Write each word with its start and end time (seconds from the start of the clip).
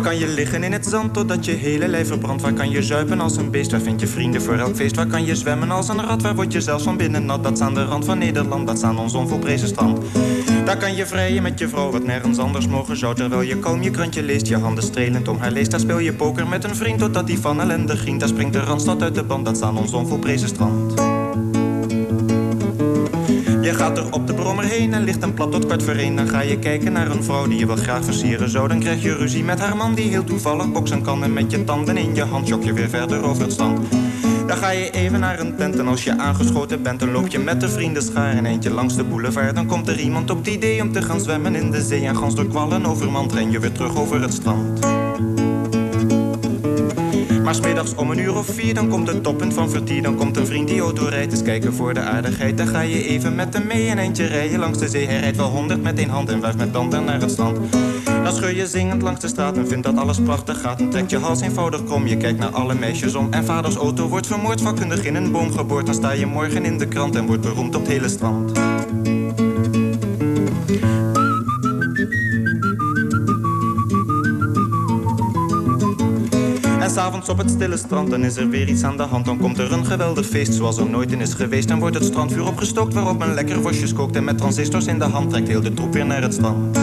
Waar 0.00 0.08
kan 0.08 0.18
je 0.18 0.28
liggen 0.28 0.62
in 0.62 0.72
het 0.72 0.86
zand 0.86 1.14
totdat 1.14 1.44
je 1.44 1.52
hele 1.52 1.88
lijf 1.88 2.06
verbrandt? 2.06 2.42
Waar 2.42 2.52
kan 2.52 2.70
je 2.70 2.82
zuipen 2.82 3.20
als 3.20 3.36
een 3.36 3.50
beest? 3.50 3.70
Waar 3.70 3.80
vind 3.80 4.00
je 4.00 4.06
vrienden 4.06 4.42
voor 4.42 4.54
elk 4.54 4.76
feest? 4.76 4.96
Waar 4.96 5.06
kan 5.06 5.24
je 5.24 5.36
zwemmen 5.36 5.70
als 5.70 5.88
een 5.88 6.00
rat? 6.00 6.22
Waar 6.22 6.34
word 6.34 6.52
je 6.52 6.60
zelfs 6.60 6.84
van 6.84 6.96
binnen 6.96 7.24
nat? 7.24 7.42
Dat 7.42 7.52
is 7.52 7.60
aan 7.60 7.74
de 7.74 7.84
rand 7.84 8.04
van 8.04 8.18
Nederland, 8.18 8.66
dat 8.66 8.76
is 8.76 8.82
aan 8.82 8.98
ons 8.98 9.14
onvolprezen 9.14 9.68
strand. 9.68 9.98
Daar 10.64 10.76
kan 10.76 10.94
je 10.94 11.06
vrijen 11.06 11.42
met 11.42 11.58
je 11.58 11.68
vrouw, 11.68 11.90
wat 11.90 12.04
nergens 12.04 12.38
anders 12.38 12.66
mogen 12.66 12.96
zou. 12.96 13.14
Terwijl 13.14 13.42
je 13.42 13.58
kalm 13.58 13.82
je 13.82 13.90
krantje 13.90 14.22
leest, 14.22 14.46
je 14.46 14.58
handen 14.58 14.84
strelend 14.84 15.28
om 15.28 15.38
haar 15.38 15.50
leest. 15.50 15.70
Daar 15.70 15.80
speel 15.80 15.98
je 15.98 16.12
poker 16.12 16.46
met 16.46 16.64
een 16.64 16.76
vriend 16.76 16.98
totdat 16.98 17.26
die 17.26 17.38
van 17.38 17.60
ellende 17.60 17.96
ging. 17.96 18.20
Daar 18.20 18.28
springt 18.28 18.52
de 18.52 18.60
randstad 18.60 19.02
uit 19.02 19.14
de 19.14 19.22
band, 19.22 19.44
dat 19.44 19.56
is 19.56 19.62
aan 19.62 19.78
ons 19.78 19.92
onvolprezen 19.92 20.48
strand. 20.48 21.09
Je 23.62 23.74
gaat 23.74 23.98
er 23.98 24.12
op 24.12 24.26
de 24.26 24.34
brommer 24.34 24.64
heen 24.64 24.94
en 24.94 25.04
ligt 25.04 25.22
een 25.22 25.34
plat 25.34 25.52
tot 25.52 25.66
kwart 25.66 25.82
voor 25.82 25.94
één. 25.94 26.16
Dan 26.16 26.28
ga 26.28 26.40
je 26.40 26.58
kijken 26.58 26.92
naar 26.92 27.10
een 27.10 27.24
vrouw 27.24 27.46
die 27.46 27.58
je 27.58 27.66
wel 27.66 27.76
graag 27.76 28.04
versieren 28.04 28.50
zou. 28.50 28.68
Dan 28.68 28.80
krijg 28.80 29.02
je 29.02 29.16
ruzie 29.16 29.44
met 29.44 29.60
haar 29.60 29.76
man 29.76 29.94
die 29.94 30.08
heel 30.08 30.24
toevallig 30.24 30.72
boksen 30.72 31.02
kan. 31.02 31.24
En 31.24 31.32
met 31.32 31.50
je 31.50 31.64
tanden 31.64 31.96
in 31.96 32.14
je 32.14 32.24
hand 32.24 32.48
jok 32.48 32.64
je 32.64 32.72
weer 32.72 32.88
verder 32.88 33.22
over 33.22 33.42
het 33.42 33.52
strand. 33.52 33.88
Dan 34.46 34.56
ga 34.56 34.70
je 34.70 34.90
even 34.90 35.20
naar 35.20 35.40
een 35.40 35.56
tent 35.56 35.78
en 35.78 35.88
als 35.88 36.04
je 36.04 36.18
aangeschoten 36.18 36.82
bent... 36.82 37.00
dan 37.00 37.10
loop 37.10 37.26
je 37.26 37.38
met 37.38 37.60
de 37.60 37.68
vrienden 37.68 38.02
schaar 38.02 38.34
en 38.34 38.46
eentje 38.46 38.70
langs 38.70 38.96
de 38.96 39.04
boulevard. 39.04 39.54
Dan 39.54 39.66
komt 39.66 39.88
er 39.88 39.98
iemand 39.98 40.30
op 40.30 40.38
het 40.38 40.46
idee 40.46 40.82
om 40.82 40.92
te 40.92 41.02
gaan 41.02 41.20
zwemmen 41.20 41.54
in 41.54 41.70
de 41.70 41.82
zee... 41.82 42.06
en 42.06 42.16
gans 42.16 42.34
door 42.34 42.46
kwallen 42.46 42.86
overmand 42.86 43.32
ren 43.32 43.50
je 43.50 43.58
weer 43.58 43.72
terug 43.72 43.96
over 43.96 44.22
het 44.22 44.32
strand. 44.32 44.99
Maar 47.50 47.58
smiddags 47.58 47.94
om 47.94 48.10
een 48.10 48.18
uur 48.18 48.36
of 48.36 48.46
vier, 48.46 48.74
dan 48.74 48.88
komt 48.88 49.08
het 49.08 49.22
toppunt 49.22 49.54
van 49.54 49.70
vertier. 49.70 50.02
Dan 50.02 50.16
komt 50.16 50.36
een 50.36 50.46
vriend 50.46 50.68
die 50.68 50.80
auto 50.80 51.04
rijdt, 51.04 51.32
eens 51.32 51.42
kijken 51.42 51.74
voor 51.74 51.94
de 51.94 52.00
aardigheid. 52.00 52.56
Dan 52.56 52.66
ga 52.66 52.80
je 52.80 53.04
even 53.04 53.34
met 53.34 53.54
hem 53.54 53.66
mee 53.66 53.88
een 53.88 53.98
eindje 53.98 54.26
rijden 54.26 54.58
langs 54.58 54.78
de 54.78 54.88
zee. 54.88 55.06
Hij 55.06 55.20
rijdt 55.20 55.36
wel 55.36 55.48
honderd 55.48 55.82
met 55.82 55.98
één 55.98 56.08
hand 56.08 56.28
en 56.28 56.40
wuift 56.40 56.58
met 56.58 56.72
tanden 56.72 57.04
naar 57.04 57.20
het 57.20 57.30
strand. 57.30 57.58
Dan 58.04 58.32
scheur 58.32 58.56
je 58.56 58.66
zingend 58.66 59.02
langs 59.02 59.20
de 59.20 59.28
straat 59.28 59.56
en 59.56 59.68
vindt 59.68 59.86
dat 59.86 59.96
alles 59.96 60.20
prachtig 60.20 60.60
gaat. 60.60 60.78
Dan 60.78 60.90
trekt 60.90 61.10
je 61.10 61.18
hals 61.18 61.40
eenvoudig 61.40 61.84
krom, 61.84 62.06
je 62.06 62.16
kijkt 62.16 62.38
naar 62.38 62.50
alle 62.50 62.74
meisjes 62.74 63.14
om. 63.14 63.26
En 63.30 63.44
vaders 63.44 63.76
auto 63.76 64.08
wordt 64.08 64.26
vermoord, 64.26 64.60
vakkundig 64.60 65.04
in 65.04 65.14
een 65.14 65.32
boom 65.32 65.52
geboord. 65.52 65.86
Dan 65.86 65.94
sta 65.94 66.10
je 66.10 66.26
morgen 66.26 66.64
in 66.64 66.78
de 66.78 66.88
krant 66.88 67.16
en 67.16 67.26
wordt 67.26 67.42
beroemd 67.42 67.74
op 67.74 67.82
het 67.82 67.90
hele 67.90 68.08
strand. 68.08 68.69
Op 77.28 77.38
het 77.38 77.50
stille 77.50 77.76
strand, 77.76 78.10
dan 78.10 78.24
is 78.24 78.36
er 78.36 78.48
weer 78.48 78.68
iets 78.68 78.82
aan 78.82 78.96
de 78.96 79.02
hand. 79.02 79.24
Dan 79.24 79.38
komt 79.38 79.58
er 79.58 79.72
een 79.72 79.86
geweldig 79.86 80.26
feest 80.26 80.54
zoals 80.54 80.78
er 80.78 80.90
nooit 80.90 81.12
in 81.12 81.20
is 81.20 81.34
geweest. 81.34 81.68
Dan 81.68 81.78
wordt 81.78 81.94
het 81.94 82.04
strandvuur 82.04 82.46
opgestookt 82.46 82.94
waarop 82.94 83.18
men 83.18 83.34
lekker 83.34 83.62
worstjes 83.62 83.92
kookt. 83.92 84.16
En 84.16 84.24
met 84.24 84.38
transistors 84.38 84.86
in 84.86 84.98
de 84.98 85.04
hand 85.04 85.30
trekt 85.30 85.48
heel 85.48 85.60
de 85.60 85.74
troep 85.74 85.92
weer 85.92 86.06
naar 86.06 86.22
het 86.22 86.34
strand. 86.34 86.74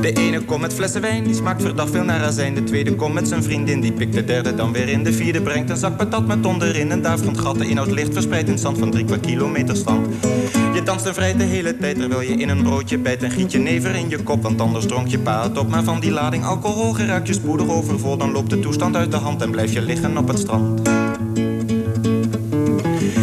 De 0.00 0.12
ene 0.12 0.40
komt 0.44 0.60
met 0.60 0.74
flessen 0.74 1.00
wijn, 1.00 1.24
die 1.24 1.34
smaakt 1.34 1.62
verdacht 1.62 1.90
veel 1.90 2.04
naar 2.04 2.22
azijn. 2.22 2.54
De 2.54 2.64
tweede 2.64 2.94
komt 2.94 3.14
met 3.14 3.28
zijn 3.28 3.42
vriendin, 3.42 3.80
die 3.80 3.92
pikt 3.92 4.14
de 4.14 4.24
derde 4.24 4.54
dan 4.54 4.72
weer 4.72 4.88
in. 4.88 5.04
De 5.04 5.12
vierde 5.12 5.42
brengt 5.42 5.70
een 5.70 5.76
zak 5.76 5.96
patat 5.96 6.26
met 6.26 6.46
onderin. 6.46 6.90
En 6.90 7.02
daar 7.02 7.18
van 7.18 7.38
gat 7.38 7.58
de 7.58 7.68
inhoud 7.68 7.90
licht 7.90 8.12
verspreid 8.12 8.48
in 8.48 8.58
zand 8.58 8.78
van 8.78 8.90
drie 8.90 9.04
kwart 9.04 9.26
kilometer 9.26 9.76
stand. 9.76 10.06
Je 10.74 10.82
danst 10.84 11.06
en 11.06 11.14
vrij 11.14 11.36
de 11.36 11.44
hele 11.44 11.76
tijd 11.76 11.98
terwijl 11.98 12.20
je 12.20 12.34
in 12.36 12.48
een 12.48 12.62
broodje 12.62 12.98
bijt. 12.98 13.22
En 13.22 13.30
giet 13.30 13.52
je 13.52 13.58
never 13.58 13.94
in 13.94 14.08
je 14.08 14.22
kop, 14.22 14.42
want 14.42 14.60
anders 14.60 14.86
dronk 14.86 15.08
je 15.08 15.18
pa 15.18 15.42
het 15.42 15.58
op. 15.58 15.68
Maar 15.68 15.82
van 15.82 16.00
die 16.00 16.10
lading 16.10 16.44
alcohol 16.44 16.92
geraakt 16.92 17.26
je 17.26 17.32
spoedig 17.32 17.68
overvol. 17.68 18.16
Dan 18.16 18.32
loopt 18.32 18.50
de 18.50 18.58
toestand 18.58 18.96
uit 18.96 19.10
de 19.10 19.16
hand 19.16 19.42
en 19.42 19.50
blijf 19.50 19.72
je 19.72 19.82
liggen 19.82 20.16
op 20.16 20.28
het 20.28 20.38
strand. 20.38 20.82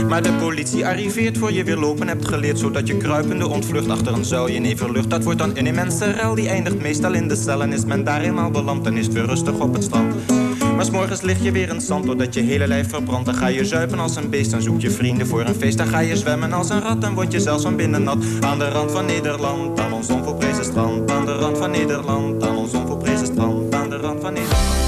Maar 0.07 0.23
de 0.23 0.33
politie 0.33 0.85
arriveert 0.85 1.37
voor 1.37 1.51
je 1.51 1.63
weer 1.63 1.77
lopen 1.77 2.07
hebt 2.07 2.27
geleerd 2.27 2.59
Zodat 2.59 2.87
je 2.87 2.97
kruipende 2.97 3.47
ontvlucht 3.47 3.89
achter 3.89 4.13
een 4.13 4.25
zuilje 4.25 4.59
neverlucht 4.59 5.09
Dat 5.09 5.23
wordt 5.23 5.39
dan 5.39 5.57
een 5.57 5.67
immense 5.67 6.11
rel, 6.11 6.35
die 6.35 6.49
eindigt 6.49 6.81
meestal 6.81 7.13
in 7.13 7.27
de 7.27 7.35
cel 7.35 7.61
En 7.61 7.73
is 7.73 7.85
men 7.85 8.03
daar 8.03 8.21
eenmaal 8.21 8.51
beland, 8.51 8.83
dan 8.83 8.97
is 8.97 9.07
weer 9.07 9.25
rustig 9.25 9.59
op 9.59 9.73
het 9.73 9.83
strand 9.83 10.38
maar 10.79 10.87
s'morgens 10.87 11.21
lig 11.21 11.43
je 11.43 11.51
weer 11.51 11.69
in 11.69 11.81
zand 11.81 12.05
doordat 12.05 12.33
je 12.33 12.41
hele 12.41 12.67
lijf 12.67 12.89
verbrandt. 12.89 13.25
Dan 13.25 13.35
ga 13.35 13.47
je 13.47 13.65
zuipen 13.65 13.99
als 13.99 14.15
een 14.15 14.29
beest, 14.29 14.51
dan 14.51 14.61
zoek 14.61 14.81
je 14.81 14.91
vrienden 14.91 15.27
voor 15.27 15.41
een 15.41 15.55
feest. 15.55 15.77
Dan 15.77 15.87
ga 15.87 15.99
je 15.99 16.17
zwemmen 16.17 16.53
als 16.53 16.69
een 16.69 16.81
rat, 16.81 17.01
dan 17.01 17.13
word 17.13 17.31
je 17.31 17.39
zelfs 17.39 17.63
van 17.63 17.75
binnen 17.75 18.03
nat. 18.03 18.17
Aan 18.39 18.59
de 18.59 18.69
rand 18.69 18.91
van 18.91 19.05
Nederland, 19.05 19.79
aan 19.79 19.93
ons 19.93 20.09
onvolprezen 20.09 20.63
strand. 20.63 21.11
Aan 21.11 21.25
de 21.25 21.33
rand 21.33 21.57
van 21.57 21.71
Nederland, 21.71 22.43
aan 22.43 22.57
ons 22.57 22.73
onvolprezen 22.73 23.25
strand. 23.25 23.73
Aan 23.73 23.89
de 23.89 23.97
rand 23.97 24.21
van 24.21 24.33
Nederland. 24.33 24.78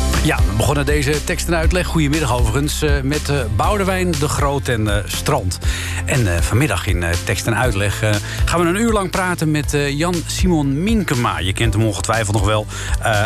Begonnen 0.61 0.85
deze 0.85 1.23
tekst 1.23 1.47
en 1.47 1.55
uitleg, 1.55 1.87
goedemiddag 1.87 2.33
overigens... 2.33 2.81
eh, 2.81 3.01
met 3.01 3.29
uh, 3.29 3.39
Boudewijn 3.55 4.11
de 4.11 4.27
Groot 4.27 4.67
en 4.67 4.81
uh, 4.81 4.95
Strand. 5.05 5.59
En 6.05 6.43
vanmiddag 6.43 6.87
in 6.87 7.03
tekst 7.23 7.47
en 7.47 7.57
uitleg 7.57 7.99
gaan 8.45 8.61
we 8.61 8.67
een 8.67 8.75
uur 8.75 8.91
lang 8.91 9.09
praten... 9.09 9.51
met 9.51 9.77
Jan-Simon 9.89 10.83
Minkema. 10.83 11.39
Je 11.39 11.53
kent 11.53 11.73
hem 11.73 11.85
ongetwijfeld 11.85 12.35
nog 12.35 12.45
wel 12.45 12.65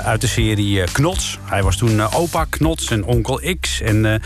uit 0.03 0.21
de 0.21 0.27
serie 0.27 0.83
Knots. 0.91 1.39
Hij 1.43 1.63
was 1.63 1.77
toen 1.77 2.13
opa 2.13 2.45
Knots 2.49 2.89
en 2.89 3.03
onkel 3.03 3.41
X 3.59 3.81
en 3.81 4.21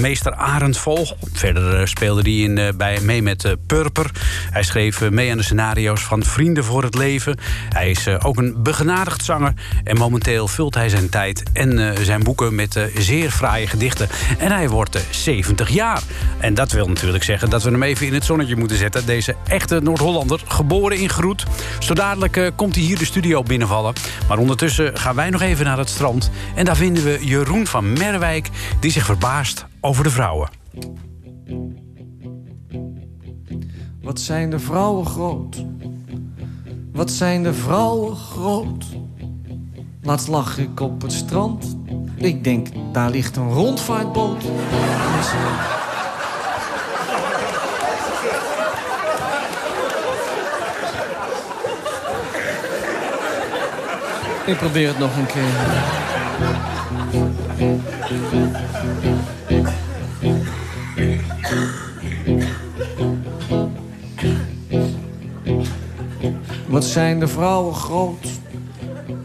meester 0.00 0.34
Arend 0.34 0.76
Vogel. 0.76 1.16
Verder 1.32 1.88
speelde 1.88 2.22
hij 2.22 2.32
in, 2.32 2.76
bij, 2.76 3.00
mee 3.00 3.22
met 3.22 3.56
Purper. 3.66 4.10
Hij 4.50 4.62
schreef 4.62 5.10
mee 5.10 5.30
aan 5.30 5.36
de 5.36 5.42
scenario's 5.42 6.02
van 6.02 6.22
Vrienden 6.22 6.64
voor 6.64 6.82
het 6.82 6.94
Leven. 6.94 7.38
Hij 7.68 7.90
is 7.90 8.08
ook 8.08 8.36
een 8.36 8.54
begenadigd 8.62 9.24
zanger... 9.24 9.52
en 9.84 9.96
momenteel 9.96 10.48
vult 10.48 10.74
hij 10.74 10.88
zijn 10.88 11.08
tijd 11.08 11.42
en 11.52 11.96
zijn 12.04 12.22
met 12.40 12.76
uh, 12.76 12.84
zeer 12.96 13.30
fraaie 13.30 13.66
gedichten. 13.66 14.08
En 14.38 14.52
hij 14.52 14.68
wordt 14.68 14.96
uh, 14.96 15.02
70 15.10 15.68
jaar. 15.68 16.02
En 16.38 16.54
dat 16.54 16.72
wil 16.72 16.88
natuurlijk 16.88 17.24
zeggen 17.24 17.50
dat 17.50 17.62
we 17.62 17.70
hem 17.70 17.82
even 17.82 18.06
in 18.06 18.14
het 18.14 18.24
zonnetje 18.24 18.56
moeten 18.56 18.76
zetten. 18.76 19.06
Deze 19.06 19.36
echte 19.46 19.80
Noord-Hollander, 19.80 20.42
geboren 20.46 20.98
in 20.98 21.08
Groet. 21.08 21.44
Zo 21.78 21.94
dadelijk 21.94 22.36
uh, 22.36 22.48
komt 22.56 22.74
hij 22.74 22.84
hier 22.84 22.98
de 22.98 23.04
studio 23.04 23.42
binnenvallen. 23.42 23.94
Maar 24.28 24.38
ondertussen 24.38 24.98
gaan 24.98 25.14
wij 25.14 25.30
nog 25.30 25.40
even 25.40 25.64
naar 25.64 25.78
het 25.78 25.88
strand. 25.88 26.30
En 26.54 26.64
daar 26.64 26.76
vinden 26.76 27.04
we 27.04 27.18
Jeroen 27.20 27.66
van 27.66 27.92
Merwijk... 27.92 28.48
die 28.80 28.90
zich 28.90 29.04
verbaast 29.04 29.66
over 29.80 30.04
de 30.04 30.10
vrouwen. 30.10 30.48
Wat 34.02 34.20
zijn 34.20 34.50
de 34.50 34.58
vrouwen 34.58 35.06
groot? 35.06 35.64
Wat 36.92 37.10
zijn 37.10 37.42
de 37.42 37.54
vrouwen 37.54 38.16
groot? 38.16 38.84
Laatst 40.02 40.28
lag 40.28 40.58
ik 40.58 40.80
op 40.80 41.02
het 41.02 41.12
strand. 41.12 41.76
Ik 42.16 42.44
denk, 42.44 42.68
daar 42.92 43.10
ligt 43.10 43.36
een 43.36 43.52
rondvaartboot. 43.52 44.42
Ik 54.46 54.56
probeer 54.56 54.88
het 54.88 54.98
nog 54.98 55.16
een 55.16 55.26
keer. 55.26 55.42
Wat 66.66 66.84
zijn 66.84 67.20
de 67.20 67.28
vrouwen 67.28 67.74
groot? 67.74 68.26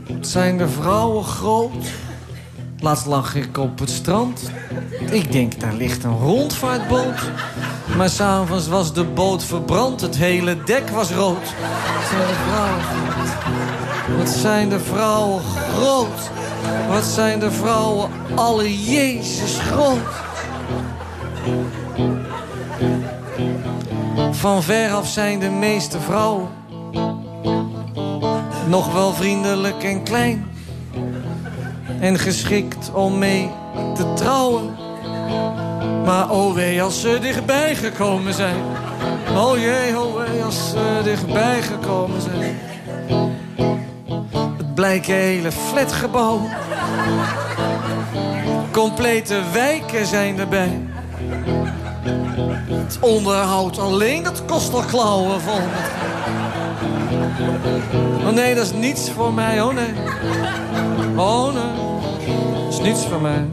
Wat 0.07 0.27
zijn 0.27 0.57
de 0.57 0.67
vrouwen 0.67 1.23
groot? 1.23 1.91
Laatst 2.81 3.05
lag 3.05 3.35
ik 3.35 3.57
op 3.57 3.79
het 3.79 3.89
strand. 3.89 4.51
Ik 5.11 5.31
denk, 5.31 5.59
daar 5.59 5.73
ligt 5.73 6.03
een 6.03 6.17
rondvaartboot. 6.17 7.31
Maar 7.97 8.09
s'avonds 8.09 8.67
was 8.67 8.93
de 8.93 9.03
boot 9.03 9.43
verbrand. 9.43 10.01
Het 10.01 10.17
hele 10.17 10.63
dek 10.63 10.89
was 10.89 11.11
rood. 11.11 11.53
Wat 11.87 12.07
zijn 12.09 12.29
de 12.29 12.39
vrouwen? 12.45 14.17
Wat 14.17 14.29
zijn 14.29 14.69
de 14.69 14.79
vrouwen 14.79 15.41
groot? 15.75 16.29
Wat 16.89 17.03
zijn 17.03 17.39
de 17.39 17.51
vrouwen 17.51 18.09
alle 18.35 18.83
Jezus 18.83 19.59
groot? 19.59 20.27
Van 24.31 24.63
ver 24.63 24.91
af 24.91 25.07
zijn 25.07 25.39
de 25.39 25.49
meeste 25.49 25.99
vrouwen 25.99 26.47
nog 28.69 28.93
wel 28.93 29.13
vriendelijk 29.13 29.83
en 29.83 30.03
klein. 30.03 30.58
En 31.99 32.19
geschikt 32.19 32.91
om 32.93 33.17
mee 33.17 33.51
te 33.95 34.13
trouwen. 34.13 34.75
Maar 36.05 36.29
oh 36.29 36.53
wee 36.53 36.81
als 36.81 37.01
ze 37.01 37.17
dichtbij 37.21 37.75
gekomen 37.75 38.33
zijn. 38.33 38.57
Oh 39.35 39.57
jee, 39.57 39.99
oh 39.99 40.15
wee 40.15 40.43
als 40.43 40.69
ze 40.69 41.01
dichtbij 41.03 41.61
gekomen 41.61 42.21
zijn. 42.21 42.59
Het 44.57 44.75
blijken 44.75 45.13
hele 45.13 45.51
flatgebouwen. 45.51 46.49
Complete 48.71 49.41
wijken 49.53 50.05
zijn 50.05 50.39
erbij. 50.39 50.79
Het 52.69 52.97
onderhoud 53.01 53.79
alleen, 53.79 54.23
dat 54.23 54.45
kost 54.45 54.73
al 54.73 54.83
klauwen 54.83 55.41
vol. 55.41 55.61
Oh 58.27 58.33
nee, 58.33 58.55
dat 58.55 58.65
is 58.65 58.71
niets 58.71 59.11
voor 59.11 59.33
mij, 59.33 59.61
oh 59.61 59.73
nee. 59.73 59.93
Oh 61.15 61.53
nee, 61.53 61.88
niets 62.81 63.05
voor 63.05 63.21
mij. 63.21 63.45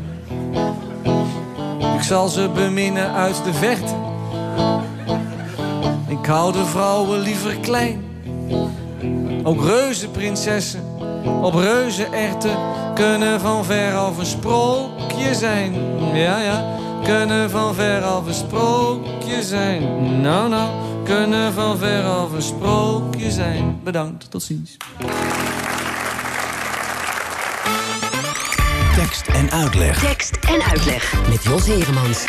Ik 1.94 2.02
zal 2.02 2.28
ze 2.28 2.50
beminnen 2.55 3.12
uit 3.12 3.44
de 3.44 3.52
verte. 3.52 3.94
Ik 6.08 6.26
hou 6.26 6.52
de 6.52 6.64
vrouwen 6.64 7.19
liever 7.19 7.56
klein. 7.56 8.05
Ook 9.43 9.64
reuzenprinsessen 9.64 10.81
op 11.43 11.55
reuzenerten 11.55 12.56
kunnen 12.94 13.40
van 13.40 13.64
ver 13.64 13.94
af 13.94 14.19
een 14.19 14.26
sprookje 14.26 15.34
zijn. 15.34 15.75
Ja, 16.14 16.38
ja, 16.40 16.64
kunnen 17.05 17.50
van 17.50 17.75
ver 17.75 18.02
af 18.02 18.26
een 18.26 18.34
sprookje 18.34 19.43
zijn. 19.43 20.20
Nou, 20.20 20.49
nou, 20.49 20.70
kunnen 21.05 21.52
van 21.52 21.78
ver 21.78 22.05
af 22.05 22.32
een 22.32 22.43
sprookje 22.43 23.31
zijn. 23.31 23.81
Bedankt, 23.84 24.31
tot 24.31 24.43
ziens. 24.43 24.76
Tekst 29.06 29.26
en 29.26 29.50
uitleg. 29.50 29.99
Tekst 29.99 30.37
en 30.49 30.62
uitleg 30.62 31.29
met 31.29 31.44
Jos 31.44 31.67
Heremans. 31.67 32.25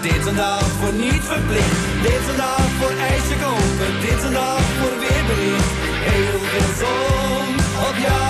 Lopen, 0.00 0.18
deze 0.18 0.34
dag 0.34 0.62
voor 0.62 0.92
niet 0.92 1.22
verplicht. 1.24 2.02
Deze 2.02 2.36
dag 2.36 2.68
voor 2.78 2.90
ijsje 2.90 3.36
kopen, 3.42 4.00
deze 4.00 4.30
dag 4.32 4.60
voor 4.60 4.98
weerbericht. 4.98 5.72
Heel 6.08 6.40
veel 6.40 6.86
zon 6.86 7.54
op 7.88 7.96
jouw 7.96 8.29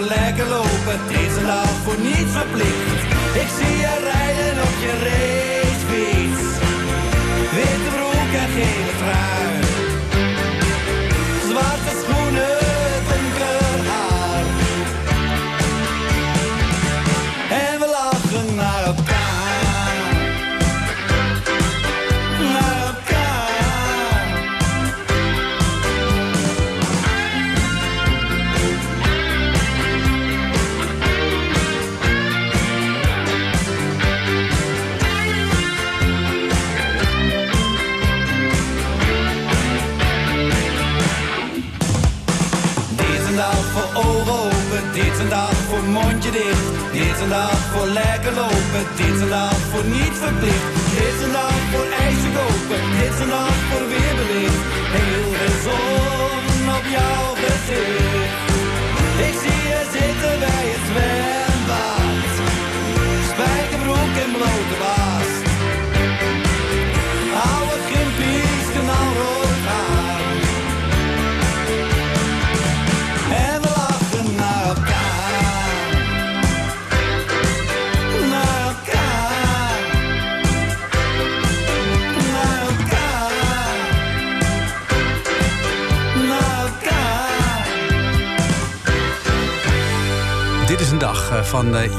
lekker 0.00 0.48
lopen, 0.48 0.98
deze 1.08 1.42
dag 1.46 1.70
voor 1.84 1.98
niet 1.98 2.28
verplicht. 2.30 3.05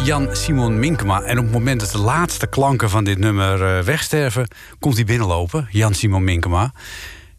Van 0.07 0.21
eh, 0.21 0.27
Jan 0.27 0.36
Simon 0.36 0.80
Minkema. 0.80 1.21
En 1.21 1.38
op 1.38 1.44
het 1.44 1.54
moment 1.54 1.80
dat 1.80 1.92
de 1.92 1.98
laatste 1.98 2.48
klanken 2.48 2.89
van 2.89 3.04
dit 3.04 3.18
nummer 3.18 3.77
eh, 3.77 3.83
wegsterven... 3.83 4.48
komt 4.80 4.95
hij 4.95 5.06
binnenlopen, 5.06 5.68
Jan 5.71 5.94
Simon 5.94 6.24
Minkema. 6.24 6.71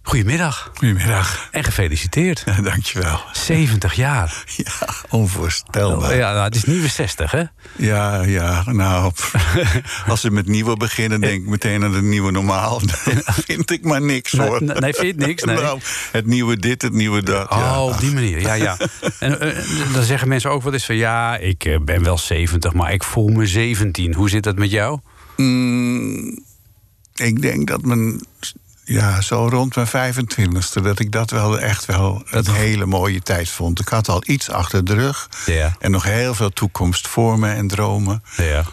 Goedemiddag 0.02 0.70
Goedemiddag. 0.74 1.47
Gefeliciteerd. 1.78 2.42
Ja, 2.46 2.62
dankjewel. 2.62 3.20
70 3.32 3.94
jaar. 3.94 4.44
Ja, 4.56 4.88
onvoorstelbaar. 5.08 6.16
Ja, 6.16 6.32
nou, 6.32 6.44
het 6.44 6.54
is 6.54 6.64
nieuwe 6.64 6.88
60, 6.88 7.30
hè? 7.30 7.42
Ja, 7.76 8.22
ja, 8.22 8.62
nou, 8.72 9.12
als 10.08 10.20
ze 10.20 10.30
met 10.30 10.46
nieuwe 10.46 10.76
beginnen, 10.76 11.20
denk 11.20 11.42
ik 11.42 11.48
meteen 11.48 11.84
aan 11.84 11.94
het 11.94 12.04
nieuwe 12.04 12.30
normaal. 12.30 12.80
Dan 12.86 13.22
vind 13.24 13.70
ik 13.70 13.84
maar 13.84 14.02
niks, 14.02 14.32
hoor. 14.32 14.62
nee, 14.64 14.76
nee, 14.76 14.92
vind 14.92 15.16
niks? 15.16 15.44
Nee. 15.44 15.56
Nou, 15.56 15.80
het 16.12 16.26
nieuwe 16.26 16.56
dit, 16.56 16.82
het 16.82 16.92
nieuwe 16.92 17.22
dat. 17.22 17.46
ja. 17.50 17.80
Oh, 17.80 17.92
op 17.92 18.00
die 18.00 18.12
manier, 18.12 18.40
ja, 18.40 18.54
ja. 18.54 18.76
En 19.18 19.40
eh, 19.40 19.92
dan 19.92 20.02
zeggen 20.02 20.28
mensen 20.28 20.50
ook 20.50 20.62
wel 20.62 20.72
eens 20.72 20.86
van... 20.86 20.96
ja, 20.96 21.36
ik 21.36 21.64
eh, 21.64 21.78
ben 21.80 22.02
wel 22.02 22.18
70, 22.18 22.72
maar 22.72 22.92
ik 22.92 23.04
voel 23.04 23.28
me 23.28 23.46
17. 23.46 24.14
Hoe 24.14 24.30
zit 24.30 24.42
dat 24.42 24.56
met 24.56 24.70
jou? 24.70 24.98
Mm, 25.36 26.44
ik 27.14 27.42
denk 27.42 27.66
dat 27.66 27.82
mijn, 27.82 28.20
ja, 28.88 29.20
zo 29.20 29.48
rond 29.48 29.74
mijn 29.76 30.14
25ste, 30.14 30.82
dat 30.82 30.98
ik 30.98 31.12
dat 31.12 31.30
wel 31.30 31.58
echt 31.60 31.84
wel 31.84 32.22
een 32.30 32.50
hele 32.50 32.86
mooie 32.86 33.20
tijd 33.20 33.48
vond. 33.48 33.80
Ik 33.80 33.88
had 33.88 34.08
al 34.08 34.22
iets 34.26 34.50
achter 34.50 34.84
de 34.84 34.94
rug 34.94 35.28
Ja. 35.46 35.76
en 35.78 35.90
nog 35.90 36.04
heel 36.04 36.34
veel 36.34 36.50
toekomst 36.50 37.08
voor 37.08 37.38
me 37.38 37.52
en 37.52 37.68
dromen. 37.68 38.22
Ja. 38.36 38.64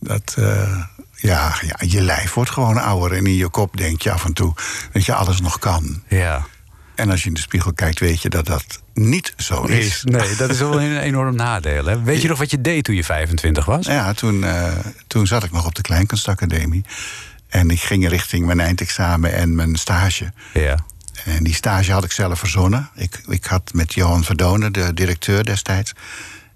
Dat, 0.00 0.34
eh, 0.38 0.82
ja, 1.14 1.54
ja, 1.60 1.76
je 1.86 2.00
lijf 2.00 2.32
wordt 2.34 2.50
gewoon 2.50 2.76
ouder. 2.82 3.16
En 3.18 3.26
in 3.26 3.34
je 3.34 3.48
kop 3.48 3.76
denk 3.76 4.02
je 4.02 4.12
af 4.12 4.24
en 4.24 4.32
toe 4.32 4.54
dat 4.92 5.04
je 5.04 5.14
alles 5.14 5.40
nog 5.40 5.58
kan. 5.58 6.02
Ja. 6.08 6.46
En 6.94 7.10
als 7.10 7.22
je 7.22 7.28
in 7.28 7.34
de 7.34 7.40
spiegel 7.40 7.72
kijkt, 7.72 8.00
weet 8.00 8.22
je 8.22 8.28
dat 8.28 8.46
dat 8.46 8.64
niet 8.94 9.32
zo 9.36 9.62
is. 9.64 9.86
Is, 9.86 10.04
nee, 10.04 10.36
dat 10.36 10.50
is 10.50 10.58
wel 10.58 10.80
een 10.80 10.98
enorm 10.98 11.34
nadeel. 11.34 11.84
Hè? 11.84 12.02
Weet 12.02 12.22
je 12.22 12.28
nog 12.28 12.38
wat 12.38 12.50
je 12.50 12.60
deed 12.60 12.84
toen 12.84 12.94
je 12.94 13.04
25 13.04 13.64
was? 13.64 13.86
Ja, 13.86 14.12
toen, 14.12 14.44
eh, 14.44 14.72
toen 15.06 15.26
zat 15.26 15.44
ik 15.44 15.52
nog 15.52 15.66
op 15.66 15.74
de 15.74 15.82
Kleinkunstacademie. 15.82 16.84
En 17.48 17.70
ik 17.70 17.80
ging 17.80 18.08
richting 18.08 18.46
mijn 18.46 18.60
eindexamen 18.60 19.34
en 19.34 19.54
mijn 19.54 19.76
stage. 19.76 20.32
Ja. 20.54 20.84
En 21.24 21.44
die 21.44 21.54
stage 21.54 21.92
had 21.92 22.04
ik 22.04 22.12
zelf 22.12 22.38
verzonnen. 22.38 22.90
Ik, 22.94 23.20
ik 23.26 23.44
had 23.44 23.70
met 23.74 23.94
Johan 23.94 24.24
Verdonen, 24.24 24.72
de 24.72 24.94
directeur 24.94 25.44
destijds... 25.44 25.92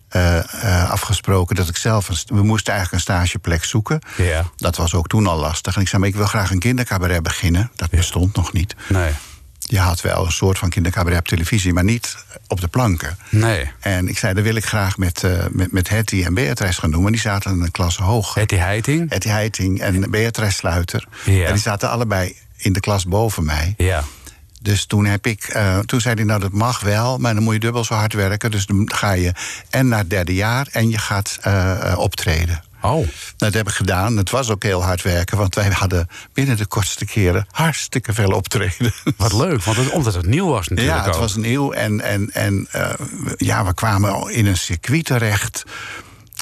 eh, 0.09 0.39
eh, 0.39 0.91
afgesproken 0.91 1.57
dat 1.57 1.69
ik 1.69 1.77
zelf... 1.77 2.09
Een, 2.09 2.37
we 2.37 2.43
moesten 2.43 2.73
eigenlijk 2.73 3.05
een 3.05 3.15
stageplek 3.15 3.65
zoeken. 3.65 4.01
Ja. 4.17 4.45
Dat 4.57 4.77
was 4.77 4.95
ook 4.95 5.09
toen 5.09 5.27
al 5.27 5.39
lastig. 5.39 5.75
En 5.75 5.81
ik 5.81 5.89
zei, 5.89 6.01
maar 6.01 6.11
ik 6.11 6.17
wil 6.17 6.27
graag 6.27 6.51
een 6.51 6.59
kindercabaret 6.59 7.23
beginnen. 7.23 7.71
Dat 7.77 7.91
bestond 7.91 8.37
nog 8.37 8.53
niet. 8.53 8.75
Nee. 8.89 9.13
Je 9.63 9.79
had 9.79 10.01
wel 10.01 10.25
een 10.25 10.33
soort 10.33 10.59
van 10.59 10.69
kindercabaret 10.69 11.19
op 11.19 11.29
televisie... 11.29 11.73
maar 11.73 11.85
niet 11.85 12.17
op 12.49 12.61
de 12.61 12.69
planken. 12.69 13.19
Nee. 13.29 13.71
En 13.81 14.09
ik 14.09 14.19
zei, 14.19 14.35
dat 14.35 14.43
wil 14.43 14.55
ik 14.55 14.65
graag 14.65 14.99
met, 14.99 15.25
eh 15.25 15.45
met, 15.51 15.73
met 15.73 15.89
Hetty 15.89 16.23
en 16.25 16.35
Beatrice 16.35 16.81
gaan 16.81 16.91
doen. 16.91 17.03
Maar 17.03 17.13
die 17.13 17.21
zaten 17.21 17.61
een 17.61 17.71
klasse 17.71 18.03
hoog. 18.03 18.35
Hetty 18.35 18.57
Heiting? 18.57 19.11
Hetty 19.11 19.29
Heiting 19.29 19.81
en 19.81 20.11
Beatrice 20.11 20.53
Sluiter. 20.53 21.07
Ja. 21.25 21.47
En 21.47 21.53
die 21.53 21.63
zaten 21.63 21.91
allebei 21.91 22.37
in 22.57 22.73
de 22.73 22.81
klas 22.81 23.07
boven 23.07 23.45
mij. 23.45 23.75
Ja. 23.77 24.05
Dus 24.61 24.85
toen, 24.85 25.05
heb 25.05 25.27
ik, 25.27 25.43
eh, 25.43 25.79
toen 25.79 26.01
zei 26.01 26.15
hij, 26.15 26.25
nou 26.25 26.41
dat 26.41 26.53
mag 26.53 26.81
wel, 26.81 27.19
maar 27.19 27.35
dan 27.35 27.43
moet 27.43 27.55
je 27.55 27.61
dubbel 27.61 27.85
zo 27.85 27.95
hard 27.95 28.13
werken. 28.13 28.51
Dus 28.51 28.67
dan 28.67 28.91
ga 28.95 29.13
je 29.13 29.33
en 29.71 29.89
naar 29.89 29.99
het 29.99 30.11
derde 30.11 30.35
jaar 30.35 30.69
en 30.73 30.91
je 30.91 30.99
gaat 30.99 31.39
eh, 31.41 31.95
optreden. 31.99 32.63
Oh. 32.83 33.09
Dat 33.37 33.55
heb 33.55 33.69
ik 33.69 33.75
gedaan. 33.75 34.17
Het 34.17 34.31
was 34.31 34.51
ook 34.51 34.63
heel 34.63 34.85
hard 34.85 35.03
werken, 35.03 35.37
want 35.39 35.55
wij 35.55 35.69
hadden 35.73 36.09
binnen 36.33 36.57
de 36.57 36.67
kortste 36.67 37.05
keren 37.05 37.47
hartstikke 37.51 38.13
veel 38.13 38.31
optreden. 38.31 38.93
Wat 39.17 39.33
leuk, 39.33 39.63
want 39.63 39.77
het, 39.77 39.91
omdat 39.91 40.15
het 40.15 40.27
nieuw 40.27 40.49
was 40.49 40.69
natuurlijk 40.69 40.99
Ja, 40.99 41.05
het 41.05 41.15
ook. 41.15 41.21
was 41.21 41.37
nieuw 41.37 41.73
en, 41.73 42.01
en, 42.01 42.31
en 42.33 42.67
eh, 42.71 42.91
ja, 43.37 43.65
we 43.65 43.75
kwamen 43.75 44.33
in 44.33 44.47
een 44.47 44.57
circuit 44.57 45.05
terecht. 45.05 45.63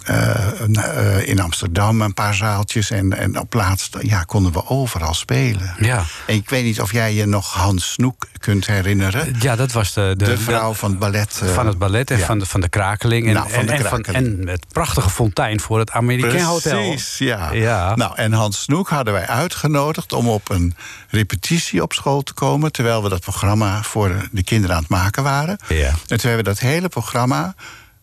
Eh, 0.05 1.17
eh, 1.19 1.29
in 1.29 1.41
Amsterdam 1.41 2.01
een 2.03 2.15
paar 2.15 2.35
zaaltjes. 2.35 2.91
En, 2.91 3.19
en 3.19 3.39
op 3.39 3.55
laatst 3.55 3.97
ja, 4.01 4.23
konden 4.23 4.53
we 4.53 4.67
overal 4.67 5.15
spelen. 5.15 5.75
Ja. 5.79 6.05
En 6.27 6.35
ik 6.35 6.51
weet 6.51 6.65
niet 6.65 6.81
of 6.81 6.93
jij 6.93 7.15
je 7.15 7.27
nog 7.27 7.53
Hans 7.53 7.93
Snoek 7.93 8.27
kunt 8.39 8.67
herinneren. 8.67 9.35
Ja, 9.41 9.57
dat 9.57 9.73
was 9.73 9.93
de, 9.93 10.15
de, 10.17 10.25
De, 10.25 10.39
vrouw 10.39 10.73
van 10.75 10.91
het 10.91 10.99
ballet. 10.99 11.41
eh, 11.43 11.49
van 11.49 11.67
het 11.67 11.79
ballet 11.79 12.11
en 12.11 12.19
ja. 12.19 12.27
van, 12.27 12.39
de, 12.39 12.47
van 12.47 12.61
de 12.61 12.69
krakeling. 12.69 13.27
En, 13.27 13.33
Nou, 13.33 13.51
van 13.51 13.67
de 13.67 13.73
en, 13.73 13.79
en, 13.79 13.85
krakeling. 13.85 14.39
en 14.41 14.49
het 14.49 14.67
prachtige 14.73 15.11
fontein 15.11 15.61
voor 15.61 15.79
het 15.79 15.91
Amerikaan 15.91 16.41
Hotel. 16.41 16.89
Precies, 16.89 17.19
ja. 17.19 17.53
Ja. 17.53 17.95
Nou, 17.97 18.13
en 18.17 18.33
Hans 18.33 18.63
Snoek 18.63 18.89
hadden 18.89 19.13
wij 19.13 19.27
uitgenodigd 19.27 20.13
om 20.13 20.29
op 20.29 20.51
een 20.51 20.75
repetitie 21.09 21.83
op 21.83 21.93
school 21.93 22.23
te 22.23 22.33
komen. 22.33 22.73
terwijl 22.73 23.03
we 23.03 23.09
dat 23.09 23.21
programma 23.21 23.83
voor 23.83 24.29
de 24.31 24.43
kinderen 24.43 24.77
aan 24.77 24.83
het 24.83 24.91
maken 24.91 25.23
waren. 25.23 25.59
Ja. 25.69 25.89
En 25.89 25.95
toen 26.07 26.19
hebben 26.31 26.37
we 26.37 26.43
dat 26.43 26.59
hele 26.59 26.89
programma 26.89 27.55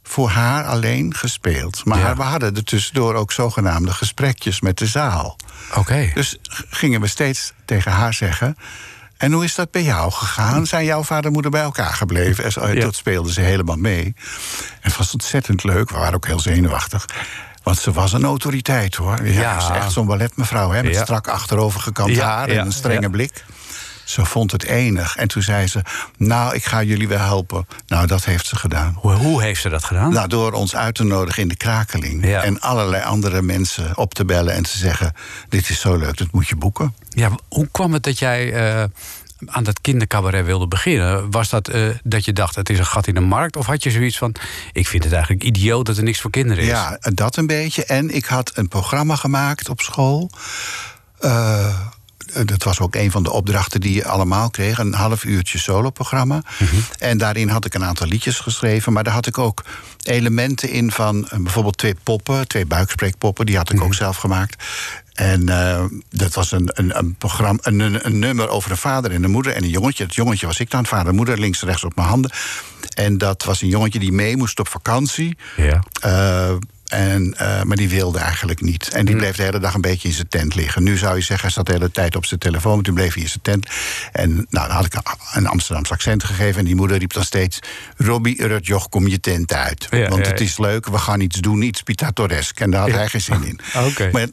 voor 0.08 0.30
haar 0.30 0.66
alleen 0.66 1.14
gespeeld. 1.16 1.86
Maar 1.86 2.00
Ja. 2.00 2.16
we 2.16 2.22
hadden 2.22 2.56
er 2.56 2.64
tussendoor 2.64 3.16
ook 3.16 3.32
zogenaamde 3.32 3.92
gesprekjes 3.92 4.62
met 4.62 4.78
de 4.78 4.88
zaal. 4.88 5.36
Oké. 5.76 6.12
Dus 6.14 6.38
gingen 6.70 7.02
we 7.02 7.08
steeds 7.08 7.54
tegen 7.66 7.92
haar 7.92 8.14
zeggen. 8.14 8.58
En 9.18 9.32
hoe 9.32 9.44
is 9.44 9.56
dat 9.56 9.72
bij 9.72 9.84
jou 9.84 10.12
gegaan? 10.12 10.66
Zijn 10.68 10.86
jouw 10.86 11.04
vader 11.04 11.26
en 11.26 11.32
moeder 11.32 11.52
bij 11.52 11.62
elkaar 11.62 11.94
gebleven? 11.94 12.44
En 12.62 12.74
Ja. 12.76 12.82
Dat 12.82 12.96
speelden 12.96 13.34
ze 13.34 13.42
helemaal 13.42 13.76
mee. 13.78 14.04
En 14.06 14.16
het 14.82 14.98
was 14.98 15.14
ontzettend 15.14 15.64
leuk. 15.64 15.90
We 15.90 15.98
waren 15.98 16.14
ook 16.14 16.26
heel 16.28 16.40
zenuwachtig. 16.40 17.06
Want 17.64 17.80
ze 17.80 17.92
was 17.92 18.14
een 18.14 18.24
autoriteit 18.24 18.96
hoor. 18.96 19.26
Ja, 19.26 19.42
Ja. 19.42 19.60
Ze 19.60 19.72
is 19.72 19.78
echt 19.78 19.92
zo'n 19.92 20.06
balletmevrouw 20.06 20.72
hè, 20.72 20.84
met 20.84 20.94
Ja. 20.94 21.04
strak 21.04 21.28
achterovergekamd 21.28 22.16
Ja, 22.16 22.26
haar 22.28 22.48
en 22.50 22.66
een 22.66 22.72
strenge 22.72 23.02
ja. 23.02 23.10
blik. 23.10 23.46
Ze 24.08 24.26
vond 24.26 24.52
het 24.52 24.64
enig. 24.64 25.16
En 25.16 25.28
toen 25.28 25.42
zei 25.42 25.68
ze: 25.68 25.82
Nou, 26.18 26.56
ik 26.56 26.66
ga 26.66 26.84
jullie 26.84 27.08
wel 27.08 27.20
helpen. 27.20 27.68
Nou, 27.88 28.08
dat 28.08 28.26
heeft 28.26 28.48
ze 28.48 28.56
gedaan. 28.56 28.98
Hoe, 29.00 29.14
hoe 29.14 29.42
heeft 29.42 29.62
ze 29.62 29.70
dat 29.70 29.84
gedaan? 29.84 30.14
Nou, 30.14 30.28
door 30.28 30.52
ons 30.52 30.76
uit 30.76 30.96
te 30.96 31.04
nodigen 31.04 31.42
in 31.42 31.48
de 31.48 31.56
krakeling. 31.56 32.26
Ja. 32.26 32.44
En 32.44 32.60
allerlei 32.60 33.04
andere 33.04 33.42
mensen 33.42 33.98
op 33.98 34.14
te 34.14 34.26
bellen 34.26 34.54
en 34.54 34.64
te 34.64 34.78
zeggen: 34.78 35.14
Dit 35.50 35.70
is 35.70 35.80
zo 35.80 35.96
leuk, 35.96 36.18
dat 36.18 36.32
moet 36.32 36.48
je 36.48 36.56
boeken. 36.56 36.96
Ja, 37.10 37.32
hoe 37.48 37.68
kwam 37.72 37.94
het 37.94 38.04
dat 38.04 38.20
jij 38.20 38.54
eh, 38.54 38.84
aan 39.46 39.64
dat 39.64 39.82
kindercabaret 39.82 40.46
wilde 40.46 40.68
beginnen? 40.68 41.32
Was 41.32 41.50
dat 41.50 41.68
eh, 41.68 41.90
dat 42.04 42.26
je 42.26 42.34
dacht, 42.34 42.56
het 42.56 42.70
is 42.70 42.80
een 42.80 42.86
gat 42.86 43.08
in 43.08 43.14
de 43.14 43.20
markt? 43.20 43.56
Of 43.56 43.66
had 43.66 43.84
je 43.84 43.92
zoiets 43.92 44.18
van, 44.18 44.36
ik 44.72 44.88
vind 44.88 45.04
het 45.04 45.14
eigenlijk 45.14 45.44
idioot 45.44 45.86
dat 45.86 45.98
er 45.98 46.04
niks 46.04 46.22
voor 46.22 46.32
kinderen 46.32 46.64
is? 46.64 46.70
Ja, 46.70 46.98
dat 47.00 47.36
een 47.36 47.48
beetje. 47.48 47.86
En 47.86 48.16
ik 48.16 48.26
had 48.26 48.52
een 48.54 48.68
programma 48.68 49.16
gemaakt 49.16 49.70
op 49.70 49.82
school. 49.82 50.30
Eh, 51.20 51.80
dat 52.46 52.63
was 52.63 52.79
ook 52.79 52.96
een 52.96 53.12
van 53.12 53.24
de 53.24 53.32
opdrachten 53.32 53.82
die 53.82 53.94
je 53.94 54.06
allemaal 54.06 54.50
kreeg. 54.50 54.77
Een 54.77 54.94
half 54.94 55.24
uurtje 55.24 55.58
soloprogramma. 55.58 56.41
En 56.98 57.17
daarin 57.17 57.50
had 57.50 57.65
ik 57.65 57.74
een 57.74 57.84
aantal 57.84 58.08
liedjes 58.08 58.39
geschreven. 58.39 58.94
Maar 58.94 59.03
daar 59.03 59.13
had 59.13 59.27
ik 59.27 59.38
ook 59.38 59.63
elementen 60.03 60.70
in 60.70 60.91
van 60.91 61.27
eh, 61.29 61.39
bijvoorbeeld 61.39 61.77
twee 61.77 61.96
poppen. 62.03 62.48
Twee 62.48 62.65
buikspreekpoppen, 62.65 63.46
die 63.46 63.58
had 63.58 63.72
ik 63.72 63.82
ook 63.82 63.94
zelf 63.94 64.17
gemaakt. 64.17 64.63
En 65.17 65.50
eh, 65.50 65.83
dat 66.09 66.33
was 66.33 66.51
een, 66.51 66.69
een, 66.74 66.97
een, 66.97 67.15
programma, 67.15 67.59
een, 67.62 67.79
een, 67.79 68.05
een 68.05 68.19
nummer 68.19 68.50
over 68.50 68.71
een 68.71 68.77
vader 68.77 69.12
en 69.12 69.24
een 69.24 69.31
moeder 69.31 69.53
en 69.53 69.63
een 69.63 69.69
jongetje. 69.69 70.03
Het 70.03 70.15
jongetje 70.15 70.45
was 70.45 70.59
ik 70.59 70.69
dan, 70.69 70.86
vader 70.86 71.07
en 71.07 71.15
moeder, 71.15 71.39
links 71.39 71.62
en 71.62 71.67
rechts 71.67 71.83
op 71.83 71.95
mijn 71.95 72.07
handen. 72.07 72.31
En 72.93 73.17
dat 73.17 73.43
was 73.43 73.62
een 73.62 73.67
jongetje 73.67 74.00
die 74.00 74.12
mee 74.12 74.38
moest 74.38 74.59
op 74.59 74.67
vakantie. 74.67 75.38
Ja. 75.55 75.83
Eh, 76.01 76.55
en, 76.88 77.33
eh, 77.38 77.63
maar 77.63 77.77
die 77.77 77.89
wilde 77.89 78.19
eigenlijk 78.19 78.62
niet. 78.62 78.89
En 78.89 79.05
die 79.05 79.15
bleef 79.15 79.36
de 79.36 79.43
hele 79.43 79.59
dag 79.59 79.74
een 79.74 79.81
beetje 79.81 80.07
in 80.07 80.13
zijn 80.13 80.27
tent 80.27 80.55
liggen. 80.55 80.83
Nu 80.83 80.97
zou 80.97 81.15
je 81.15 81.21
zeggen, 81.21 81.45
hij 81.45 81.50
zat 81.55 81.65
de 81.65 81.71
hele 81.71 81.91
tijd 81.91 82.15
op 82.15 82.25
zijn 82.25 82.39
telefoon. 82.39 82.74
Maar 82.75 82.83
toen 82.83 82.93
bleef 82.93 83.13
hij 83.13 83.24
in 83.24 83.29
zijn 83.29 83.41
tent. 83.41 83.67
En 84.12 84.36
nou, 84.50 84.67
dan 84.67 84.75
had 84.75 84.86
ik 84.86 84.93
een- 85.33 85.47
Amsterdamse 85.47 85.93
accent 85.93 86.24
gegeven. 86.24 86.59
En 86.59 86.65
die 86.65 86.75
moeder 86.75 86.97
riep 86.97 87.13
dan 87.13 87.24
steeds... 87.24 87.59
Robbie, 87.97 88.47
Rutjoch, 88.47 88.89
kom 88.89 89.07
je 89.07 89.19
tent 89.19 89.53
uit. 89.53 89.88
Ja, 89.89 90.07
Want 90.07 90.25
ja, 90.25 90.31
het 90.31 90.41
is 90.41 90.57
leuk, 90.57 90.88
we 90.88 90.97
gaan 90.97 91.19
iets 91.19 91.39
doen, 91.39 91.62
iets 91.62 91.81
pitatoresk. 91.81 92.59
En 92.59 92.71
daar 92.71 92.81
had 92.81 92.91
hij 92.91 93.07
geen 93.07 93.21
zin 93.21 93.43
in. 93.43 93.59
Oké. 93.89 94.09
Maar 94.12 94.27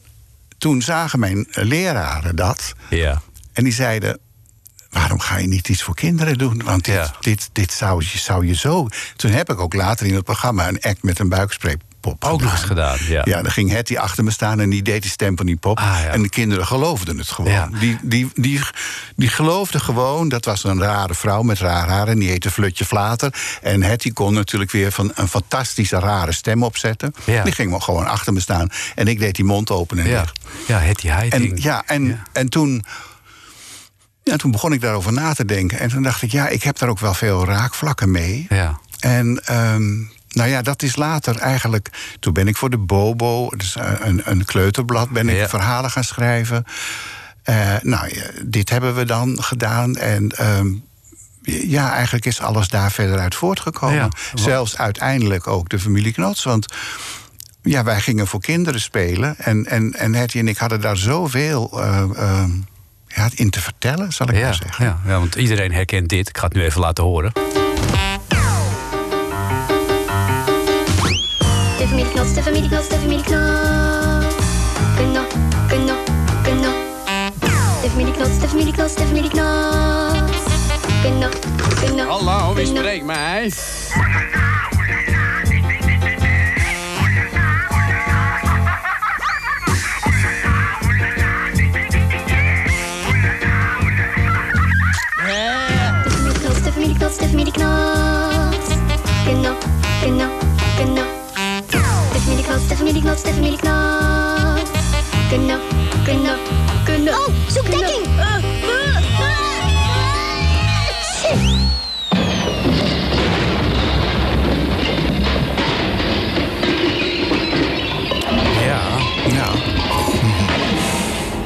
toen 0.65 0.81
zagen 0.81 1.19
mijn 1.19 1.47
leraren 1.51 2.35
dat. 2.35 2.73
Ja. 2.89 3.21
En 3.53 3.63
die 3.63 3.73
zeiden... 3.73 4.19
Waarom 4.89 5.19
ga 5.19 5.37
je 5.37 5.47
niet 5.47 5.69
iets 5.69 5.83
voor 5.83 5.95
kinderen 5.95 6.37
doen? 6.37 6.63
Want 6.63 6.85
dit, 6.85 6.95
Ja. 6.95 7.15
dit, 7.19 7.49
dit 7.51 7.71
zou, 7.71 8.03
je, 8.11 8.17
zou 8.17 8.45
je 8.47 8.55
zo... 8.55 8.87
Toen 9.15 9.31
heb 9.31 9.49
ik 9.51 9.59
ook 9.59 9.73
later 9.73 10.05
in 10.05 10.13
het 10.13 10.23
programma 10.23 10.67
een 10.67 10.81
act 10.81 11.03
met 11.03 11.19
een 11.19 11.29
Ook 12.05 12.41
nog 12.41 12.51
eens 12.51 12.63
gedaan, 12.63 12.97
ja. 13.07 13.21
Ja, 13.25 13.41
dan 13.41 13.51
ging 13.51 13.71
Hetty 13.71 13.97
achter 13.97 14.23
me 14.23 14.31
staan 14.31 14.59
en 14.59 14.69
die 14.69 14.81
deed 14.81 15.01
die 15.01 15.11
stem 15.11 15.37
van 15.37 15.45
die 15.45 15.55
pop. 15.55 15.77
Ah, 15.77 15.97
ja. 16.03 16.09
En 16.09 16.21
de 16.21 16.29
kinderen 16.29 16.65
geloofden 16.67 17.17
het 17.17 17.27
gewoon. 17.27 17.51
Ja. 17.51 17.69
Die, 17.79 17.97
die, 18.01 18.29
die, 18.33 18.59
die 19.15 19.29
geloofden 19.29 19.81
gewoon, 19.81 20.29
dat 20.29 20.45
was 20.45 20.63
een 20.63 20.81
rare 20.81 21.13
vrouw 21.13 21.41
met 21.41 21.59
raar 21.59 21.87
haar... 21.87 22.07
en 22.07 22.19
die 22.19 22.29
heette 22.29 22.51
Flutje 22.51 22.85
Flater. 22.85 23.33
En 23.61 23.83
Hetty 23.83 24.13
kon 24.13 24.33
natuurlijk 24.33 24.71
weer 24.71 24.91
van 24.91 25.11
een 25.15 25.27
fantastische 25.27 25.99
rare 25.99 26.31
stem 26.31 26.63
opzetten. 26.63 27.13
Ja. 27.23 27.43
Die 27.43 27.53
ging 27.53 27.83
gewoon 27.83 28.07
achter 28.07 28.33
me 28.33 28.39
staan. 28.39 28.69
En 28.95 29.07
ik 29.07 29.19
deed 29.19 29.35
die 29.35 29.45
mond 29.45 29.71
open 29.71 29.97
en 29.99 30.07
Ja, 30.07 30.21
dicht. 30.21 30.39
ja 30.67 30.79
Hetty 30.79 31.07
En, 31.07 31.51
ja, 31.55 31.83
en, 31.85 32.19
en 32.33 32.49
toen, 32.49 32.85
ja, 34.23 34.35
toen 34.35 34.51
begon 34.51 34.73
ik 34.73 34.81
daarover 34.81 35.13
na 35.13 35.33
te 35.33 35.45
denken. 35.45 35.79
En 35.79 35.89
toen 35.89 36.03
dacht 36.03 36.21
ik, 36.21 36.31
ja, 36.31 36.47
ik 36.47 36.63
heb 36.63 36.77
daar 36.77 36.89
ook 36.89 36.99
wel 36.99 37.13
veel 37.13 37.45
raakvlakken 37.45 38.11
mee. 38.11 38.45
Ja. 38.49 38.79
En 38.99 39.41
ehm, 39.45 39.93
nou 40.35 40.49
ja, 40.49 40.61
dat 40.61 40.83
is 40.83 40.95
later 40.95 41.35
eigenlijk. 41.37 41.89
Toen 42.19 42.33
ben 42.33 42.47
ik 42.47 42.57
voor 42.57 42.69
de 42.69 42.77
Bobo, 42.77 43.49
dus 43.57 43.75
eh, 43.75 43.91
een, 43.99 44.21
een 44.23 44.45
kleuterblad, 44.45 45.09
ben 45.09 45.29
ik 45.29 45.35
Ja. 45.35 45.49
verhalen 45.49 45.91
gaan 45.91 46.03
schrijven. 46.03 46.63
Eh, 47.43 47.73
nou, 47.81 48.15
ja, 48.15 48.23
dit 48.45 48.69
hebben 48.69 48.95
we 48.95 49.05
dan 49.05 49.43
gedaan. 49.43 49.95
En 49.95 50.29
ehm, 50.29 50.67
ja, 51.67 51.93
eigenlijk 51.93 52.25
is 52.25 52.41
alles 52.41 52.67
daar 52.67 52.91
verder 52.91 53.19
uit 53.19 53.35
voortgekomen. 53.35 53.95
Ja. 53.95 54.09
Zelfs 54.33 54.77
uiteindelijk 54.77 55.47
ook 55.47 55.69
de 55.69 55.79
familie 55.79 56.13
Knots. 56.13 56.43
Want 56.43 56.73
ja, 57.61 57.83
wij 57.83 57.99
gingen 57.99 58.27
voor 58.27 58.41
kinderen 58.41 58.81
spelen. 58.81 59.35
En, 59.37 59.65
en, 59.65 59.93
en 59.93 60.13
Hetty 60.13 60.39
en 60.39 60.47
ik 60.47 60.57
hadden 60.57 60.81
daar 60.81 60.97
zoveel 60.97 61.81
ehm, 61.81 62.49
ja, 63.07 63.29
in 63.35 63.49
te 63.49 63.61
vertellen, 63.61 64.11
zal 64.13 64.29
ik 64.29 64.35
Ja, 64.35 64.41
maar 64.43 64.53
zeggen. 64.55 64.85
ja, 64.85 64.99
ja, 65.05 65.19
want 65.19 65.35
iedereen 65.35 65.71
herkent 65.73 66.09
dit. 66.09 66.29
Ik 66.29 66.37
ga 66.37 66.43
het 66.45 66.53
nu 66.53 66.63
even 66.63 66.79
laten 66.81 67.03
horen. 67.03 67.31
De 71.85 71.91
familie 71.91 72.11
Knots, 72.13 72.33
de 72.33 72.41
familie 72.41 72.69
Knots, 72.69 72.87
de 72.87 72.97
familie 72.97 73.23
Knots. 73.23 74.35
Knop, 74.95 75.29
knop, 75.67 76.09
knop. 76.43 76.75
De 77.81 77.89
familie 77.89 78.13
Knots, 78.13 78.39
de 78.39 78.47
familie 78.47 78.73
Knots, 78.73 78.95
de 78.95 79.05
familie 79.05 79.29
Knots. 79.29 80.37
Knop, 81.03 81.35
knop. 81.79 82.07
Hallo, 82.09 82.53
wie 82.53 82.65
spreekt 82.65 83.05
mij? 83.05 83.43
Knots. 97.51 98.69
Knop, 99.25 99.65
knop, 100.01 100.31
knop. 100.75 101.14
De 102.75 102.79
familie 102.79 103.01
Knots, 103.01 103.23
de 103.23 103.31
familie 103.31 103.57
Knots, 103.57 104.69
de 104.69 104.73
familie 104.73 104.91
Knots. 104.91 105.29
Knop, 105.29 105.61
knop, 106.03 106.39
knop. 106.83 107.15
Oh, 107.15 107.31
zoek 107.47 107.71
dekking! 107.71 108.44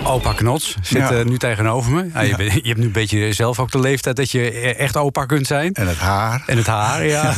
Opa 0.10 0.34
Knots 0.34 0.76
zit 0.82 0.98
Ja. 0.98 1.12
eh, 1.12 1.26
nu 1.26 1.38
tegenover 1.38 1.92
me. 1.92 2.10
Ja, 2.14 2.22
je, 2.22 2.30
Ja. 2.30 2.36
bent- 2.36 2.54
je 2.54 2.62
hebt 2.68 2.78
nu 2.80 2.86
een 2.86 2.92
beetje 2.92 3.34
zelf 3.34 3.60
ook 3.60 3.72
de 3.72 3.80
leeftijd 3.80 4.16
dat 4.16 4.32
je 4.32 4.52
eh, 4.52 4.80
echt 4.80 4.98
opa 4.98 5.26
kunt 5.26 5.48
zijn. 5.48 5.74
En 5.74 5.88
het 5.88 5.98
haar. 5.98 6.44
En 6.46 6.58
het 6.58 6.68
haar, 6.68 7.06
ja. 7.06 7.34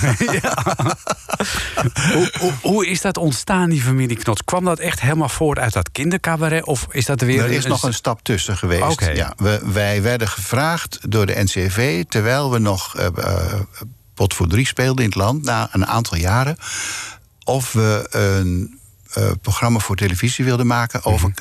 Hoe, 2.14 2.32
hoe, 2.40 2.52
hoe 2.62 2.88
is 2.88 3.02
dat 3.02 3.18
ontstaan, 3.18 3.70
die 3.70 3.82
familie 3.82 4.18
Knots? 4.18 4.44
Kwam 4.44 4.64
dat 4.66 4.80
echt 4.80 5.02
helemaal 5.02 5.30
voort 5.30 5.60
uit 5.60 5.74
dat 5.74 5.92
kindercabaret? 5.92 6.64
Of 6.66 6.88
is 6.92 7.06
dat 7.06 7.22
er 7.22 7.28
weer... 7.28 7.44
Er 7.44 7.52
is 7.52 7.66
nog 7.66 7.84
een 7.84 7.94
stap 7.94 8.20
tussen 8.24 8.58
geweest. 8.58 9.12
Ja, 9.14 9.34
we, 9.38 9.60
wij 9.74 10.02
werden 10.02 10.28
gevraagd 10.28 11.00
door 11.12 11.26
de 11.26 11.44
NCV, 11.44 12.04
terwijl 12.10 12.52
we 12.52 12.60
nog 12.60 12.96
eh, 12.98 13.08
pot 14.14 14.34
voor 14.34 14.48
drie 14.48 14.66
speelden 14.68 15.04
in 15.04 15.10
het 15.10 15.20
land, 15.20 15.44
na 15.44 15.70
een 15.72 15.88
aantal 15.88 16.18
jaren, 16.18 16.58
of 17.44 17.72
we 17.74 18.08
een 18.10 18.80
programma 19.42 19.80
voor 19.80 19.96
televisie 19.96 20.46
wilden 20.46 20.68
maken 20.68 21.04
over, 21.04 21.32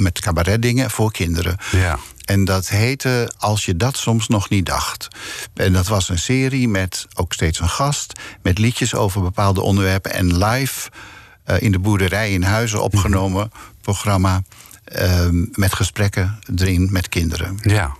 met 0.00 0.20
cabaretdingen 0.20 0.90
voor 0.90 1.12
kinderen. 1.12 1.56
Ja. 1.70 1.98
En 2.24 2.44
dat 2.44 2.68
heette 2.68 3.32
Als 3.38 3.64
je 3.64 3.76
dat 3.76 3.96
soms 3.96 4.28
nog 4.28 4.48
niet 4.48 4.66
dacht. 4.66 5.08
En 5.54 5.72
dat 5.72 5.86
was 5.86 6.08
een 6.08 6.18
serie 6.18 6.68
met 6.68 7.06
ook 7.14 7.32
steeds 7.32 7.60
een 7.60 7.68
gast. 7.68 8.12
Met 8.42 8.58
liedjes 8.58 8.94
over 8.94 9.22
bepaalde 9.22 9.60
onderwerpen. 9.60 10.12
En 10.12 10.44
live 10.44 10.90
eh, 11.44 11.60
in 11.60 11.72
de 11.72 11.78
boerderij 11.78 12.32
in 12.32 12.42
Huizen 12.42 12.82
opgenomen 12.82 13.50
programma. 13.80 14.42
eh, 14.84 15.28
met 15.52 15.74
gesprekken 15.74 16.38
erin 16.56 16.88
met 16.92 17.08
kinderen. 17.08 17.58
Ja. 17.62 17.96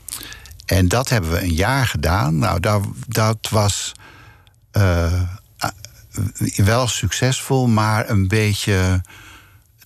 En 0.66 0.88
dat 0.88 1.08
hebben 1.08 1.30
we 1.30 1.42
een 1.42 1.54
jaar 1.54 1.86
gedaan. 1.86 2.38
Nou, 2.38 2.60
dat, 2.60 2.82
dat 3.08 3.48
was 3.50 3.92
eh, 4.70 5.22
ah, 5.58 5.70
wel 6.56 6.86
succesvol, 6.86 7.66
maar 7.68 8.10
een 8.10 8.28
beetje 8.28 9.02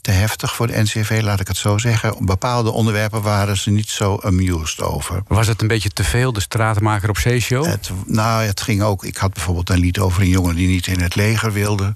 te 0.05 0.11
heftig 0.11 0.55
voor 0.55 0.67
de 0.67 0.83
NCV, 0.83 1.21
laat 1.23 1.41
ik 1.41 1.49
het 1.49 1.57
zo 1.57 1.79
zeggen. 1.79 2.15
Op 2.17 2.27
bepaalde 2.27 2.71
onderwerpen 2.71 3.23
waren 3.23 3.57
ze 3.57 3.71
niet 3.71 3.89
zo 3.89 4.19
amused 4.23 4.83
over. 4.83 5.23
Was 5.27 5.47
het 5.47 5.63
een 5.63 5.69
beetje 5.69 5.91
te 5.91 6.05
veel, 6.05 6.33
de 6.33 6.41
stratenmaker 6.41 7.09
op 7.09 7.19
zeeshow? 7.19 7.75
Nou, 8.07 8.45
het 8.45 8.61
ging 8.61 8.83
ook. 8.83 9.05
Ik 9.05 9.17
had 9.17 9.33
bijvoorbeeld 9.33 9.71
een 9.71 9.79
lied 9.79 9.99
over 9.99 10.23
een 10.23 10.29
jongen 10.29 10.55
die 10.55 10.69
niet 10.69 10.87
in 10.87 11.01
het 11.01 11.15
leger 11.15 11.53
wilde. 11.53 11.95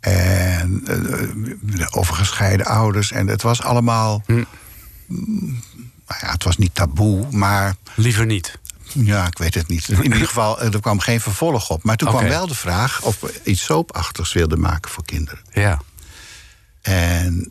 En 0.00 0.82
eh, 0.86 1.86
over 1.90 2.14
gescheiden 2.14 2.66
ouders. 2.66 3.12
En 3.12 3.26
het 3.26 3.42
was 3.42 3.62
allemaal. 3.62 4.22
Hm. 4.26 4.32
mm, 5.06 5.62
Nou 6.06 6.20
ja, 6.20 6.30
het 6.30 6.44
was 6.44 6.56
niet 6.56 6.74
taboe, 6.74 7.26
maar. 7.30 7.74
Liever 7.94 8.26
niet. 8.26 8.58
Ja, 8.92 9.26
ik 9.26 9.38
weet 9.38 9.54
het 9.54 9.68
niet. 9.68 9.88
In 9.88 10.02
ieder 10.02 10.26
geval, 10.26 10.60
er 10.60 10.80
kwam 10.80 11.00
geen 11.00 11.20
vervolg 11.20 11.70
op. 11.70 11.82
Maar 11.82 11.96
toen 11.96 12.08
kwam 12.08 12.28
wel 12.28 12.46
de 12.46 12.54
vraag 12.54 13.02
of 13.02 13.20
we 13.20 13.40
iets 13.44 13.64
soapachtigs 13.64 14.32
wilden 14.32 14.60
maken 14.60 14.90
voor 14.90 15.04
kinderen. 15.04 15.40
Ja. 15.52 15.80
En 16.88 17.50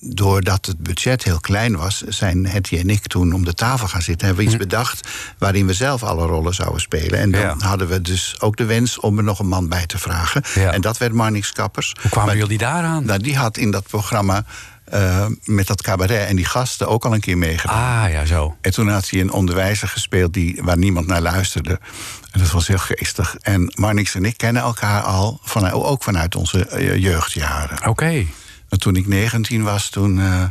doordat 0.00 0.66
het 0.66 0.78
budget 0.78 1.22
heel 1.24 1.40
klein 1.40 1.76
was, 1.76 2.02
zijn 2.02 2.46
Hetty 2.46 2.76
en 2.76 2.90
ik 2.90 3.06
toen 3.06 3.32
om 3.32 3.44
de 3.44 3.54
tafel 3.54 3.88
gaan 3.88 4.02
zitten. 4.02 4.26
Hebben 4.26 4.44
we 4.44 4.50
iets 4.50 4.60
bedacht 4.60 5.08
waarin 5.38 5.66
we 5.66 5.72
zelf 5.74 6.02
alle 6.02 6.26
rollen 6.26 6.54
zouden 6.54 6.80
spelen. 6.80 7.18
En 7.18 7.30
dan 7.30 7.40
Ja. 7.40 7.54
hadden 7.58 7.88
we 7.88 8.00
dus 8.00 8.40
ook 8.40 8.56
de 8.56 8.64
wens 8.64 9.00
om 9.00 9.18
er 9.18 9.24
nog 9.24 9.38
een 9.38 9.48
man 9.48 9.68
bij 9.68 9.86
te 9.86 9.98
vragen. 9.98 10.42
Ja. 10.54 10.72
En 10.72 10.80
dat 10.80 10.98
werd 10.98 11.12
Marnix 11.12 11.52
Kappers. 11.52 11.94
Hoe 12.00 12.10
kwamen 12.10 12.28
Maar- 12.30 12.38
jullie 12.42 12.58
daaraan? 12.58 13.04
Nou, 13.04 13.18
die 13.22 13.36
had 13.36 13.56
in 13.56 13.70
dat 13.70 13.86
programma 13.88 14.44
eh, 14.90 15.26
met 15.44 15.66
dat 15.66 15.82
cabaret 15.82 16.28
en 16.28 16.36
die 16.36 16.44
gasten 16.44 16.88
ook 16.88 17.04
al 17.04 17.14
een 17.14 17.20
keer 17.20 17.38
meegedaan. 17.38 18.04
Ah, 18.04 18.10
ja, 18.12 18.24
zo. 18.24 18.56
En 18.60 18.72
toen 18.72 18.88
had 18.88 19.10
hij 19.10 19.20
een 19.20 19.32
onderwijzer 19.32 19.88
gespeeld 19.88 20.32
die, 20.32 20.60
waar 20.62 20.78
niemand 20.78 21.06
naar 21.06 21.20
luisterde. 21.20 21.78
En 22.30 22.40
dat 22.40 22.50
was 22.50 22.66
heel 22.66 22.78
geestig. 22.78 23.36
En 23.40 23.72
Marnix 23.74 24.14
en 24.14 24.24
ik 24.24 24.36
kennen 24.36 24.62
elkaar 24.62 25.02
al, 25.02 25.40
van, 25.42 25.70
ook 25.70 26.02
vanuit 26.02 26.34
onze 26.36 26.66
eh, 26.66 26.96
jeugdjaren. 26.96 27.88
Oké. 27.88 28.26
Maar 28.68 28.78
toen 28.78 28.96
ik 28.96 29.06
19 29.06 29.62
was, 29.62 29.88
toen 29.88 30.20
eh, 30.20 30.42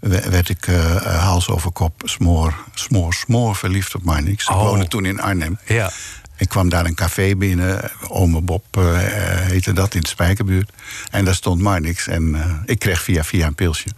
we- 0.00 0.30
werd 0.30 0.48
ik 0.48 0.66
eh, 0.66 0.96
hals 1.22 1.48
over 1.48 1.70
kop 1.72 2.02
smoor, 2.04 2.54
smoor, 2.74 3.14
smoor 3.14 3.56
verliefd 3.56 3.94
op 3.94 4.02
Marnix. 4.04 4.44
Ik 4.44 4.50
Oh. 4.54 4.62
woonde 4.62 4.88
toen 4.88 5.04
in 5.04 5.20
Arnhem. 5.20 5.58
Ja. 5.66 5.90
Ik 6.36 6.48
kwam 6.48 6.68
daar 6.68 6.84
een 6.84 6.94
café 6.94 7.36
binnen, 7.36 7.90
Ome 8.08 8.40
Bob 8.40 8.64
eh, 8.70 8.84
heette 8.96 9.72
dat, 9.72 9.94
in 9.94 10.00
de 10.00 10.08
Spijkerbuurt. 10.08 10.70
En 11.10 11.24
daar 11.24 11.34
stond 11.34 11.60
Marnix 11.60 12.06
en 12.06 12.34
eh, 12.34 12.54
ik 12.64 12.78
kreeg 12.78 13.02
via 13.02 13.24
via 13.24 13.46
een 13.46 13.54
pilsje. 13.54 13.88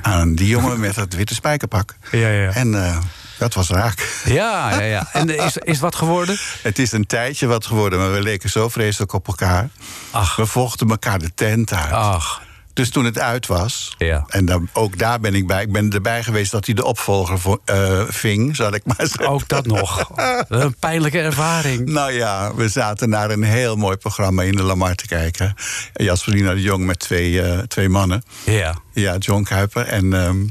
Aan 0.00 0.34
die 0.34 0.48
jongen 0.48 0.80
met 0.80 0.94
dat 0.94 1.12
witte 1.12 1.34
spijkerpak. 1.34 1.96
Ja, 2.10 2.28
ja. 2.28 2.50
En 2.50 2.84
eh, 2.84 2.98
dat 3.38 3.54
was 3.54 3.68
raak. 3.68 4.22
Ja, 4.24 4.70
ja, 4.70 4.82
ja. 4.82 5.08
En 5.12 5.28
is, 5.28 5.56
is 5.56 5.80
wat 5.80 5.94
geworden? 5.94 6.36
Het 6.62 6.78
is 6.78 6.92
een 6.92 7.06
tijdje 7.06 7.46
wat 7.46 7.66
geworden, 7.66 7.98
maar 7.98 8.12
we 8.12 8.22
leken 8.22 8.50
zo 8.50 8.68
vreselijk 8.68 9.12
op 9.12 9.26
elkaar. 9.26 9.68
Ach. 10.10 10.36
We 10.36 10.46
vochten 10.46 10.88
elkaar 10.90 11.18
de 11.18 11.30
tent 11.34 11.72
uit. 11.72 11.92
Ach. 11.92 12.42
Dus 12.76 12.90
toen 12.90 13.04
het 13.04 13.18
uit 13.18 13.46
was, 13.46 13.94
Ja. 13.98 14.24
en 14.28 14.44
dan, 14.44 14.68
ook 14.72 14.98
daar 14.98 15.20
ben 15.20 15.34
ik 15.34 15.46
bij. 15.46 15.62
Ik 15.62 15.72
ben 15.72 15.92
erbij 15.92 16.22
geweest 16.22 16.50
dat 16.50 16.66
hij 16.66 16.74
de 16.74 16.84
opvolger 16.84 17.38
vo- 17.38 17.60
eh, 17.64 18.02
ving, 18.08 18.56
zal 18.56 18.74
ik 18.74 18.84
maar 18.84 18.96
zeggen. 18.98 19.28
Ook 19.28 19.48
dat 19.48 19.66
nog. 19.66 20.10
Een 20.48 20.74
pijnlijke 20.78 21.18
ervaring. 21.20 21.88
Nou 21.88 22.12
ja, 22.12 22.54
we 22.54 22.68
zaten 22.68 23.08
naar 23.08 23.30
een 23.30 23.42
heel 23.42 23.76
mooi 23.76 23.96
programma 23.96 24.42
in 24.42 24.56
de 24.56 24.62
Lamar 24.62 24.94
te 24.94 25.06
kijken. 25.06 25.54
Jasperina 25.92 26.54
de 26.54 26.62
Jong 26.62 26.84
met 26.86 26.98
twee, 26.98 27.42
eh, 27.42 27.58
twee 27.58 27.88
mannen. 27.88 28.22
Ja. 28.44 28.74
Ja, 28.92 29.16
John 29.16 29.42
Kuiper 29.42 29.86
en... 29.86 30.12
ehm, 30.12 30.44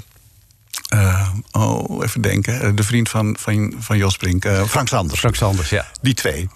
eh, 0.88 1.30
oh, 1.52 2.04
even 2.04 2.21
denken. 2.21 2.76
De 2.76 2.84
vriend 2.84 3.10
van, 3.10 3.36
van, 3.39 3.73
van 3.80 3.97
Jos 3.97 4.17
Brink, 4.17 4.47
Frank 4.67 4.88
Sanders. 4.88 5.19
Frank 5.19 5.36
Sanders, 5.36 5.69
ja. 5.69 5.86
Die 6.02 6.13
twee. 6.13 6.49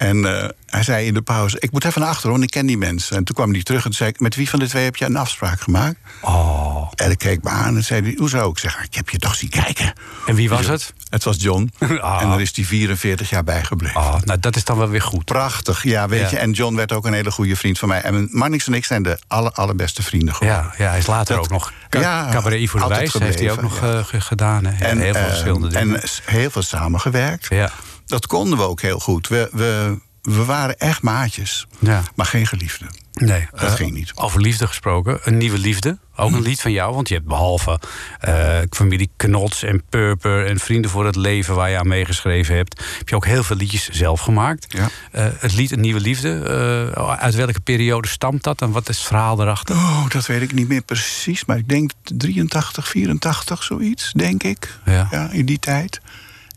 En 0.00 0.24
eh, 0.42 0.48
hij 0.66 0.82
zei 0.82 1.06
in 1.06 1.14
de 1.14 1.22
pauze: 1.22 1.56
Ik 1.60 1.70
moet 1.72 1.84
even 1.84 2.00
naar 2.00 2.10
achteren, 2.10 2.30
want 2.30 2.42
ik 2.42 2.50
ken 2.50 2.66
die 2.66 2.78
mensen. 2.78 3.16
En 3.16 3.24
toen 3.24 3.34
kwam 3.34 3.52
hij 3.52 3.62
terug 3.62 3.84
en 3.84 3.92
zei 3.92 4.10
ik: 4.10 4.20
Met 4.20 4.34
wie 4.34 4.48
van 4.50 4.58
de 4.58 4.68
twee 4.68 4.84
heb 4.84 4.96
je 4.96 5.04
een 5.04 5.16
afspraak 5.16 5.60
gemaakt? 5.60 5.96
Oh. 6.20 6.88
En 6.94 7.10
ik 7.10 7.18
keek 7.18 7.42
me 7.42 7.50
aan 7.50 7.76
en 7.76 7.84
zei 7.84 8.02
hij: 8.02 8.14
Hoezo? 8.18 8.50
Ik 8.50 8.58
zeg: 8.58 8.82
Ik 8.84 8.94
heb 8.94 9.08
je 9.08 9.18
toch 9.18 9.34
zien 9.34 9.48
kijken. 9.50 9.92
En 10.26 10.34
wie 10.34 10.48
was 10.48 10.66
het? 10.66 10.92
Het 11.10 11.24
was 11.24 11.36
John. 11.38 11.70
Ah. 12.00 12.22
En 12.22 12.28
daar 12.28 12.40
is 12.40 12.50
hij 12.54 12.64
44 12.64 13.30
jaar 13.30 13.44
bijgebleven. 13.44 14.00
Oh, 14.00 14.14
nou, 14.24 14.38
dat 14.40 14.56
is 14.56 14.64
dan 14.64 14.76
wel 14.78 14.88
weer 14.88 15.02
goed. 15.02 15.24
Prachtig, 15.24 15.82
ja, 15.82 16.08
weet 16.08 16.20
Ja. 16.20 16.30
je. 16.30 16.38
En 16.38 16.50
John 16.52 16.74
werd 16.76 16.92
ook 16.92 17.06
een 17.06 17.12
hele 17.12 17.30
goede 17.30 17.56
vriend 17.56 17.78
van 17.78 17.88
mij. 17.88 18.00
En 18.02 18.28
Marnix 18.32 18.66
en 18.66 18.74
ik 18.74 18.84
zijn 18.84 19.02
de 19.02 19.18
aller, 19.26 19.52
allerbeste 19.52 20.02
vrienden 20.02 20.34
geworden. 20.34 20.64
Ja, 20.78 20.84
ja, 20.84 20.88
hij 20.90 20.98
is 20.98 21.06
later 21.06 21.34
Dat- 21.36 21.44
ook 21.44 21.50
nog... 21.50 21.72
Ja, 21.90 22.28
Cabaret 22.30 22.70
voor 22.70 22.80
de 22.80 22.86
Wijs 22.88 23.12
heeft 23.12 23.38
hij 23.38 23.50
ook 23.50 23.62
nog 23.62 23.82
eh, 23.82 24.04
ge- 24.04 24.20
gedaan. 24.20 24.66
En, 24.66 24.98
heel 24.98 25.12
veel 25.12 25.22
eh, 25.22 25.28
verschillende 25.28 25.68
dingen. 25.68 26.00
en 26.02 26.08
heel 26.24 26.50
veel 26.50 26.62
samengewerkt. 26.62 27.46
Ja. 27.48 27.70
Dat 28.10 28.26
konden 28.26 28.58
we 28.58 28.64
ook 28.64 28.80
heel 28.80 28.98
goed. 28.98 29.28
We, 29.28 29.48
we, 29.52 29.98
we 30.22 30.44
waren 30.44 30.78
echt 30.78 31.02
maatjes, 31.02 31.66
Ja. 31.78 32.02
maar 32.14 32.26
geen 32.26 32.46
geliefden. 32.46 32.88
Nee, 33.12 33.48
Dat 33.50 33.60
eh, 33.62 33.72
ging 33.74 33.92
niet. 33.92 34.12
Over 34.14 34.40
liefde 34.40 34.66
gesproken. 34.66 35.18
Een 35.24 35.36
nieuwe 35.36 35.58
liefde. 35.58 35.98
Ook 36.16 36.32
een 36.32 36.42
lied 36.42 36.60
van 36.60 36.72
jou. 36.72 36.94
Want 36.94 37.08
je 37.08 37.14
hebt 37.14 37.26
behalve 37.26 37.80
eh, 38.20 38.58
familie 38.70 39.10
Knots 39.16 39.62
en 39.62 39.82
Purper... 39.88 40.46
en 40.46 40.58
Vrienden 40.58 40.90
voor 40.90 41.06
het 41.06 41.16
Leven 41.16 41.54
waar 41.54 41.70
je 41.70 41.78
aan 41.78 41.88
meegeschreven 41.88 42.56
hebt... 42.56 42.82
heb 42.98 43.08
je 43.08 43.14
ook 43.14 43.26
heel 43.26 43.42
veel 43.42 43.56
liedjes 43.56 43.88
zelf 43.88 44.20
gemaakt. 44.20 44.66
Ja. 44.68 44.88
Eh, 45.12 45.26
het 45.38 45.54
lied 45.54 45.70
Een 45.70 45.80
Nieuwe 45.80 46.00
Liefde. 46.00 46.94
uit 47.18 47.34
welke 47.34 47.60
periode 47.60 48.08
stamt 48.08 48.42
dat? 48.42 48.60
En 48.62 48.70
wat 48.70 48.88
is 48.88 48.98
het 48.98 49.06
verhaal 49.06 49.40
erachter? 49.40 49.74
Oh, 49.76 50.08
dat 50.08 50.26
weet 50.26 50.42
ik 50.42 50.52
niet 50.52 50.68
meer 50.68 50.82
precies. 50.82 51.44
Maar 51.44 51.58
ik 51.58 51.68
denk 51.68 51.90
83, 52.02 52.88
84, 52.88 53.62
zoiets, 53.62 54.12
denk 54.12 54.42
ik. 54.42 54.78
Ja. 54.84 55.28
in 55.32 55.46
die 55.46 55.58
tijd. 55.58 56.00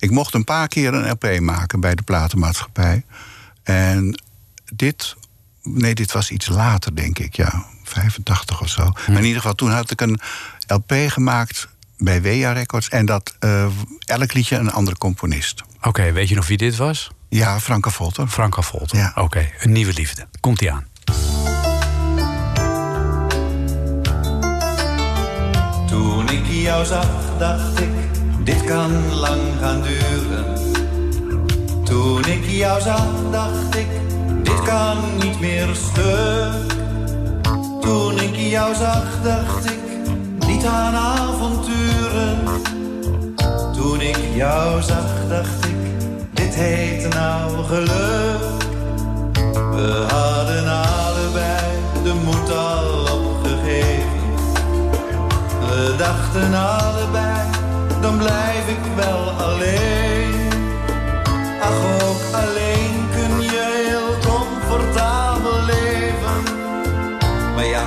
Ik 0.04 0.12
mocht 0.12 0.34
een 0.34 0.44
paar 0.44 0.68
keer 0.68 0.94
een 0.94 1.10
LP 1.10 1.40
maken 1.40 1.80
bij 1.80 1.96
de 1.96 2.02
platenmaatschappij. 2.02 3.04
En 3.64 4.22
dit... 4.74 5.16
Nee, 5.62 5.96
dit 5.96 6.12
was 6.12 6.32
iets 6.32 6.48
later, 6.48 6.96
denk 6.96 7.20
ik, 7.20 7.36
ja. 7.36 7.66
85 7.84 8.62
of 8.62 8.70
zo. 8.70 8.92
Maar 9.08 9.18
in 9.18 9.24
ieder 9.24 9.42
geval, 9.42 9.56
toen 9.56 9.72
had 9.72 9.92
ik 9.92 10.02
een 10.02 10.20
LP 10.68 10.94
gemaakt 11.08 11.68
bij 11.98 12.22
WEA 12.22 12.52
Records. 12.52 12.90
En 12.90 13.06
dat 13.06 13.36
eh, 13.40 13.66
elk 14.06 14.34
liedje 14.34 14.56
een 14.56 14.72
andere 14.72 14.98
componist. 14.98 15.64
Oké, 15.82 16.12
weet 16.12 16.30
je 16.30 16.36
nog 16.36 16.48
wie 16.48 16.58
dit 16.58 16.76
was? 16.76 17.12
Ja, 17.30 17.60
Franka 17.60 17.90
Volter. 17.90 18.28
Franka 18.28 18.62
Volter. 18.62 18.98
Ja. 18.98 19.12
Oké, 19.16 19.50
Een 19.60 19.72
Nieuwe 19.72 19.94
Liefde. 19.94 20.28
Komt-ie 20.40 20.72
aan. 20.72 20.86
Toen 25.88 26.30
ik 26.30 26.46
jou 26.48 26.86
zag, 26.86 27.38
dacht 27.38 27.80
ik, 27.80 28.03
dit 28.44 28.64
kan 28.64 28.92
lang 29.16 29.42
gaan 29.60 29.82
duren. 29.82 30.46
Toen 31.84 32.26
ik 32.26 32.46
jou 32.46 32.82
zag, 32.82 33.06
dacht 33.32 33.76
ik, 33.76 33.88
dit 34.44 34.62
kan 34.62 34.98
niet 35.20 35.40
meer 35.40 35.68
stuk. 35.74 36.74
Toen 37.82 38.20
ik 38.20 38.36
jou 38.36 38.76
zag, 38.76 39.22
dacht 39.24 39.66
ik, 39.66 39.80
niet 40.48 40.66
aan 40.66 40.96
avonturen. 40.96 42.38
Toen 43.74 44.02
ik 44.02 44.20
jou 44.36 44.82
zag, 44.82 45.28
dacht 45.30 45.66
ik, 45.66 45.76
dit 46.34 46.56
heet 46.56 47.14
nou 47.14 47.64
geluk. 47.64 48.62
We 49.72 50.06
hadden 50.10 50.68
allebei 50.68 51.64
de 52.04 52.14
moed 52.26 52.52
al 52.56 53.18
opgegeven. 53.18 54.22
We 55.60 55.96
dachten 55.98 56.54
allebei, 56.54 57.23
blijf 58.24 58.68
ik 58.68 58.84
wel 58.96 59.30
alleen. 59.30 60.50
Ach, 61.62 61.80
ook 62.08 62.22
alleen 62.42 62.94
kun 63.16 63.42
je 63.42 63.64
heel 63.88 64.32
comfortabel 64.32 65.60
leven. 65.66 66.40
Maar 67.56 67.66
ja, 67.66 67.84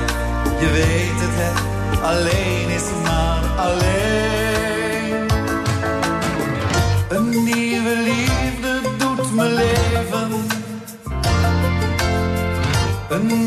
je 0.61 0.70
weet 0.70 1.20
het, 1.25 1.37
hè, 1.42 1.51
alleen 2.07 2.68
is 2.68 2.88
maar 3.03 3.42
alleen. 3.66 5.29
Een 7.09 7.44
nieuwe 7.44 7.94
liefde 8.11 8.81
doet 8.99 9.35
me 9.35 9.44
leven. 9.44 10.31
Een 13.09 13.44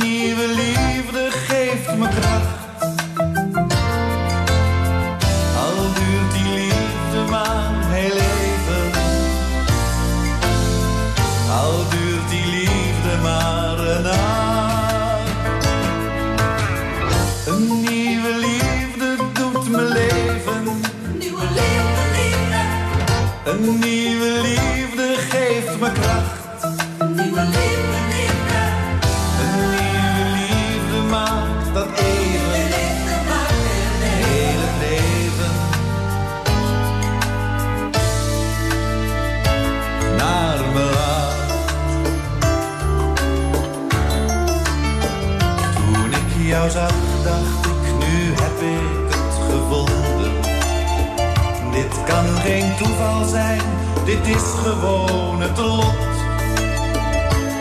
toeval 52.79 53.25
zijn, 53.25 53.61
dit 54.05 54.27
is 54.27 54.43
gewoon 54.63 55.41
het 55.41 55.57
lot. 55.57 56.07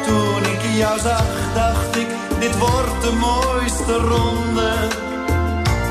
Toen 0.06 0.42
ik 0.52 0.76
jou 0.76 0.98
zag, 1.00 1.24
dacht 1.54 1.96
ik, 1.96 2.06
dit 2.40 2.58
wordt 2.58 3.02
de 3.02 3.12
mooiste 3.12 3.92
ronde. 3.92 4.72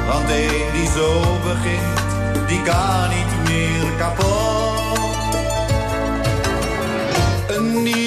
Want 0.08 0.30
een 0.30 0.72
die 0.74 0.90
zo 0.96 1.22
begint, 1.44 2.08
die 2.48 2.62
kan 2.62 3.10
niet 3.10 3.50
meer 3.50 3.92
kapot. 3.98 5.36
Een 7.48 7.84
nieuwe 7.84 8.07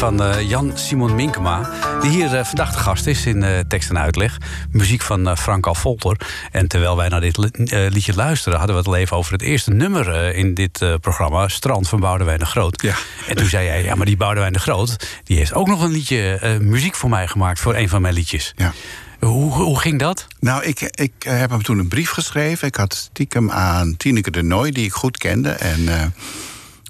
van 0.00 0.22
eh, 0.22 0.48
Jan 0.48 0.72
Simon 0.74 1.14
Minkema. 1.14 1.70
Die 2.00 2.10
hier 2.10 2.36
eh, 2.36 2.44
vandaag 2.44 2.72
de 2.72 2.78
gast 2.78 3.06
is 3.06 3.26
in 3.26 3.42
eh, 3.42 3.58
tekst 3.58 3.90
en 3.90 3.98
uitleg. 3.98 4.38
Muziek 4.70 5.02
van 5.02 5.36
Frank 5.36 5.66
Alfolter. 5.66 6.16
En 6.52 6.68
terwijl 6.68 6.96
wij 6.96 7.08
naar 7.08 7.20
dit 7.20 7.36
li- 7.36 7.50
liedje 7.88 8.14
luisteren, 8.14 8.58
hadden 8.58 8.76
we 8.76 8.82
het 8.82 8.90
al 8.90 8.96
even 8.96 9.16
over 9.16 9.32
het 9.32 9.42
eerste 9.42 9.70
nummer 9.70 10.34
in 10.34 10.54
dit 10.54 10.84
programma. 11.00 11.48
Strand 11.48 11.88
van 11.88 12.00
Boudewijn 12.00 12.38
de 12.38 12.44
Groot. 12.46 12.82
Ja. 12.82 12.94
En 13.26 13.36
toen 13.36 13.46
zei 13.46 13.66
jij, 13.66 13.82
ja, 13.84 13.94
maar 13.94 14.06
die 14.06 14.16
Boudewijn 14.16 14.52
de 14.52 14.58
Groot, 14.58 14.96
die 15.24 15.36
heeft 15.36 15.54
ook 15.54 15.66
nog 15.66 15.82
een 15.82 15.90
liedje 15.90 16.58
muziek 16.60 16.94
voor 16.94 17.10
mij 17.10 17.28
gemaakt 17.28 17.60
voor 17.60 17.74
een 17.74 17.88
van 17.88 18.02
mijn 18.02 18.14
liedjes. 18.14 18.52
Ja. 18.56 18.72
Hoe, 19.20 19.52
hoe 19.52 19.80
ging 19.80 19.98
dat? 19.98 20.26
Nou, 20.40 20.64
ik, 20.64 20.80
ik 20.80 21.12
heb 21.18 21.50
hem 21.50 21.62
toen 21.62 21.78
een 21.78 21.88
brief 21.88 22.10
geschreven. 22.10 22.68
Ik 22.68 22.76
had 22.76 22.94
stiekem 22.94 23.50
aan 23.50 23.96
Tineke 23.96 24.30
de 24.30 24.42
Nooi, 24.42 24.70
die 24.70 24.84
ik 24.84 24.92
goed 24.92 25.18
kende. 25.18 25.50
En 25.50 26.12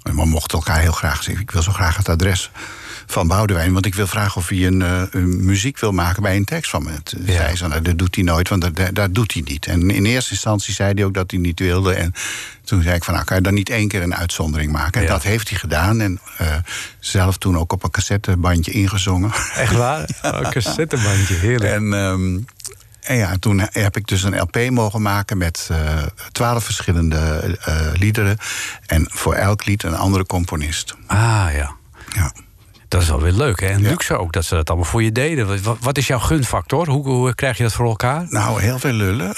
we 0.03 0.25
mochten 0.27 0.59
elkaar 0.59 0.81
heel 0.81 0.93
graag 0.93 1.23
zeggen. 1.23 1.43
Ik 1.43 1.51
wil 1.51 1.63
zo 1.63 1.73
graag 1.73 1.97
het 1.97 2.09
adres 2.09 2.51
van 3.11 3.27
Boudewijn. 3.27 3.73
Want 3.73 3.87
ik 3.87 3.95
wil 3.95 4.07
vragen 4.07 4.37
of 4.41 4.49
hij 4.49 4.67
een, 4.67 4.83
eh, 4.83 5.03
een 5.11 5.45
muziek 5.45 5.79
wil 5.79 5.93
maken 5.93 6.23
bij 6.23 6.37
een 6.37 6.45
tekst 6.45 6.71
van 6.71 6.83
me. 6.83 7.03
Toen 7.03 7.23
Ja. 7.25 7.33
zei 7.33 7.57
ze, 7.57 7.69
nou, 7.69 7.83
dat 7.83 7.99
doet 7.99 8.15
hij 8.15 8.25
nooit, 8.25 8.49
want 8.49 8.77
dat, 8.77 8.95
dat, 8.95 9.15
doet 9.15 9.33
hij 9.33 9.43
niet. 9.45 9.67
En 9.67 9.91
in 9.91 10.05
eerste 10.05 10.31
instantie 10.31 10.75
zei 10.75 10.93
hij 10.95 11.05
ook 11.05 11.15
dat 11.15 11.31
hij 11.31 11.41
niet 11.41 11.59
wilde. 11.59 11.93
En 11.95 12.15
toen 12.65 12.83
zei 12.83 12.95
ik 12.95 13.05
van, 13.05 13.15
nou, 13.15 13.27
kan 13.27 13.37
je 13.37 13.43
dan 13.43 13.55
niet 13.55 13.69
één 13.71 13.89
keer 13.89 14.03
een 14.03 14.15
uitzondering 14.15 14.73
maken? 14.73 15.01
En 15.01 15.07
Ja. 15.07 15.13
dat 15.13 15.23
heeft 15.23 15.49
hij 15.49 15.59
gedaan. 15.59 16.01
En 16.01 16.21
eh, 16.37 16.55
zelf 16.99 17.39
toen 17.39 17.59
ook 17.59 17.73
op 17.73 17.83
een 17.85 17.91
cassettebandje 17.91 18.73
ingezongen. 18.73 19.31
Echt 19.55 19.73
waar? 19.77 20.09
Een 20.23 20.51
cassettebandje, 20.51 21.35
heerlijk. 21.35 21.73
En, 21.73 21.95
ehm, 21.95 22.39
en 23.01 23.17
ja, 23.17 23.37
toen 23.41 23.59
heb 23.73 23.97
ik 23.97 24.07
dus 24.07 24.23
een 24.23 24.39
LP 24.41 24.71
mogen 24.71 25.03
maken 25.03 25.39
met 25.39 25.69
eh, 25.71 26.03
twaalf 26.33 26.65
verschillende 26.65 27.19
eh, 27.61 27.77
liederen. 27.95 28.37
En 28.87 29.07
voor 29.11 29.35
elk 29.35 29.65
lied 29.67 29.83
een 29.83 29.97
andere 29.97 30.27
componist. 30.27 30.95
Ah 31.07 31.49
ja. 31.53 31.75
Ja. 32.15 32.33
Dat 32.91 33.03
is 33.03 33.09
wel 33.09 33.21
weer 33.21 33.33
leuk, 33.33 33.61
hè? 33.61 33.67
En 33.67 33.83
Ja. 33.83 33.89
luxe 33.89 34.17
ook, 34.17 34.33
dat 34.33 34.45
ze 34.45 34.55
dat 34.55 34.69
allemaal 34.69 34.87
voor 34.89 35.03
je 35.03 35.13
deden. 35.13 35.63
Wat, 35.63 35.77
wat 35.81 35.99
is 35.99 36.07
jouw 36.07 36.19
gunfactor? 36.19 36.89
Hoe, 36.89 37.05
hoe 37.09 37.35
krijg 37.35 37.57
je 37.57 37.63
dat 37.63 37.73
voor 37.73 37.87
elkaar? 37.87 38.27
Nou, 38.29 38.61
heel 38.63 38.79
veel 38.79 38.93
lullen. 38.93 39.35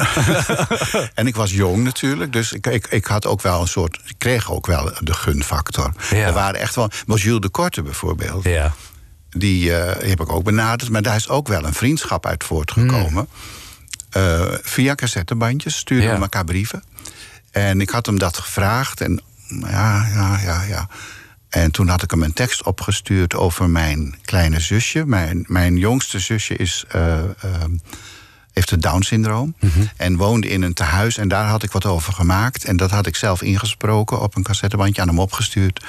en 1.15 1.27
ik 1.27 1.37
was 1.37 1.51
jong 1.53 1.85
natuurlijk, 1.85 2.33
dus 2.33 2.53
ik, 2.53 2.67
ik, 2.67 2.87
ik 2.87 3.05
had 3.05 3.27
ook 3.27 3.43
wel 3.43 3.61
een 3.61 3.69
soort. 3.69 4.01
Ik 4.07 4.15
kreeg 4.19 4.51
ook 4.53 4.67
wel 4.67 4.91
de 5.01 5.15
gunfactor. 5.15 5.93
Ja. 6.11 6.17
Er 6.27 6.33
waren 6.33 6.61
echt 6.61 6.75
wel. 6.75 6.91
Was 7.07 7.23
Jules 7.23 7.41
de 7.41 7.49
Korte 7.49 7.83
bijvoorbeeld. 7.83 8.45
Ja. 8.45 8.73
Die 9.31 9.75
eh, 9.77 10.09
heb 10.09 10.21
ik 10.21 10.33
ook 10.33 10.45
benaderd. 10.45 10.91
Maar 10.91 11.03
daar 11.03 11.17
is 11.17 11.29
ook 11.29 11.49
wel 11.49 11.65
een 11.65 11.75
vriendschap 11.75 12.27
uit 12.27 12.45
voortgekomen. 12.45 13.29
Eh, 14.11 14.41
via 14.63 14.95
cassettebandjes 14.95 15.77
stuurden 15.77 16.09
Ja. 16.09 16.15
we 16.15 16.21
elkaar 16.21 16.45
brieven. 16.45 16.83
En 17.51 17.81
ik 17.81 17.91
had 17.91 18.07
hem 18.07 18.19
dat 18.19 18.39
gevraagd. 18.39 19.01
En 19.01 19.21
ja, 19.49 20.07
ja, 20.15 20.39
ja, 20.45 20.63
ja. 20.63 20.89
En 21.53 21.71
toen 21.71 21.89
had 21.89 22.03
ik 22.03 22.11
hem 22.11 22.23
een 22.23 22.33
tekst 22.33 22.65
opgestuurd 22.65 23.35
over 23.35 23.71
mijn 23.71 24.15
kleine 24.25 24.61
zusje. 24.61 25.07
Mijn, 25.07 25.45
mijn 25.49 25.77
jongste 25.77 26.19
zusje 26.19 26.57
is, 26.57 26.85
eh, 26.89 27.19
eh, 27.19 27.25
heeft 28.53 28.71
het 28.71 28.83
Down-syndroom. 28.83 29.55
En 29.97 30.17
woonde 30.17 30.49
in 30.49 30.63
een 30.63 30.75
tehuis. 30.75 31.17
En 31.19 31.29
daar 31.29 31.47
had 31.47 31.63
ik 31.63 31.73
wat 31.73 31.87
over 31.87 32.13
gemaakt. 32.13 32.65
En 32.65 32.77
dat 32.77 32.91
had 32.91 33.07
ik 33.07 33.17
zelf 33.17 33.43
ingesproken 33.43 34.21
op 34.21 34.37
een 34.37 34.43
cassettebandje 34.43 35.03
aan 35.03 35.09
hem 35.09 35.19
opgestuurd. 35.19 35.85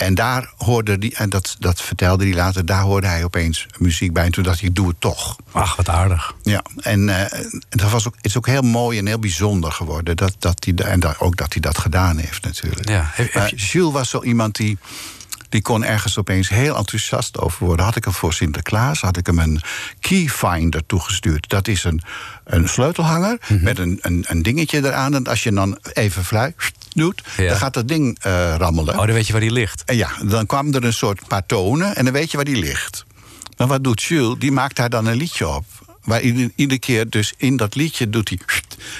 En 0.00 0.14
daar 0.14 0.52
hoorde 0.56 0.96
hij, 0.98 1.12
en 1.16 1.30
dat, 1.30 1.56
dat 1.58 1.80
vertelde 1.82 2.24
hij 2.24 2.34
later, 2.34 2.66
daar 2.66 2.82
hoorde 2.82 3.06
hij 3.06 3.24
opeens 3.24 3.66
muziek 3.78 4.12
bij. 4.12 4.24
En 4.24 4.30
toen 4.32 4.44
dacht 4.44 4.62
ik 4.62 4.74
doe 4.74 4.88
het 4.88 5.00
toch. 5.00 5.36
Ach, 5.52 5.76
wat 5.76 5.88
aardig. 5.88 6.34
Ja, 6.42 6.62
en 6.76 7.08
eh, 7.30 7.40
dat 7.68 7.90
was 7.90 8.06
ook, 8.06 8.16
het 8.16 8.24
is 8.24 8.36
ook 8.36 8.46
heel 8.46 8.62
mooi 8.62 8.98
en 8.98 9.06
heel 9.06 9.18
bijzonder 9.18 9.72
geworden. 9.72 10.16
Dat, 10.16 10.34
dat 10.38 10.64
hij, 10.64 10.86
en 10.86 11.00
dat, 11.00 11.18
ook 11.18 11.36
dat 11.36 11.52
hij 11.52 11.62
dat 11.62 11.78
gedaan 11.78 12.16
heeft 12.18 12.44
natuurlijk. 12.44 12.88
Ja, 12.88 13.10
heb- 13.12 13.32
je- 13.48 13.56
Jules 13.56 13.92
was 13.92 14.10
zo 14.10 14.22
iemand 14.22 14.56
die, 14.56 14.78
die 15.48 15.62
kon 15.62 15.84
ergens 15.84 16.18
opeens 16.18 16.48
heel 16.48 16.76
enthousiast 16.76 17.38
over 17.38 17.66
worden. 17.66 17.84
Had 17.84 17.96
ik 17.96 18.04
hem 18.04 18.12
voor 18.12 18.32
Sinterklaas, 18.32 19.00
had 19.00 19.16
ik 19.16 19.26
hem 19.26 19.38
een 19.38 19.60
keyfinder 20.00 20.86
toegestuurd. 20.86 21.48
Dat 21.48 21.68
is 21.68 21.84
een, 21.84 22.02
een 22.44 22.68
sleutelhanger 22.68 23.38
Mhm. 23.48 23.62
met 23.64 23.78
een, 23.78 23.98
een, 24.02 24.24
een 24.28 24.42
dingetje 24.42 24.78
eraan. 24.78 25.14
En 25.14 25.24
als 25.26 25.42
je 25.42 25.52
dan 25.52 25.78
even 25.92 26.24
fluit 26.24 26.54
doet, 26.94 27.22
Ja. 27.36 27.48
dan 27.48 27.56
gaat 27.56 27.74
dat 27.74 27.88
ding 27.88 28.18
eh, 28.20 28.54
rammelen. 28.58 28.94
Oh, 28.98 29.04
dan 29.06 29.12
weet 29.14 29.26
je 29.26 29.32
waar 29.32 29.40
die 29.40 29.50
ligt. 29.52 29.84
En 29.84 29.96
ja, 29.96 30.10
dan 30.26 30.46
kwam 30.46 30.74
er 30.74 30.84
een 30.84 30.92
soort 30.92 31.26
paar 31.28 31.46
tonen 31.46 31.96
en 31.96 32.04
dan 32.04 32.12
weet 32.12 32.30
je 32.30 32.36
waar 32.36 32.46
die 32.46 32.56
ligt. 32.56 33.04
Maar 33.56 33.66
wat 33.66 33.84
doet 33.84 34.02
Jules? 34.02 34.38
Die 34.38 34.52
maakt 34.52 34.76
daar 34.76 34.90
dan 34.90 35.06
een 35.06 35.16
liedje 35.16 35.48
op. 35.48 35.64
Waar 36.04 36.20
ieder, 36.20 36.50
iedere 36.54 36.80
keer 36.80 37.08
dus 37.10 37.32
in 37.36 37.56
dat 37.56 37.74
liedje 37.74 38.10
doet 38.10 38.28
hij... 38.28 38.38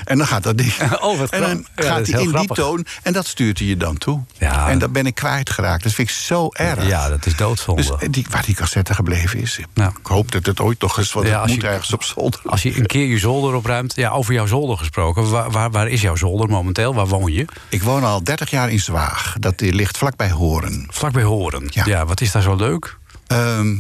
En 0.04 0.18
dan 0.18 0.26
gaat 0.26 0.42
dat 0.42 0.58
ding... 0.58 0.72
Oh, 1.00 1.18
wat 1.18 1.30
en 1.30 1.40
dan. 1.40 1.66
Ja, 1.76 1.82
gaat 1.84 2.06
hij 2.06 2.22
in 2.22 2.28
grappig. 2.28 2.56
die 2.56 2.64
toon 2.64 2.86
en 3.02 3.12
dat 3.12 3.26
stuurt 3.26 3.58
hij 3.58 3.68
je 3.68 3.76
dan 3.76 3.98
toe. 3.98 4.20
Ja. 4.38 4.68
En 4.68 4.78
dat 4.78 4.92
ben 4.92 5.06
ik 5.06 5.14
kwijtgeraakt. 5.14 5.82
Dat 5.82 5.92
vind 5.92 6.08
ik 6.08 6.14
zo 6.14 6.48
erg. 6.52 6.86
Ja, 6.86 7.08
dat 7.08 7.26
is 7.26 7.36
doodzonde. 7.36 7.82
Dus 7.98 8.10
die, 8.10 8.26
waar 8.30 8.44
die 8.44 8.54
cassette 8.54 8.94
gebleven 8.94 9.38
is. 9.40 9.58
Ik 9.58 9.66
hoop 10.02 10.32
dat 10.32 10.46
het 10.46 10.60
ooit 10.60 10.80
nog 10.80 10.98
eens... 10.98 11.12
Want 11.12 11.26
Ja, 11.26 11.32
het 11.32 11.42
als 11.42 11.50
moet 11.50 11.60
je- 11.60 11.66
ergens 11.68 11.92
op 11.92 12.02
zolder. 12.02 12.40
Als 12.44 12.62
je 12.62 12.76
een 12.78 12.86
keer 12.86 13.06
je 13.06 13.18
zolder 13.18 13.54
opruimt... 13.54 13.94
Ja, 13.96 14.10
over 14.10 14.32
jouw 14.34 14.46
zolder 14.46 14.78
gesproken. 14.78 15.30
Waar, 15.30 15.50
waar, 15.50 15.70
waar 15.70 15.88
is 15.88 16.00
jouw 16.00 16.16
zolder 16.16 16.48
momenteel? 16.48 16.94
Waar 16.94 17.06
woon 17.08 17.32
je? 17.32 17.44
Ik 17.68 17.82
woon 17.82 18.04
al 18.04 18.24
30 18.24 18.50
jaar 18.50 18.70
in 18.70 18.80
Zwaag. 18.80 19.34
Dat 19.38 19.60
ligt 19.60 19.98
vlakbij 19.98 20.30
Horen. 20.30 20.86
Vlakbij 20.90 21.22
Horen. 21.22 21.64
Ja. 21.66 21.84
Ja. 21.86 22.06
wat 22.06 22.20
is 22.20 22.32
daar 22.32 22.42
zo 22.42 22.54
leuk? 22.56 22.98
Ehm, 23.26 23.76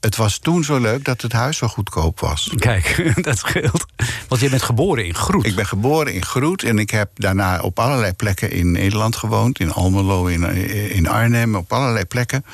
het 0.00 0.16
was 0.16 0.38
toen 0.38 0.64
zo 0.64 0.78
leuk 0.78 1.04
dat 1.04 1.22
het 1.22 1.32
huis 1.32 1.56
zo 1.56 1.66
goedkoop 1.66 2.20
was. 2.20 2.52
Kijk, 2.56 3.10
dat 3.24 3.38
scheelt. 3.38 3.86
Want 4.28 4.40
je 4.40 4.48
bent 4.48 4.62
geboren 4.62 5.06
in 5.06 5.14
Groet. 5.14 5.46
Ik 5.46 5.54
ben 5.54 5.66
geboren 5.66 6.12
in 6.12 6.24
Groet 6.24 6.62
en 6.62 6.78
ik 6.78 6.90
heb 6.90 7.10
daarna 7.14 7.60
op 7.60 7.78
allerlei 7.78 8.12
plekken 8.12 8.50
in 8.50 8.72
Nederland 8.72 9.16
gewoond. 9.16 9.60
In 9.60 9.72
Almelo, 9.72 10.26
in, 10.26 10.44
in 10.90 11.08
Arnhem, 11.08 11.54
op 11.54 11.72
allerlei 11.72 12.04
plekken. 12.04 12.44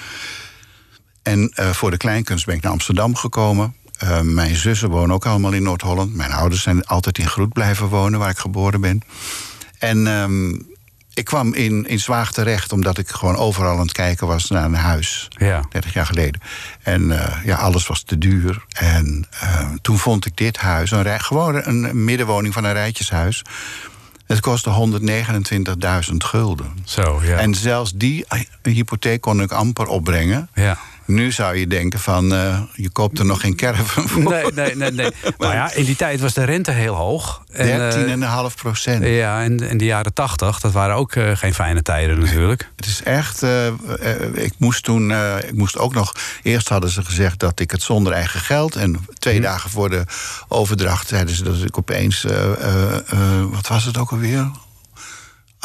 En 1.23 1.51
eh, 1.55 1.71
voor 1.71 1.91
de 1.91 1.97
kleinkunst 1.97 2.47
ben 2.47 2.55
ik 2.55 2.63
naar 2.63 2.73
Amsterdam 2.73 3.15
gekomen. 3.15 3.75
Eh, 3.99 4.21
mijn 4.21 4.57
zussen 4.57 4.91
wonen 4.91 5.15
ook 5.15 5.27
allemaal 5.27 5.53
in 5.53 5.63
Noord-Holland. 5.63 6.15
Mijn 6.15 6.33
ouders 6.33 6.63
zijn 6.63 6.85
altijd 6.85 7.19
in 7.19 7.29
Groet 7.29 7.53
blijven 7.53 7.87
wonen, 7.87 8.19
waar 8.19 8.31
ik 8.31 8.39
geboren 8.39 8.81
ben. 8.81 9.03
En 9.79 10.07
ehm, 10.07 10.55
ik 11.17 11.25
kwam 11.25 11.55
in, 11.55 11.87
in 11.87 12.01
Zwaag 12.01 12.33
terecht 12.33 12.73
omdat 12.73 12.99
ik 12.99 13.11
gewoon 13.11 13.37
overal 13.37 13.73
aan 13.73 13.81
het 13.81 13.93
kijken 13.93 14.27
was 14.27 14.51
naar 14.51 14.65
een 14.65 14.75
huis. 14.75 15.29
Ja. 15.29 15.65
30 15.71 15.93
jaar 15.93 16.07
geleden. 16.07 16.41
En 16.83 17.21
eh, 17.21 17.45
ja, 17.45 17.57
alles 17.57 17.87
was 17.87 18.03
te 18.03 18.19
duur. 18.19 18.65
En 18.69 19.27
eh, 19.41 19.69
toen 19.83 19.99
vond 19.99 20.27
ik 20.27 20.37
dit 20.37 20.57
huis, 20.57 20.91
een 20.91 21.03
rij, 21.03 21.19
gewoon 21.19 21.61
een 21.65 22.05
middenwoning 22.05 22.55
van 22.55 22.65
een 22.65 22.73
rijtjeshuis. 22.73 23.43
Het 24.27 24.41
kostte 24.41 25.01
129.000 26.11 26.17
gulden. 26.17 26.73
Zo, 26.85 27.21
ja. 27.23 27.37
En 27.37 27.55
zelfs 27.55 27.93
die 27.93 28.25
eh, 28.29 28.41
hypotheek 28.63 29.21
kon 29.21 29.43
ik 29.43 29.53
amper 29.53 29.87
opbrengen. 29.87 30.49
ja. 30.55 30.79
Nu 31.07 31.33
zou 31.33 31.57
je 31.57 31.67
denken 31.67 32.01
van, 32.01 32.35
eh, 32.35 32.61
je 32.75 32.91
koopt 32.91 33.19
er 33.19 33.25
nog 33.25 33.41
geen 33.41 33.57
caravan 33.57 34.09
voor. 34.09 34.23
Nee, 34.23 34.53
nee, 34.55 34.77
nee. 34.77 34.91
nee. 34.91 35.11
Maar 35.39 35.55
ja, 35.55 35.73
in 35.73 35.85
die 35.85 35.97
tijd 35.97 36.21
was 36.21 36.35
de 36.35 36.45
rente 36.45 36.71
heel 36.71 36.95
hoog. 36.95 37.43
En, 37.53 37.89
eh, 37.89 38.49
13,5 38.49 38.55
procent. 38.57 39.05
Ja, 39.05 39.43
en 39.43 39.59
in 39.59 39.79
de 39.79 39.85
jaren 39.85 40.13
tachtig, 40.13 40.61
dat 40.61 40.73
waren 40.73 40.97
ook 40.97 41.15
eh, 41.15 41.37
geen 41.37 41.55
fijne 41.55 41.83
tijden 41.83 42.19
natuurlijk. 42.19 42.71
Het 42.77 42.87
is 42.87 43.03
echt. 43.03 43.43
ik 44.35 44.53
moest 44.59 44.85
toen. 44.85 45.13
ik 45.39 45.55
moest 45.55 45.79
ook 45.79 45.95
nog. 45.95 46.13
Eerst 46.43 46.69
hadden 46.69 46.91
ze 46.91 47.05
gezegd 47.05 47.39
dat 47.39 47.61
ik 47.61 47.71
het 47.71 47.83
zonder 47.83 48.13
eigen 48.13 48.41
geld. 48.41 48.77
En 48.77 49.07
twee 49.19 49.41
dagen 49.41 49.71
voor 49.71 49.91
de 49.91 50.05
overdracht 50.49 51.09
zeiden 51.09 51.35
ze 51.35 51.45
dat 51.45 51.63
ik 51.63 51.79
opeens. 51.79 52.27
wat 53.51 53.69
was 53.69 53.85
het 53.85 53.99
ook 53.99 54.11
alweer? 54.11 54.51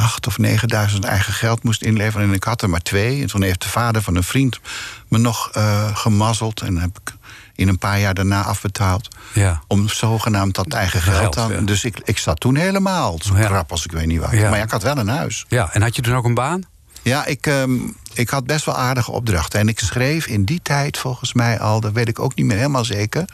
Acht 0.01 0.27
of 0.27 0.37
9000 0.37 1.03
eigen 1.05 1.33
geld 1.33 1.63
moest 1.63 1.81
inleveren. 1.81 2.27
En 2.27 2.33
ik 2.33 2.43
had 2.43 2.61
er 2.61 2.69
maar 2.69 2.81
twee. 2.81 3.21
En 3.21 3.27
toen 3.27 3.41
heeft 3.41 3.61
de 3.61 3.69
vader 3.69 4.01
van 4.01 4.15
een 4.15 4.23
vriend 4.23 4.59
me 5.07 5.17
nog 5.17 5.49
eh, 5.51 5.95
gemazzeld. 5.95 6.61
En 6.61 6.77
heb 6.77 6.99
ik 7.03 7.13
in 7.55 7.67
een 7.67 7.77
paar 7.77 7.99
jaar 7.99 8.13
daarna 8.13 8.43
afbetaald. 8.43 9.07
Ja. 9.33 9.61
Om 9.67 9.89
zogenaamd 9.89 10.55
dat 10.55 10.73
eigen 10.73 11.01
geld 11.01 11.35
Geld, 11.35 11.51
ja. 11.51 11.59
Dus 11.61 11.83
ik, 11.83 11.99
ik 12.03 12.17
zat 12.17 12.39
toen 12.39 12.55
helemaal 12.55 13.19
zo 13.23 13.37
Ja. 13.37 13.45
krap 13.45 13.71
als 13.71 13.85
ik 13.85 13.91
weet 13.91 14.05
niet. 14.05 14.21
Ja. 14.31 14.49
Maar 14.49 14.57
ja, 14.57 14.63
ik 14.63 14.71
had 14.71 14.83
wel 14.83 14.97
een 14.97 15.07
huis. 15.07 15.45
Ja, 15.47 15.73
en 15.73 15.81
had 15.81 15.95
je 15.95 16.01
toen 16.01 16.15
ook 16.15 16.25
een 16.25 16.33
baan? 16.33 16.61
Ja, 17.01 17.25
ik, 17.25 17.47
ehm, 17.47 17.77
ik 18.13 18.29
had 18.29 18.45
best 18.45 18.65
wel 18.65 18.75
aardige 18.75 19.11
opdrachten. 19.11 19.59
En 19.59 19.67
ik 19.67 19.79
schreef 19.79 20.25
in 20.27 20.43
die 20.45 20.59
tijd 20.63 20.97
volgens 20.97 21.33
mij 21.33 21.59
al, 21.59 21.79
dat 21.79 21.91
weet 21.91 22.07
ik 22.07 22.19
ook 22.19 22.35
niet 22.35 22.45
meer 22.45 22.57
helemaal 22.57 22.85
zeker. 22.85 23.25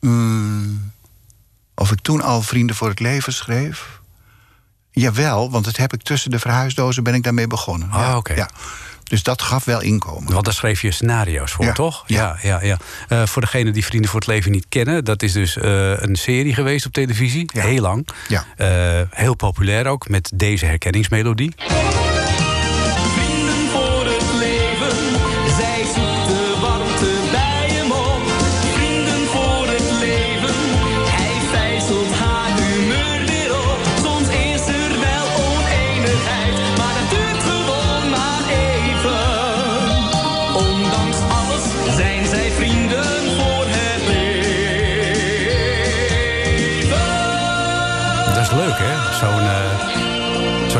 Mm, 0.00 0.92
of 1.74 1.92
ik 1.92 2.00
toen 2.00 2.22
al 2.22 2.42
Vrienden 2.42 2.76
voor 2.76 2.88
het 2.88 3.00
Leven 3.00 3.32
schreef. 3.32 4.00
Jawel, 5.00 5.50
want 5.50 5.64
dat 5.64 5.76
heb 5.76 5.92
ik 5.92 6.02
tussen 6.02 6.30
de 6.30 6.38
verhuisdozen 6.38 7.02
ben 7.02 7.14
ik 7.14 7.22
daarmee 7.22 7.46
begonnen. 7.46 7.90
Ah, 7.90 8.00
ja, 8.00 8.16
oké. 8.16 8.34
Ja. 8.34 8.50
Dus 9.04 9.22
dat 9.22 9.42
gaf 9.42 9.64
wel 9.64 9.80
inkomen. 9.80 10.32
Want 10.32 10.44
daar 10.44 10.54
schreef 10.54 10.82
je 10.82 10.90
scenario's 10.90 11.52
voor, 11.52 11.64
Ja, 11.64 11.72
toch? 11.72 12.04
ja. 12.06 12.36
ja, 12.42 12.62
ja. 12.62 12.78
Eh, 13.08 13.26
voor 13.26 13.42
degenen 13.42 13.72
die 13.72 13.84
Vrienden 13.84 14.10
voor 14.10 14.20
het 14.20 14.28
Leven 14.28 14.52
niet 14.52 14.66
kennen, 14.68 15.04
dat 15.04 15.22
is 15.22 15.32
dus 15.32 15.56
eh, 15.56 16.00
een 16.00 16.16
serie 16.16 16.54
geweest 16.54 16.86
op 16.86 16.92
televisie, 16.92 17.50
Ja. 17.54 17.62
heel 17.62 17.80
lang. 17.80 18.08
Ja. 18.28 18.44
Eh, 18.56 19.00
heel 19.10 19.34
populair 19.34 19.86
ook, 19.86 20.08
met 20.08 20.30
deze 20.34 20.66
herkenningsmelodie. 20.66 21.54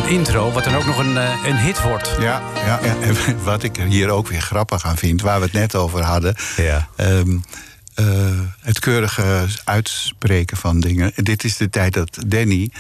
Intro, 0.08 0.52
wat 0.52 0.64
dan 0.64 0.74
ook 0.74 0.86
nog 0.86 0.98
een, 0.98 1.16
eh, 1.16 1.44
een 1.46 1.56
hit 1.56 1.82
wordt. 1.82 2.16
Ja, 2.20 2.42
ja, 2.54 2.80
ja. 2.82 2.96
En 3.26 3.44
wat 3.44 3.62
ik 3.62 3.76
hier 3.88 4.10
ook 4.10 4.28
weer 4.28 4.40
grappig 4.40 4.84
aan 4.84 4.96
vind, 4.96 5.22
waar 5.22 5.38
we 5.38 5.44
het 5.44 5.52
net 5.52 5.74
over 5.74 6.02
hadden. 6.02 6.34
Ja. 6.56 6.88
ehm, 6.96 7.38
eh, 7.94 8.06
het 8.60 8.78
keurige 8.78 9.46
uitspreken 9.64 10.56
van 10.56 10.80
dingen. 10.80 11.12
Dit 11.14 11.44
is 11.44 11.56
de 11.56 11.70
tijd 11.70 11.94
dat 11.94 12.18
Danny 12.26 12.70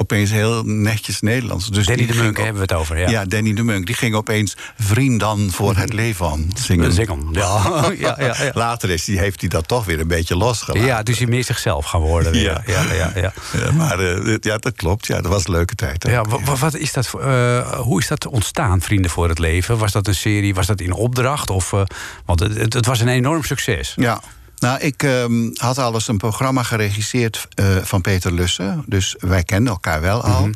opeens 0.00 0.30
heel 0.30 0.62
netjes 0.64 1.20
Nederlands. 1.20 1.68
Dus 1.70 1.86
Danny 1.86 2.06
de 2.06 2.14
Munk 2.14 2.36
hebben 2.36 2.54
we 2.54 2.60
het 2.60 2.72
over, 2.72 2.98
ja. 2.98 3.08
Ja, 3.08 3.24
Danny 3.24 3.54
de 3.54 3.62
Munk. 3.62 3.86
Die 3.86 3.94
ging 3.94 4.14
opeens 4.14 4.56
Vriendan 4.78 5.50
voor 5.50 5.76
het 5.76 5.92
leven 5.92 6.50
zingen. 6.56 6.92
Zingen, 6.92 7.26
ja. 7.32 7.62
ja, 7.98 8.16
ja, 8.18 8.34
ja. 8.42 8.50
Later 8.54 8.90
is 8.90 9.04
die, 9.04 9.18
heeft 9.18 9.40
hij 9.40 9.48
dat 9.48 9.68
toch 9.68 9.84
weer 9.84 10.00
een 10.00 10.08
beetje 10.08 10.36
losgelaten. 10.36 10.86
Ja, 10.88 11.02
dus 11.02 11.18
je 11.18 11.26
meer 11.26 11.44
zichzelf 11.44 11.84
gaan 11.86 12.00
worden. 12.00 12.32
weer. 12.32 12.62
Ja. 12.66 12.82
Ja, 12.94 13.12
ja, 13.14 13.32
maar 13.72 13.98
eh, 13.98 14.34
ja, 14.40 14.58
dat 14.58 14.72
klopt. 14.76 15.06
Ja, 15.06 15.20
dat 15.20 15.30
was 15.32 15.44
een 15.46 15.52
leuke 15.52 15.74
tijd. 15.74 16.06
ook. 16.06 16.12
Ja, 16.12 16.22
wa- 16.24 16.40
wa- 16.44 16.56
wat 16.56 16.74
is 16.76 16.92
dat, 16.92 17.10
eh, 17.20 17.70
hoe 17.70 18.00
is 18.00 18.08
dat 18.08 18.26
ontstaan, 18.26 18.80
Vrienden 18.80 19.10
voor 19.10 19.28
het 19.28 19.38
Leven? 19.38 19.78
Was 19.78 19.92
dat 19.92 20.06
een 20.06 20.14
serie, 20.14 20.54
was 20.54 20.66
dat 20.66 20.80
in 20.80 20.92
opdracht? 20.92 21.50
Of, 21.50 21.72
eh, 21.72 21.82
want 22.24 22.40
het, 22.40 22.56
het, 22.56 22.72
het 22.72 22.86
was 22.86 23.00
een 23.00 23.08
enorm 23.08 23.42
succes. 23.42 23.92
Ja. 23.96 24.20
Nou, 24.58 24.80
ik 24.80 25.02
ehm, 25.02 25.50
had 25.54 25.78
al 25.78 25.94
eens 25.94 26.08
een 26.08 26.16
programma 26.16 26.62
geregisseerd 26.62 27.48
eh, 27.54 27.76
van 27.82 28.00
Peter 28.00 28.32
Lussen. 28.32 28.84
Dus 28.86 29.16
wij 29.18 29.42
kenden 29.42 29.72
elkaar 29.72 30.00
wel 30.00 30.22
al. 30.22 30.40
Mhm. 30.40 30.52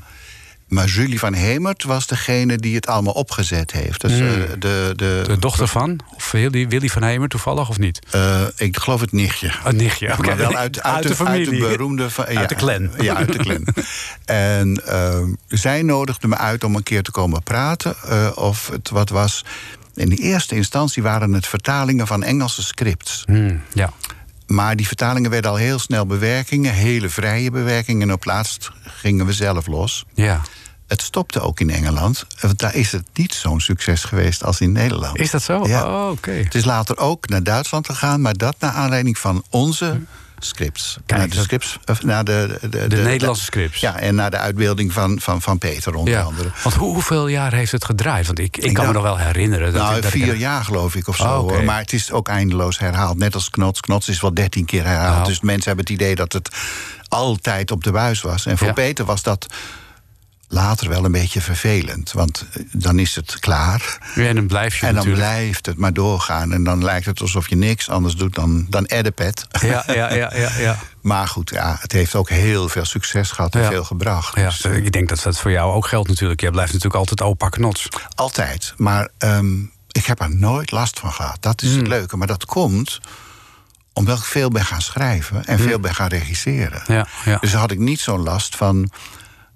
Maar 0.69 0.87
Julie 0.87 1.19
van 1.19 1.35
Hemert 1.35 1.85
was 1.85 2.07
degene 2.07 2.57
die 2.57 2.75
het 2.75 2.87
allemaal 2.87 3.13
opgezet 3.13 3.73
heeft. 3.73 4.01
Dus, 4.01 4.13
eh, 4.13 4.19
de, 4.59 4.93
de. 4.97 5.23
De 5.27 5.39
dochter 5.39 5.69
van? 5.69 6.01
Of 6.15 6.31
Willy, 6.31 6.69
Willy 6.69 6.89
van 6.89 7.03
Hemer 7.03 7.29
toevallig 7.29 7.69
of 7.69 7.79
niet? 7.79 8.07
eh, 8.11 8.41
ik 8.57 8.77
geloof 8.77 9.01
het 9.01 9.13
nichtje. 9.13 9.53
Een 9.65 9.77
nichtje, 9.77 10.13
oké. 10.19 10.35
Wel 10.35 10.57
uit, 10.57 10.83
uit, 10.83 11.03
de 11.03 11.15
familie. 11.15 11.49
Uit 11.49 11.61
de 11.61 11.69
beroemde... 11.69 12.09
Uit 12.25 12.49
de 12.49 12.55
clan. 12.55 12.91
Ja, 13.01 13.15
uit 13.15 13.33
de 13.33 13.39
clan. 13.39 13.67
en 14.25 14.87
ehm, 14.87 15.33
zij 15.49 15.83
nodigde 15.83 16.29
me 16.29 16.37
uit 16.37 16.65
om 16.65 16.75
een 16.75 16.83
keer 16.83 17.03
te 17.03 17.11
komen 17.11 17.43
praten. 17.43 17.97
of 18.37 18.69
het 18.73 18.91
wat 18.91 19.09
was... 19.09 19.45
In 19.95 20.09
de 20.09 20.17
eerste 20.17 20.55
instantie 20.55 21.03
waren 21.03 21.33
het 21.33 21.47
vertalingen 21.47 22.07
van 22.07 22.23
Engelse 22.23 22.63
scripts. 22.63 23.23
Hmm, 23.27 23.61
ja. 23.73 23.93
Maar 24.47 24.77
die 24.77 24.87
vertalingen 24.87 25.31
werden 25.31 25.51
al 25.51 25.57
heel 25.57 25.79
snel 25.79 26.07
bewerkingen, 26.07 26.73
hele 26.73 27.09
vrije 27.09 27.51
bewerkingen. 27.51 28.09
En 28.09 28.15
op 28.15 28.25
laatst 28.25 28.71
gingen 28.83 29.27
we 29.27 29.33
zelf 29.33 29.67
los. 29.67 30.05
ja. 30.15 30.41
Het 30.87 31.03
stopte 31.03 31.41
ook 31.41 31.61
in 31.61 31.71
Engeland. 31.71 32.27
Want 32.41 32.59
daar 32.59 32.75
is 32.75 32.93
het 32.93 33.05
niet 33.13 33.35
zo'n 33.35 33.61
succes 33.61 34.05
geweest 34.05 34.45
als 34.45 34.61
in 34.61 34.73
Nederland. 34.73 35.19
Is 35.19 35.31
dat 35.31 35.43
zo? 35.43 35.67
Ja. 35.67 35.87
Oh, 35.87 36.11
oké. 36.11 36.31
Het 36.31 36.55
is 36.55 36.65
later 36.65 36.99
ook 36.99 37.29
naar 37.29 37.43
Duitsland 37.43 37.87
gegaan, 37.87 38.21
maar 38.21 38.35
dat 38.35 38.57
naar 38.59 38.71
aanleiding 38.71 39.19
van 39.19 39.45
onze 39.51 40.01
scripts. 40.47 40.97
Kijk, 41.07 41.21
naar 41.21 41.29
de 41.29 41.35
dat- 41.35 41.45
scripts, 41.45 41.79
of 41.85 42.03
naar 42.03 42.25
de, 42.25 42.59
de, 42.71 42.87
de, 42.87 42.97
Nederlandse 42.97 43.45
scripts. 43.45 43.81
Ja, 43.81 43.99
en 43.99 44.15
naar 44.15 44.31
de 44.31 44.37
uitbeelding 44.37 44.93
van, 44.93 45.21
van, 45.21 45.43
van 45.43 45.59
Peter 45.59 45.95
onder 45.95 46.15
Ja. 46.15 46.23
andere. 46.23 46.51
Want 46.63 46.75
hoe, 46.75 46.93
hoeveel 46.93 47.27
jaar 47.27 47.53
heeft 47.53 47.73
het 47.73 47.85
gedraaid? 47.85 48.27
Want 48.27 48.39
ik, 48.39 48.57
ik, 48.57 48.75
kan 48.75 48.87
me 48.87 48.93
nog 48.93 49.03
wel 49.03 49.19
herinneren. 49.19 49.73
Dat, 49.73 49.83
nou, 49.83 50.01
dat 50.01 50.11
vier 50.11 50.33
ik, 50.35 50.39
jaar 50.41 50.65
geloof 50.65 50.95
ik 50.95 51.09
of 51.09 51.17
zo. 51.17 51.39
Oh. 51.39 51.63
Maar 51.63 51.79
het 51.79 51.93
is 51.93 52.11
ook 52.13 52.29
eindeloos 52.29 52.79
herhaald. 52.79 53.19
Net 53.19 53.35
als 53.35 53.51
Knots. 53.51 53.81
Knots 53.81 54.09
is 54.09 54.21
wel 54.21 54.35
dertien 54.35 54.65
keer 54.65 54.85
herhaald. 54.85 55.15
Nou. 55.17 55.29
Dus 55.29 55.41
mensen 55.41 55.67
hebben 55.67 55.85
het 55.85 55.95
idee 55.95 56.15
dat 56.15 56.33
het 56.33 56.49
altijd 57.09 57.71
op 57.71 57.85
de 57.85 57.91
buis 57.93 58.21
was. 58.21 58.47
En 58.47 58.59
voor 58.59 58.67
Ja. 58.67 58.73
Peter 58.73 59.05
was 59.05 59.23
dat 59.23 59.47
later 60.53 60.89
wel 60.89 61.05
een 61.05 61.13
beetje 61.13 61.41
vervelend. 61.41 62.13
Want 62.13 62.47
eh, 62.53 62.63
dan 62.73 62.99
is 62.99 63.15
het 63.15 63.39
klaar. 63.39 63.99
Ja, 64.15 64.27
en 64.27 64.35
dan 64.35 64.47
blijf 64.47 64.75
je 64.81 64.87
En 64.87 64.95
dan 64.95 65.05
natuurlijk. 65.07 65.23
blijft 65.35 65.67
het 65.67 65.77
maar 65.77 65.93
doorgaan. 65.93 66.53
En 66.53 66.65
dan 66.65 66.85
lijkt 66.85 67.07
het 67.07 67.21
alsof 67.21 67.49
je 67.49 67.57
niks 67.57 67.89
anders 67.89 68.15
doet 68.15 68.35
dan, 68.35 68.67
dan 68.69 68.87
Eddepet. 68.87 69.47
Ja, 69.61 69.83
ja, 69.87 70.13
ja, 70.15 70.35
ja, 70.35 70.51
ja. 70.59 70.77
Maar 71.01 71.29
goed, 71.29 71.51
ja, 71.51 71.77
het 71.81 71.93
heeft 71.93 72.15
ook 72.15 72.29
heel 72.29 72.69
veel 72.69 72.85
succes 72.85 73.31
gehad 73.31 73.55
en 73.55 73.61
Ja. 73.61 73.69
veel 73.69 73.85
gebracht. 73.85 74.37
ja. 74.37 74.45
Dus, 74.49 74.65
eh, 74.65 74.77
Ik 74.77 74.93
denk 74.93 75.09
dat 75.09 75.23
dat 75.23 75.39
voor 75.41 75.51
jou 75.51 75.73
ook 75.73 75.87
geldt 75.87 76.09
natuurlijk. 76.09 76.41
Jij 76.41 76.51
blijft 76.51 76.73
natuurlijk 76.73 76.99
altijd 77.01 77.23
opa 77.23 77.49
knots. 77.49 77.89
Altijd. 78.15 78.75
Maar 78.77 79.09
ehm, 79.19 79.61
ik 79.91 80.07
heb 80.07 80.21
er 80.21 80.37
nooit 80.37 80.71
last 80.71 80.99
van 81.01 81.13
gehad. 81.13 81.37
Dat 81.43 81.63
is 81.63 81.69
Hmm. 81.69 81.79
het 81.79 81.89
leuke. 81.89 82.17
Maar 82.17 82.27
dat 82.27 82.45
komt 82.45 83.01
omdat 83.93 84.19
ik 84.19 84.25
veel 84.25 84.49
ben 84.51 84.65
gaan 84.65 84.83
schrijven 84.83 85.45
en 85.45 85.59
veel 85.59 85.81
ben 85.81 85.95
gaan 85.95 86.09
regisseren. 86.09 86.83
Hmm. 86.87 86.95
Ja, 86.95 87.07
ja. 87.25 87.39
Dus 87.41 87.53
had 87.55 87.71
ik 87.71 87.79
niet 87.79 88.01
zo'n 88.01 88.23
last 88.23 88.57
van 88.57 88.91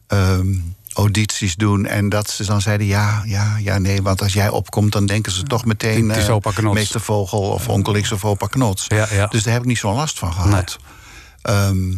ehm, 0.06 0.54
audities 0.96 1.56
doen. 1.56 1.87
En 1.87 2.09
dat 2.09 2.30
ze 2.30 2.44
dan 2.44 2.61
zeiden: 2.61 2.87
ja, 2.87 3.22
ja, 3.24 3.56
ja, 3.59 3.78
nee. 3.78 4.02
Want 4.02 4.22
als 4.22 4.32
jij 4.32 4.48
opkomt, 4.48 4.92
dan 4.92 5.06
denken 5.06 5.32
ze 5.32 5.42
toch 5.42 5.64
meteen. 5.64 6.09
Het 6.09 6.18
is 6.18 6.28
eh, 6.28 6.35
opa 6.35 6.50
Knots. 6.50 6.74
Meester 6.74 7.00
Vogel 7.00 7.40
of 7.40 7.68
Onkel 7.68 8.00
X 8.00 8.12
of 8.12 8.24
opa 8.24 8.46
Knots. 8.46 8.85
Ja, 8.88 9.06
ja. 9.11 9.26
Dus 9.26 9.42
daar 9.42 9.52
heb 9.52 9.62
ik 9.62 9.68
niet 9.68 9.78
zo'n 9.78 9.94
last 9.94 10.18
van 10.18 10.32
gehad. 10.32 10.78
Ehm, 11.42 11.92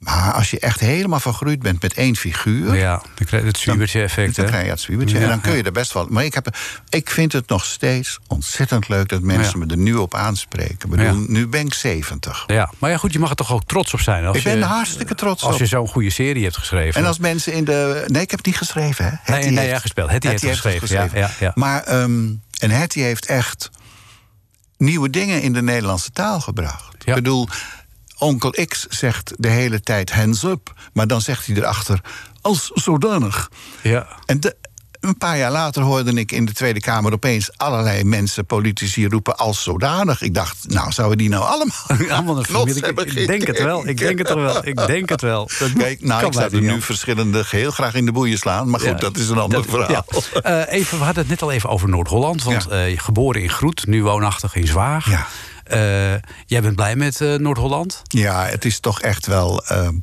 maar 0.00 0.32
als 0.32 0.50
je 0.50 0.60
echt 0.60 0.80
helemaal 0.80 1.20
vergroeid 1.20 1.58
bent 1.62 1.82
met 1.82 1.94
één 1.94 2.16
figuur. 2.16 2.74
Ja, 2.76 3.02
dan 3.14 3.26
krijg 3.26 3.42
je 3.42 3.48
het 3.48 3.58
zwiebertje 3.58 4.02
effect. 4.02 4.36
Dan 4.36 4.46
krijg 4.46 4.64
je 4.64 4.70
het 4.70 4.80
zwiebertje. 4.80 5.16
Ja, 5.16 5.22
en 5.22 5.28
dan 5.28 5.40
kun 5.40 5.56
je 5.56 5.62
er 5.62 5.72
best 5.72 5.92
wel. 5.92 6.06
Maar 6.08 6.24
ik, 6.24 6.34
heb, 6.34 6.56
ik 6.88 7.10
vind 7.10 7.32
het 7.32 7.48
nog 7.48 7.64
steeds 7.64 8.18
ontzettend 8.26 8.88
leuk 8.88 9.08
dat 9.08 9.20
mensen 9.22 9.58
Ja. 9.58 9.64
me 9.66 9.70
er 9.72 9.78
nu 9.78 9.94
op 9.94 10.14
aanspreken. 10.14 10.74
Ik 10.74 10.86
bedoel, 10.90 11.04
Ja. 11.06 11.24
nu 11.26 11.46
ben 11.46 11.66
ik 11.66 11.74
70. 11.74 12.44
Ja, 12.46 12.70
maar 12.78 12.90
ja, 12.90 12.96
goed, 12.96 13.12
je 13.12 13.18
mag 13.18 13.30
er 13.30 13.36
toch 13.36 13.52
ook 13.52 13.64
trots 13.64 13.94
op 13.94 14.00
zijn. 14.00 14.24
Als 14.26 14.36
ik 14.36 14.42
ben 14.44 14.58
je, 14.58 14.64
hartstikke 14.64 15.14
trots 15.14 15.42
Als 15.42 15.54
op. 15.54 15.60
je 15.60 15.66
zo'n 15.66 15.88
goede 15.88 16.10
serie 16.10 16.42
hebt 16.44 16.56
geschreven. 16.56 17.00
En 17.00 17.06
als 17.06 17.18
mensen 17.18 17.52
in 17.52 17.64
de. 17.64 18.04
Nee, 18.06 18.22
ik 18.22 18.30
heb 18.30 18.38
het 18.38 18.46
niet 18.48 18.56
geschreven, 18.58 19.04
hè? 19.04 19.10
Hetty 19.32 19.48
nee, 19.48 19.58
heeft- 19.58 19.70
ja, 19.70 19.78
gespeeld. 19.78 20.10
Hetty 20.10 20.28
heeft 20.28 20.42
het 20.42 20.50
geschreven, 20.50 20.88
ja, 20.88 21.08
ja, 21.14 21.30
ja. 21.40 21.52
Maar. 21.54 21.82
ehm, 21.82 22.28
en 22.58 22.70
Hetty 22.70 23.00
heeft 23.00 23.26
echt 23.26 23.70
nieuwe 24.76 25.10
dingen 25.10 25.42
in 25.42 25.52
de 25.52 25.62
Nederlandse 25.62 26.10
taal 26.10 26.40
gebracht. 26.40 26.94
Ik 27.04 27.14
bedoel. 27.14 27.48
Onkel 28.20 28.50
X 28.66 28.86
zegt 28.88 29.32
de 29.36 29.48
hele 29.48 29.80
tijd 29.80 30.12
hands 30.12 30.42
up. 30.42 30.72
Maar 30.92 31.06
dan 31.06 31.20
zegt 31.20 31.46
hij 31.46 31.56
erachter 31.56 32.00
als 32.40 32.70
zodanig. 32.74 33.50
Ja. 33.82 34.06
En 34.26 34.40
de- 34.40 34.56
een 35.00 35.18
paar 35.18 35.38
jaar 35.38 35.50
later 35.50 35.82
hoorde 35.82 36.12
ik 36.12 36.32
in 36.32 36.44
de 36.44 36.52
Tweede 36.52 36.80
Kamer 36.80 37.12
opeens 37.12 37.50
allerlei 37.58 38.04
mensen, 38.04 38.46
politici 38.46 39.08
roepen 39.08 39.36
als 39.36 39.62
zodanig. 39.62 40.22
Ik 40.22 40.34
dacht, 40.34 40.56
nou, 40.68 40.92
zouden 40.92 41.18
die 41.18 41.28
nou 41.28 41.44
allemaal. 41.44 42.10
Allemaal 42.16 42.36
een 42.38 42.42
knots 42.44 42.74
Ik 42.74 43.26
denk 43.26 43.46
het 43.46 43.62
wel. 43.62 43.88
Ik 43.88 43.96
denk 43.98 44.18
het 44.18 44.28
er 44.28 44.40
wel. 44.40 44.66
Ik 44.66 44.86
denk 44.86 45.08
het 45.08 45.20
wel. 45.20 45.50
Dat 45.58 45.72
Kijk, 45.78 46.00
nou, 46.04 46.26
ik 46.26 46.32
zou 46.32 46.54
er 46.54 46.60
nu 46.60 46.82
verschillende 46.82 47.44
heel 47.46 47.70
graag 47.70 47.94
in 47.94 48.04
de 48.06 48.12
boeien 48.12 48.38
slaan. 48.38 48.70
Maar 48.70 48.80
goed, 48.80 48.88
Ja. 48.88 48.94
dat 48.94 49.16
is 49.16 49.28
een 49.28 49.38
ander 49.38 49.58
Dat- 49.62 49.70
verhaal. 49.70 50.04
ja. 50.34 50.40
Eh, 50.40 50.78
even, 50.78 50.98
we 50.98 51.04
hadden 51.04 51.22
het 51.22 51.30
net 51.32 51.42
al 51.42 51.50
even 51.52 51.68
over 51.70 51.88
Noord-Holland. 51.88 52.42
Want 52.42 52.66
eh, 52.68 52.98
geboren 53.00 53.42
in 53.42 53.50
Groet, 53.50 53.86
nu 53.86 54.02
woonachtig 54.02 54.54
in 54.54 54.66
Zwaag. 54.66 55.06
Eh, 55.70 56.12
jij 56.46 56.62
bent 56.62 56.76
blij 56.76 56.96
met 56.96 57.20
eh, 57.20 57.34
Noord-Holland? 57.34 58.02
Ja, 58.04 58.44
het 58.46 58.64
is 58.64 58.80
toch 58.80 59.00
echt 59.00 59.26
wel. 59.26 59.64
ehm, 59.64 59.94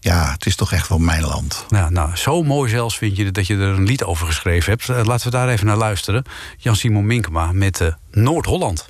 ja, 0.00 0.32
het 0.32 0.46
is 0.46 0.56
toch 0.56 0.72
echt 0.72 0.88
wel 0.88 0.98
mijn 0.98 1.22
land. 1.22 1.64
Nou, 1.68 1.90
nou, 1.92 2.16
zo 2.16 2.42
mooi 2.42 2.70
zelfs 2.70 2.98
vind 2.98 3.16
je 3.16 3.30
dat 3.30 3.46
je 3.46 3.54
er 3.54 3.60
een 3.60 3.84
lied 3.84 4.04
over 4.04 4.26
geschreven 4.26 4.72
hebt. 4.72 4.88
Eh, 4.88 5.04
laten 5.04 5.30
we 5.30 5.36
daar 5.36 5.48
even 5.48 5.66
naar 5.66 5.76
luisteren. 5.76 6.24
Jan-Simon 6.58 7.06
Minkema 7.06 7.52
met 7.52 7.92
Noord-Holland. 8.10 8.86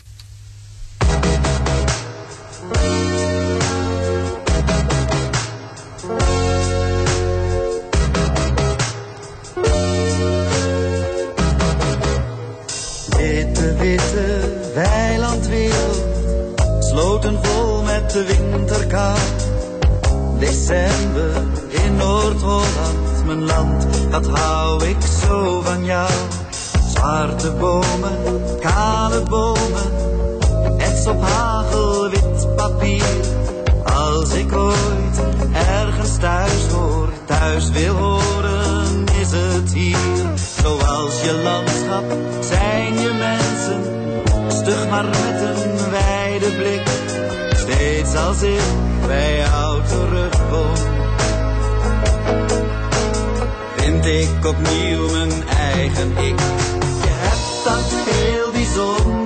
De 18.18 18.24
winterkou. 18.26 19.16
December 20.38 21.31
in 21.68 21.96
Noord-Holland, 21.96 23.24
mijn 23.26 23.44
land, 23.44 23.87
wat 24.11 24.26
hou 24.26 24.85
ik 24.85 24.96
zo 25.22 25.61
van 25.61 25.85
jou. 25.85 26.11
Zwarte 26.94 27.52
bomen, 27.52 28.18
kale 28.61 29.22
bomen, 29.22 29.90
ets 30.78 31.07
op 31.07 31.22
hagelwit 31.22 32.57
papier. 32.57 33.16
Als 33.85 34.33
ik 34.33 34.52
ooit 34.52 35.20
ergens 35.52 36.18
thuis 36.18 36.66
hoor, 36.72 37.09
thuis 37.24 37.70
wil 37.70 37.94
horen, 37.94 39.04
is 39.20 39.31
het 39.31 39.72
hier. 39.72 39.98
Zoals 40.62 41.20
je 41.22 41.40
landschap 41.42 42.04
zijn 42.40 42.98
je 43.00 43.12
mensen, 43.18 43.83
stug 44.48 44.88
maar 44.88 45.04
met 45.04 45.40
een. 45.40 45.58
Steeds 48.09 48.27
als 48.27 48.42
ik 48.42 48.61
bij 49.07 49.37
jou 49.37 49.83
terugkom, 49.87 50.75
vind 53.77 54.05
ik 54.05 54.47
opnieuw 54.47 55.11
mijn 55.11 55.49
eigen 55.49 56.11
ik. 56.11 56.38
Je 57.03 57.11
hebt 57.11 57.64
dat 57.64 58.05
heel 58.07 58.53
bijzondere 58.53 59.17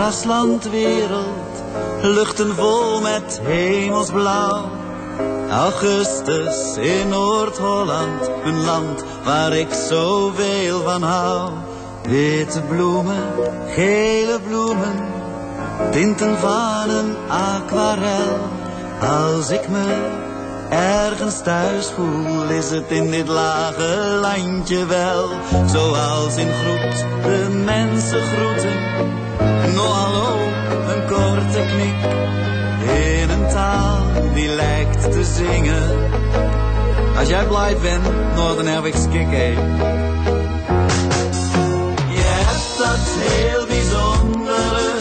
graslandwereld, 0.00 1.62
luchten 2.02 2.54
vol 2.54 3.00
met 3.00 3.40
hemelsblauw. 3.42 4.70
Augustus 5.50 6.76
in 6.76 7.08
Noord-Holland, 7.08 8.30
een 8.44 8.64
land 8.64 9.04
waar 9.24 9.52
ik 9.52 9.72
zoveel 9.88 10.82
van 10.82 11.02
hou. 11.02 11.50
Witte 12.02 12.60
bloemen, 12.60 13.24
gele 13.66 14.40
bloemen, 14.46 15.08
tinten 15.90 16.38
van 16.38 16.90
een 16.90 17.16
aquarel. 17.28 18.38
Als 19.00 19.50
ik 19.50 19.68
me 19.68 20.08
ergens 20.70 21.42
thuis 21.42 21.90
voel, 21.90 22.48
is 22.48 22.70
het 22.70 22.90
in 22.90 23.10
dit 23.10 23.28
lage 23.28 24.18
landje 24.20 24.86
wel. 24.86 25.28
Zoals 25.66 26.36
in 26.36 26.50
groet 26.52 27.04
de 27.22 27.62
mensen 27.64 28.22
groeten. 28.22 29.29
No 29.80 29.86
hallo, 29.86 30.38
een 30.92 31.06
korte 31.06 31.64
knik. 31.70 31.98
In 32.98 33.30
een 33.30 33.48
taal 33.48 34.02
die 34.34 34.48
lijkt 34.48 35.12
te 35.12 35.24
zingen. 35.24 36.08
Als 37.18 37.28
jij 37.28 37.44
blij 37.46 37.76
bent, 37.82 38.34
nou 38.34 38.56
dan 38.56 38.66
heb 38.66 38.84
ik 38.84 38.94
skik. 38.94 39.30
Je 42.16 42.24
hebt 42.38 42.78
dat 42.78 43.06
heel 43.18 43.66
bijzondere 43.66 44.98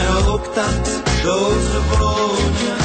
en 0.00 0.26
ook 0.32 0.54
dat 0.54 1.02
doodgewone. 1.22 2.81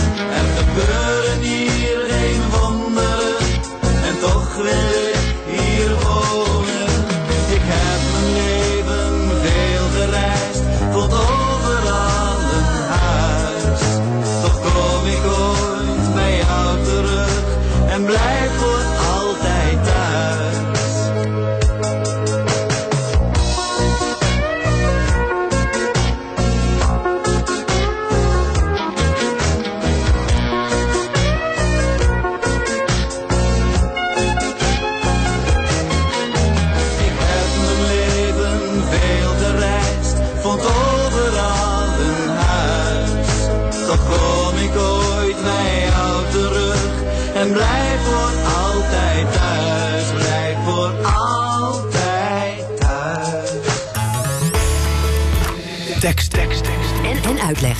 En, 57.27 57.41
uitleg. 57.41 57.77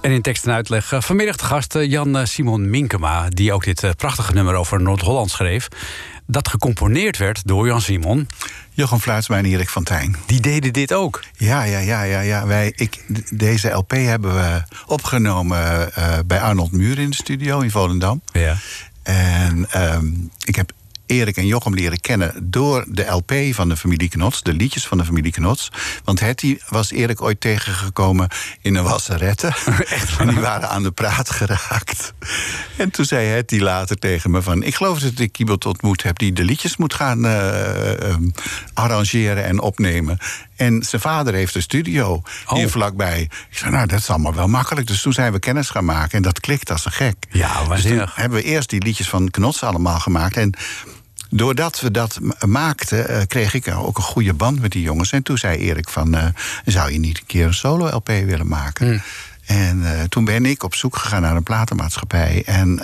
En 0.00 0.12
in 0.12 0.22
tekst 0.22 0.46
en 0.46 0.52
uitleg 0.52 0.92
eh, 0.92 1.00
vanmiddag 1.00 1.36
de 1.36 1.44
gast 1.44 1.74
eh, 1.74 1.90
Jan 1.90 2.16
eh, 2.16 2.24
Simon 2.24 2.70
Minkema... 2.70 3.28
die 3.28 3.52
ook 3.52 3.64
dit 3.64 3.96
prachtige 3.96 4.32
nummer 4.32 4.54
over 4.54 4.82
Noord-Holland 4.82 5.30
schreef. 5.30 5.68
Dat 6.26 6.48
gecomponeerd 6.48 7.16
werd 7.16 7.46
door 7.46 7.66
Jan 7.66 7.80
Simon. 7.80 8.28
Jochem 8.70 8.98
Fluitsma 8.98 9.36
en 9.36 9.44
Erik 9.44 9.68
van 9.68 9.84
Tijn. 9.84 10.16
Die 10.26 10.40
deden 10.40 10.72
dit 10.72 10.92
ook. 10.92 11.24
Ja, 11.36 11.62
ja, 11.62 11.78
ja, 11.78 12.02
ja. 12.02 12.20
ja. 12.20 12.46
Wij, 12.46 12.72
ik, 12.76 13.04
deze 13.30 13.70
LP 13.70 13.90
hebben 13.90 14.34
we 14.34 14.62
opgenomen 14.86 15.94
eh, 15.94 16.18
bij 16.26 16.40
Arnold 16.40 16.72
Muur 16.72 16.98
in 16.98 17.10
de 17.10 17.16
studio 17.16 17.60
in 17.60 17.70
Volendam. 17.70 18.22
Ja. 18.32 18.56
En 19.02 19.66
ehm, 19.70 20.06
ik 20.44 20.56
heb 20.56 20.72
Erik 21.06 21.36
en 21.36 21.46
Jochem 21.46 21.74
leren 21.74 22.00
kennen 22.00 22.50
door 22.50 22.84
de 22.88 23.04
LP 23.04 23.32
van 23.50 23.68
de 23.68 23.76
familie 23.76 24.08
Knots, 24.08 24.42
de 24.42 24.52
liedjes 24.52 24.86
van 24.86 24.98
de 24.98 25.04
familie 25.04 25.32
Knots. 25.32 25.68
Want 26.04 26.20
Hetty 26.20 26.58
was 26.68 26.90
Erik 26.90 27.22
ooit 27.22 27.40
tegengekomen 27.40 28.28
in 28.60 28.74
een 28.74 28.84
wasserette. 28.84 29.52
en 30.18 30.28
die 30.28 30.40
waren 30.40 30.68
aan 30.68 30.82
de 30.82 30.90
praat 30.90 31.30
geraakt. 31.30 32.14
En 32.76 32.90
toen 32.90 33.04
zei 33.04 33.26
Hetty 33.26 33.58
later 33.58 33.98
tegen 33.98 34.30
me 34.30 34.42
van... 34.42 34.62
ik 34.62 34.74
geloof 34.74 34.98
dat 34.98 35.18
ik 35.18 35.38
iemand 35.38 35.66
ontmoet 35.66 36.02
heb 36.02 36.18
die 36.18 36.32
de 36.32 36.44
liedjes 36.44 36.76
moet 36.76 36.94
gaan 36.94 37.26
eh, 37.26 38.10
eh, 38.10 38.16
arrangeren 38.74 39.44
en 39.44 39.60
opnemen. 39.60 40.18
En 40.56 40.82
zijn 40.82 41.02
vader 41.02 41.34
heeft 41.34 41.54
een 41.54 41.62
studio 41.62 42.22
hier 42.48 42.70
vlakbij. 42.70 43.20
Ik 43.50 43.58
zei, 43.58 43.70
nou, 43.70 43.86
dat 43.86 43.98
is 43.98 44.10
allemaal 44.10 44.34
wel 44.34 44.48
makkelijk. 44.48 44.86
Dus 44.86 45.02
toen 45.02 45.12
zijn 45.12 45.32
we 45.32 45.38
kennis 45.38 45.70
gaan 45.70 45.84
maken 45.84 46.16
en 46.16 46.22
dat 46.22 46.40
klikt 46.40 46.70
als 46.70 46.84
een 46.84 46.92
gek. 46.92 47.14
Ja, 47.30 47.48
Dus 47.48 47.58
toen 47.58 47.68
waanzinnig. 47.68 48.14
hebben 48.14 48.38
we 48.38 48.44
eerst 48.44 48.70
die 48.70 48.82
liedjes 48.82 49.08
van 49.08 49.30
Knots 49.30 49.62
allemaal 49.62 50.00
gemaakt. 50.00 50.36
En 50.36 50.54
doordat 51.36 51.80
we 51.80 51.90
dat 51.90 52.18
maakten, 52.46 53.08
eh, 53.08 53.22
kreeg 53.26 53.54
ik 53.54 53.68
ook 53.76 53.96
een 53.96 54.02
goede 54.02 54.32
band 54.34 54.60
met 54.60 54.70
die 54.72 54.82
jongens. 54.82 55.12
En 55.12 55.22
toen 55.22 55.38
zei 55.38 55.58
Erik 55.58 55.88
van, 55.88 56.14
eh, 56.14 56.26
zou 56.64 56.92
je 56.92 56.98
niet 56.98 57.18
een 57.18 57.26
keer 57.26 57.46
een 57.46 57.54
solo-LP 57.54 58.06
willen 58.08 58.48
maken? 58.48 59.02
En 59.44 59.98
eh, 59.98 60.02
toen 60.08 60.24
ben 60.24 60.46
ik 60.46 60.62
op 60.62 60.74
zoek 60.74 60.96
gegaan 60.96 61.22
naar 61.22 61.36
een 61.36 61.42
platenmaatschappij. 61.42 62.42
En 62.46 62.80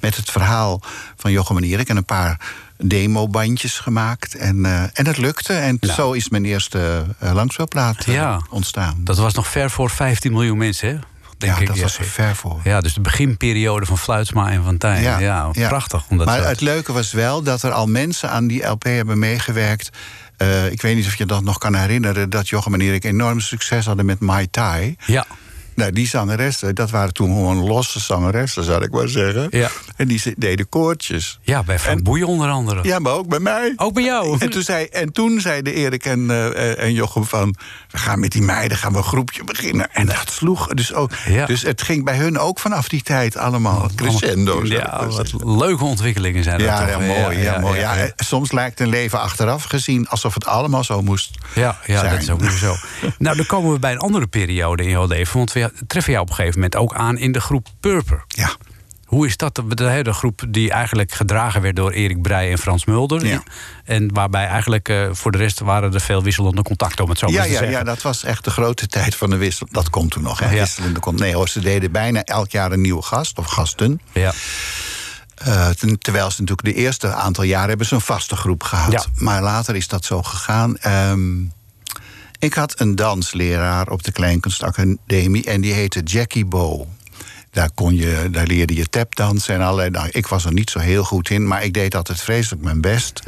met 0.00 0.16
het 0.16 0.30
verhaal 0.30 0.80
van 1.16 1.32
Jochem 1.32 1.56
en 1.56 1.62
Erik 1.64 1.88
en 1.88 1.96
een 1.96 2.04
paar 2.04 2.40
demobandjes 2.78 3.78
gemaakt. 3.78 4.34
En, 4.34 4.64
eh, 4.66 4.82
en 4.92 5.06
het 5.06 5.16
lukte. 5.16 5.52
En 5.52 5.78
zo 5.80 6.12
is 6.12 6.28
mijn 6.28 6.44
eerste 6.44 7.04
uh, 7.22 7.32
langspeelplaat 7.32 8.04
Ja. 8.04 8.40
ontstaan. 8.50 8.96
Dat 8.98 9.18
was 9.18 9.34
nog 9.34 9.48
ver 9.48 9.70
voor 9.70 9.90
15 9.90 10.32
miljoen 10.32 10.58
mensen, 10.58 10.88
hè? 10.88 10.98
Denk 11.38 11.54
ja, 11.54 11.60
ik. 11.60 11.66
dat 11.66 11.78
was 11.78 11.98
er 11.98 12.04
ver 12.04 12.36
voor. 12.36 12.60
Ja, 12.64 12.80
dus 12.80 12.94
de 12.94 13.00
beginperiode 13.00 13.86
van 13.86 13.98
Fluitsma 13.98 14.50
en 14.50 14.64
Van 14.64 14.78
Tijn. 14.78 15.02
Ja, 15.02 15.50
prachtig. 15.68 16.08
Maar 16.08 16.48
het 16.48 16.60
leuke 16.60 16.92
was 16.92 17.12
wel 17.12 17.42
dat 17.42 17.62
er 17.62 17.72
al 17.72 17.86
mensen 17.86 18.30
aan 18.30 18.46
die 18.46 18.64
LP 18.64 18.84
hebben 18.84 19.18
meegewerkt. 19.18 19.90
Eh, 20.36 20.70
ik 20.70 20.82
weet 20.82 20.96
niet 20.96 21.06
of 21.06 21.14
je 21.14 21.26
dat 21.26 21.42
nog 21.42 21.58
kan 21.58 21.74
herinneren... 21.74 22.30
dat 22.30 22.48
Jochem 22.48 22.74
en 22.74 22.80
Erik 22.80 23.04
enorm 23.04 23.40
succes 23.40 23.86
hadden 23.86 24.06
met 24.06 24.20
Mai 24.20 24.50
Tai. 24.50 24.96
Ja. 25.06 25.26
Nou, 25.76 25.92
die 25.92 26.06
zangeressen, 26.06 26.74
dat 26.74 26.90
waren 26.90 27.12
toen 27.12 27.28
gewoon 27.28 27.56
losse 27.56 28.00
zangeressen, 28.00 28.64
zou 28.64 28.84
ik 28.84 28.90
maar 28.90 29.08
zeggen. 29.08 29.46
Ja. 29.50 29.70
En 29.96 30.08
die 30.08 30.34
deden 30.36 30.68
koortjes. 30.68 31.38
Ja, 31.42 31.62
bij 31.62 31.78
Van 31.78 32.02
Boeien 32.02 32.26
onder 32.26 32.48
andere. 32.48 32.80
Ja, 32.82 32.98
maar 32.98 33.12
ook 33.12 33.28
bij 33.28 33.38
mij. 33.38 33.72
Ook 33.76 33.94
bij 33.94 34.02
jou. 34.02 34.36
En 34.38 34.50
toen, 34.50 34.62
zei, 34.62 34.84
en 34.84 35.12
toen 35.12 35.40
zeiden 35.40 35.74
Erik 35.74 36.04
en, 36.04 36.30
eh, 36.30 36.82
en 36.82 36.92
Jochem 36.92 37.24
van... 37.24 37.54
we 37.90 37.98
gaan 37.98 38.20
met 38.20 38.32
die 38.32 38.42
meiden 38.42 38.78
gaan 38.78 38.92
we 38.92 38.98
een 38.98 39.04
groepje 39.04 39.44
beginnen. 39.44 39.92
En 39.92 40.06
dat 40.06 40.30
sloeg 40.30 40.66
dus 40.66 40.94
ook. 40.94 41.10
Ja. 41.28 41.46
Dus 41.46 41.62
het 41.62 41.82
ging 41.82 42.04
bij 42.04 42.16
hun 42.16 42.38
ook 42.38 42.58
vanaf 42.58 42.88
die 42.88 43.02
tijd 43.02 43.36
allemaal 43.36 43.90
crescendo. 43.94 44.52
zou 44.52 44.66
ik 44.66 44.72
Ja, 44.72 45.06
wat 45.06 45.32
leuke 45.44 45.84
ontwikkelingen 45.84 46.42
zijn 46.42 46.58
dat 46.58 46.66
Ja, 46.66 46.78
toch? 46.78 46.88
ja, 46.88 46.98
mooi. 46.98 47.38
Ja, 47.38 47.58
mooi. 47.58 47.78
Ja, 47.78 48.10
Soms 48.16 48.52
lijkt 48.52 48.80
een 48.80 48.88
leven 48.88 49.20
achteraf 49.20 49.64
gezien 49.64 50.08
alsof 50.08 50.34
het 50.34 50.46
allemaal 50.46 50.84
zo 50.84 51.02
moest. 51.02 51.38
Ja, 51.54 51.78
ja 51.86 51.98
zijn. 51.98 52.10
dat 52.10 52.22
is 52.22 52.30
ook 52.30 52.40
weer 52.40 52.50
zo. 52.50 52.74
nou, 53.18 53.36
dan 53.36 53.46
komen 53.46 53.72
we 53.72 53.78
bij 53.78 53.92
een 53.92 53.98
andere 53.98 54.26
periode 54.26 54.82
in 54.82 54.88
jouw 54.88 55.04
leven. 55.04 55.36
Want 55.36 55.52
we 55.52 55.65
treffen 55.86 56.12
jou 56.12 56.24
op 56.24 56.30
een 56.30 56.36
gegeven 56.36 56.60
moment 56.60 56.76
ook 56.76 56.94
aan 56.94 57.18
in 57.18 57.32
de 57.32 57.40
groep 57.40 57.66
Purper. 57.80 58.24
Ja. 58.28 58.50
Hoe 59.06 59.26
is 59.26 59.36
dat? 59.36 59.54
De, 59.54 59.74
de 59.74 59.88
hele 59.88 60.12
groep 60.12 60.42
die 60.48 60.70
eigenlijk 60.70 61.12
gedragen 61.12 61.60
werd 61.62 61.76
door 61.76 61.90
Erik 61.90 62.22
Breij 62.22 62.50
en 62.50 62.58
Frans 62.58 62.84
Mulder. 62.84 63.26
Ja. 63.26 63.42
En 63.84 64.14
waarbij 64.14 64.46
eigenlijk 64.46 64.88
eh, 64.88 65.08
voor 65.12 65.32
de 65.32 65.38
rest 65.38 65.60
waren 65.60 65.94
er 65.94 66.00
veel 66.00 66.22
wisselende 66.22 66.62
contacten, 66.62 67.04
om 67.04 67.10
het 67.10 67.18
zo 67.18 67.26
Ja, 67.26 67.32
maar 67.32 67.42
te 67.42 67.50
ja, 67.52 67.58
zeggen. 67.58 67.76
ja, 67.78 67.84
dat 67.84 68.02
was 68.02 68.24
echt 68.24 68.44
de 68.44 68.50
grote 68.50 68.86
tijd 68.86 69.14
van 69.14 69.30
de 69.30 69.36
wissel. 69.36 69.66
Dat 69.70 69.90
komt 69.90 70.10
toen 70.10 70.22
nog, 70.22 70.38
hè? 70.38 70.50
Ja. 70.50 70.60
Wisselende 70.60 71.00
komt. 71.00 71.18
Nee 71.18 71.34
hoor, 71.34 71.48
ze 71.48 71.60
deden 71.60 71.92
bijna 71.92 72.22
elk 72.24 72.50
jaar 72.50 72.72
een 72.72 72.80
nieuwe 72.80 73.02
gast 73.02 73.38
of 73.38 73.46
gasten. 73.46 74.00
Ja. 74.12 74.32
Eh, 75.34 75.68
terwijl 75.98 76.30
ze 76.30 76.40
natuurlijk 76.40 76.76
de 76.76 76.82
eerste 76.82 77.12
aantal 77.12 77.44
jaren 77.44 77.68
hebben 77.68 77.86
ze 77.86 77.94
een 77.94 78.00
vaste 78.00 78.36
groep 78.36 78.62
gehad. 78.62 78.92
Ja. 78.92 79.04
Maar 79.14 79.42
later 79.42 79.76
is 79.76 79.88
dat 79.88 80.04
zo 80.04 80.22
gegaan. 80.22 80.76
Ehm, 80.76 81.34
ik 82.38 82.54
had 82.54 82.80
een 82.80 82.94
dansleraar 82.94 83.88
op 83.88 84.04
de 84.04 84.12
Kleinkunstacademie 84.12 85.44
en 85.44 85.60
die 85.60 85.72
heette 85.72 86.00
Jackie 86.02 86.44
Bo. 86.44 86.86
Daar, 87.50 87.70
kon 87.74 87.94
je, 87.94 88.28
daar 88.30 88.46
leerde 88.46 88.74
je 88.74 88.86
tapdansen 88.86 89.54
en 89.54 89.60
allerlei. 89.60 89.90
Nou, 89.90 90.08
ik 90.10 90.26
was 90.26 90.44
er 90.44 90.52
niet 90.52 90.70
zo 90.70 90.78
heel 90.78 91.04
goed 91.04 91.30
in, 91.30 91.46
maar 91.46 91.64
ik 91.64 91.74
deed 91.74 91.94
altijd 91.94 92.20
vreselijk 92.20 92.62
mijn 92.62 92.80
best. 92.80 93.22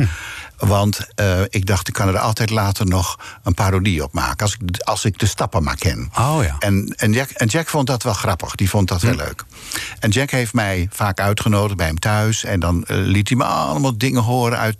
Want 0.58 1.00
eh, 1.14 1.40
ik 1.48 1.66
dacht, 1.66 1.88
ik 1.88 1.94
kan 1.94 2.08
er 2.08 2.18
altijd 2.18 2.50
later 2.50 2.86
nog 2.86 3.18
een 3.42 3.54
parodie 3.54 4.02
op 4.02 4.12
maken. 4.12 4.38
Als 4.38 4.56
ik, 4.60 4.80
als 4.82 5.04
ik 5.04 5.18
de 5.18 5.26
stappen 5.26 5.62
maar 5.62 5.76
ken. 5.76 6.10
Oh 6.18 6.38
ja. 6.42 6.56
En, 6.58 6.94
en, 6.96 7.12
Jack, 7.12 7.30
en 7.30 7.46
Jack 7.46 7.68
vond 7.68 7.86
dat 7.86 8.02
wel 8.02 8.12
grappig. 8.12 8.54
Die 8.54 8.68
vond 8.70 8.88
dat 8.88 9.02
heel 9.02 9.14
leuk. 9.14 9.44
En 9.98 10.10
Jack 10.10 10.30
heeft 10.30 10.52
mij 10.52 10.88
vaak 10.92 11.20
uitgenodigd 11.20 11.76
bij 11.76 11.86
hem 11.86 11.98
thuis. 11.98 12.44
En 12.44 12.60
dan 12.60 12.84
eh, 12.84 12.96
liet 12.96 13.28
hij 13.28 13.38
me 13.38 13.44
allemaal 13.44 13.98
dingen 13.98 14.22
horen 14.22 14.58
uit 14.58 14.76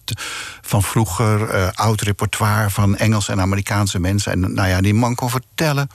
van 0.62 0.82
vroeger. 0.82 1.48
eh, 1.50 1.68
oud 1.74 2.00
repertoire 2.00 2.70
van 2.70 2.96
Engelse 2.96 3.32
en 3.32 3.40
Amerikaanse 3.40 4.00
mensen. 4.00 4.32
En 4.32 4.54
nou 4.54 4.68
ja, 4.68 4.80
die 4.80 4.94
man 4.94 5.14
kon 5.14 5.30
vertellen. 5.30 5.88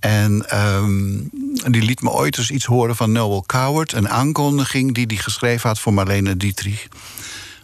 En 0.00 0.48
ehm, 0.48 1.18
die 1.72 1.82
liet 1.82 2.02
me 2.02 2.10
ooit 2.10 2.38
eens 2.38 2.50
iets 2.50 2.64
horen 2.64 2.96
van 2.96 3.12
Noel 3.12 3.44
Coward. 3.46 3.92
Een 3.92 4.08
aankondiging 4.08 4.94
die 4.94 5.06
hij 5.06 5.16
geschreven 5.16 5.68
had 5.68 5.80
voor 5.80 5.94
Marlene 5.94 6.36
Dietrich. 6.36 6.88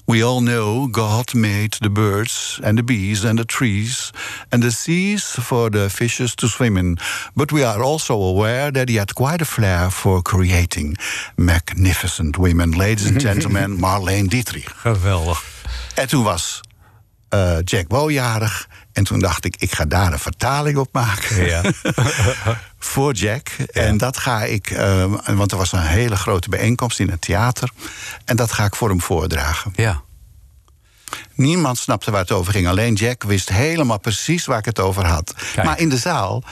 We 0.09 0.23
all 0.23 0.41
know 0.41 0.87
God 0.87 1.35
made 1.35 1.73
the 1.81 1.91
birds 1.91 2.61
and 2.63 2.79
the 2.79 2.83
bees 2.83 3.25
and 3.25 3.39
the 3.39 3.45
trees 3.45 4.13
and 4.53 4.63
the 4.63 4.71
seas 4.71 5.25
for 5.25 5.69
the 5.69 5.91
fishes 5.91 6.35
to 6.37 6.47
swim 6.47 6.77
in. 6.77 6.99
But 7.35 7.51
we 7.51 7.65
are 7.65 7.83
also 7.83 8.15
aware 8.15 8.71
that 8.71 8.89
he 8.89 8.99
had 8.99 9.15
quite 9.15 9.43
a 9.43 9.45
flair 9.45 9.91
for 9.91 10.23
creating 10.23 10.97
magnificent 11.37 12.39
women. 12.39 12.71
Ladies 12.71 13.11
and 13.11 13.21
gentlemen, 13.29 13.81
Marlene 13.81 14.29
Dietrich. 14.29 14.71
Geweldig. 14.83 15.43
En 15.95 16.09
toen 16.09 16.23
was 16.25 16.61
eh, 17.29 17.59
Jack 17.65 17.89
Bo 17.89 18.09
jarig. 18.09 18.69
En 18.97 19.05
toen 19.05 19.19
dacht 19.19 19.45
ik, 19.45 19.57
ik 19.59 19.75
ga 19.75 19.85
daar 19.85 20.13
een 20.13 20.19
vertaling 20.19 20.79
op 20.79 20.89
maken. 20.93 21.47
Ja. 21.47 21.63
voor 22.79 23.13
Jack. 23.13 23.49
En 23.73 23.97
dat 23.97 24.17
ga 24.17 24.43
ik, 24.43 24.71
eh, 24.71 25.05
want 25.27 25.53
er 25.53 25.59
was 25.59 25.73
een 25.73 25.81
hele 25.81 26.17
grote 26.17 26.49
bijeenkomst 26.49 26.99
in 26.99 27.11
het 27.11 27.21
theater. 27.21 27.71
En 28.25 28.37
dat 28.37 28.53
ga 28.53 28.65
ik 28.65 28.77
voor 28.77 28.89
hem 28.89 29.01
voordragen. 29.01 29.73
Ja. 29.75 30.03
Niemand 31.35 31.79
snapte 31.79 32.11
waar 32.11 32.21
het 32.21 32.33
over 32.33 32.53
ging. 32.53 32.69
Alleen 32.69 32.95
Jack 32.95 33.23
wist 33.23 33.49
helemaal 33.49 33.99
precies 33.99 34.45
waar 34.45 34.59
ik 34.59 34.65
het 34.65 34.81
over 34.81 35.07
had. 35.07 35.35
Kijk. 35.55 35.67
Maar 35.67 35.79
in 35.79 35.89
de 35.89 35.97
zaal 35.99 36.45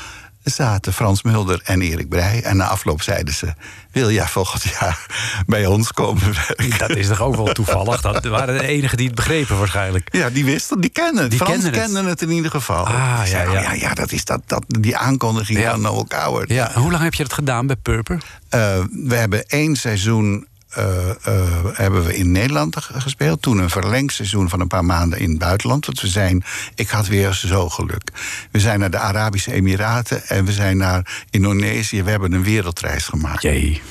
zaten 0.45 0.93
Frans 0.93 1.23
Mulder 1.23 1.61
en 1.65 1.81
Erik 1.81 2.09
Breij. 2.09 2.43
En 2.43 2.57
na 2.57 2.67
afloop 2.67 3.03
zeiden 3.03 3.35
ze... 3.35 3.55
wil 3.93 4.11
jij 4.11 4.27
volgend 4.27 4.63
jaar 4.63 5.07
bij 5.47 5.67
ons 5.67 5.93
komen 5.93 6.23
werken? 6.47 6.79
Dat 6.79 6.97
is 6.97 7.07
toch 7.09 7.21
ook 7.21 7.37
wel 7.37 7.53
toevallig? 7.53 8.01
Dat 8.01 8.25
waren 8.39 8.59
de 8.59 8.67
enigen 8.67 8.97
die 8.97 9.07
het 9.07 9.15
begrepen 9.15 9.59
waarschijnlijk. 9.59 10.09
Ja, 10.13 10.31
die 10.31 10.45
wisten, 10.45 10.81
die 10.81 10.91
kennen 10.91 11.23
het. 11.23 11.31
Die 11.31 11.39
Frans 11.39 11.63
kenden 11.63 11.81
het. 11.81 11.93
kende 11.93 12.09
het 12.11 12.23
in 12.23 12.31
ieder 12.31 12.51
geval. 12.51 12.87
Ah, 12.87 13.21
ja, 13.27 13.47
oh, 13.47 13.53
ja. 13.53 13.61
ja, 13.61 13.73
ja, 13.73 13.95
dat 13.95 14.13
is 14.13 14.25
dat, 14.25 14.41
dat, 14.47 14.65
die 14.67 14.97
aankondiging 14.97 15.59
Ja. 15.59 15.71
van 15.71 15.81
Noel 15.81 16.07
Coward. 16.07 16.49
Ja. 16.49 16.71
Hoe 16.75 16.91
lang 16.91 17.03
heb 17.03 17.15
je 17.15 17.23
dat 17.23 17.33
gedaan 17.33 17.67
bij 17.67 17.77
Purper? 17.77 18.23
Eh, 18.49 18.61
we 18.91 19.15
hebben 19.15 19.45
één 19.47 19.77
seizoen 19.77 20.47
eh, 20.77 21.65
hebben 21.73 22.05
we 22.05 22.17
in 22.17 22.33
Nederland 22.33 22.77
gespeeld. 22.81 23.43
Toen 23.43 23.59
een 23.59 23.71
verlengseizoen 23.71 24.49
van 24.49 24.61
een 24.61 24.67
paar 24.69 24.85
maanden 24.85 25.19
in 25.19 25.29
het 25.31 25.39
buitenland. 25.39 25.87
Want 25.87 26.01
we 26.01 26.09
zijn, 26.09 26.45
ik 26.75 26.89
had 26.89 27.07
weer 27.07 27.33
zo 27.33 27.69
geluk. 27.69 28.11
We 28.51 28.61
zijn 28.61 28.79
naar 28.81 28.91
de 28.91 28.99
Arabische 28.99 29.53
Emiraten 29.53 30.27
en 30.27 30.45
we 30.45 30.53
zijn 30.53 30.77
naar 30.77 31.23
Indonesië. 31.31 32.03
We 32.03 32.11
hebben 32.11 32.33
een 32.33 32.43
wereldreis 32.45 33.05
gemaakt. 33.05 33.43
Jee. 33.43 33.83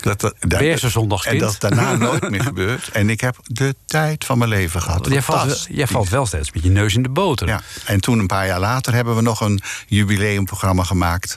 Dat, 0.00 0.20
dat, 0.20 0.34
dat- 0.40 0.58
Weer 0.60 0.78
zo'n 0.78 0.90
zondagskind. 0.90 1.40
En 1.42 1.46
dat 1.46 1.60
daarna 1.60 1.96
nooit 2.06 2.30
meer 2.30 2.42
gebeurd. 2.42 2.88
En 2.92 3.10
ik 3.10 3.20
heb 3.20 3.36
de 3.42 3.74
tijd 3.86 4.24
van 4.24 4.38
mijn 4.38 4.50
leven 4.50 4.82
gehad. 4.82 5.06
Jij 5.08 5.22
valt, 5.22 5.66
jij 5.70 5.86
valt 5.86 6.08
wel 6.08 6.26
steeds 6.26 6.52
met 6.52 6.62
je 6.62 6.70
neus 6.70 6.94
in 6.94 7.02
de 7.02 7.08
boter. 7.08 7.46
Ja, 7.48 7.60
en 7.84 8.00
toen 8.00 8.18
een 8.18 8.26
paar 8.26 8.46
jaar 8.46 8.60
later 8.60 8.94
hebben 8.94 9.14
we 9.16 9.22
nog 9.22 9.40
een 9.40 9.60
jubileumprogramma 9.86 10.82
gemaakt. 10.82 11.34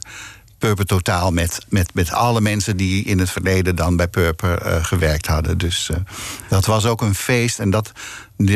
Purper 0.65 0.85
Totaal 0.85 1.31
met, 1.31 1.65
met, 1.69 1.93
met 1.93 2.11
alle 2.11 2.41
mensen 2.41 2.77
die 2.77 3.03
in 3.03 3.19
het 3.19 3.29
verleden 3.29 3.75
dan 3.75 3.95
bij 3.95 4.07
Purper 4.07 4.61
eh, 4.61 4.83
gewerkt 4.83 5.25
hadden. 5.27 5.57
Dus 5.57 5.89
eh, 5.89 5.97
dat 6.49 6.65
was 6.65 6.85
ook 6.85 7.01
een 7.01 7.15
feest. 7.15 7.59
En 7.59 7.69
dat, 7.69 7.91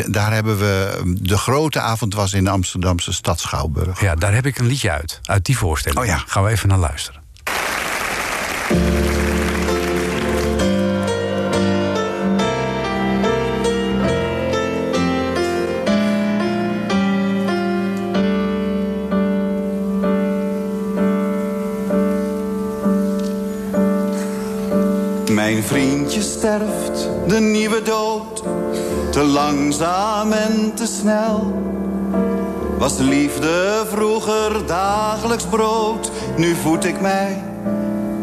daar 0.08 0.34
hebben 0.34 0.60
we. 0.60 1.02
De 1.22 1.38
grote 1.38 1.80
avond 1.80 2.14
was 2.14 2.34
in 2.34 2.44
de 2.44 2.50
Amsterdamse 2.50 3.14
stad 3.14 3.40
Schouwburg. 3.40 4.02
Ja, 4.02 4.16
daar 4.16 4.34
heb 4.34 4.46
ik 4.46 4.58
een 4.58 4.68
liedje 4.68 4.92
uit. 4.92 5.20
Uit 5.24 5.46
die 5.46 5.58
voorstelling. 5.58 6.00
Oh 6.00 6.06
ja. 6.06 6.24
Gaan 6.28 6.44
we 6.44 6.50
even 6.50 6.70
naar 6.70 6.78
luisteren. 6.78 7.22
Vriendje 26.20 26.40
sterft, 26.40 27.10
de 27.28 27.40
nieuwe 27.40 27.82
dood. 27.82 28.44
Te 29.12 29.24
langzaam 29.24 30.32
en 30.32 30.74
te 30.74 30.86
snel. 30.86 31.54
Was 32.78 32.98
de 32.98 33.04
liefde 33.04 33.84
vroeger 33.88 34.66
dagelijks 34.66 35.46
brood. 35.46 36.12
Nu 36.38 36.56
voed 36.56 36.86
ik 36.86 37.02
mij 37.02 37.44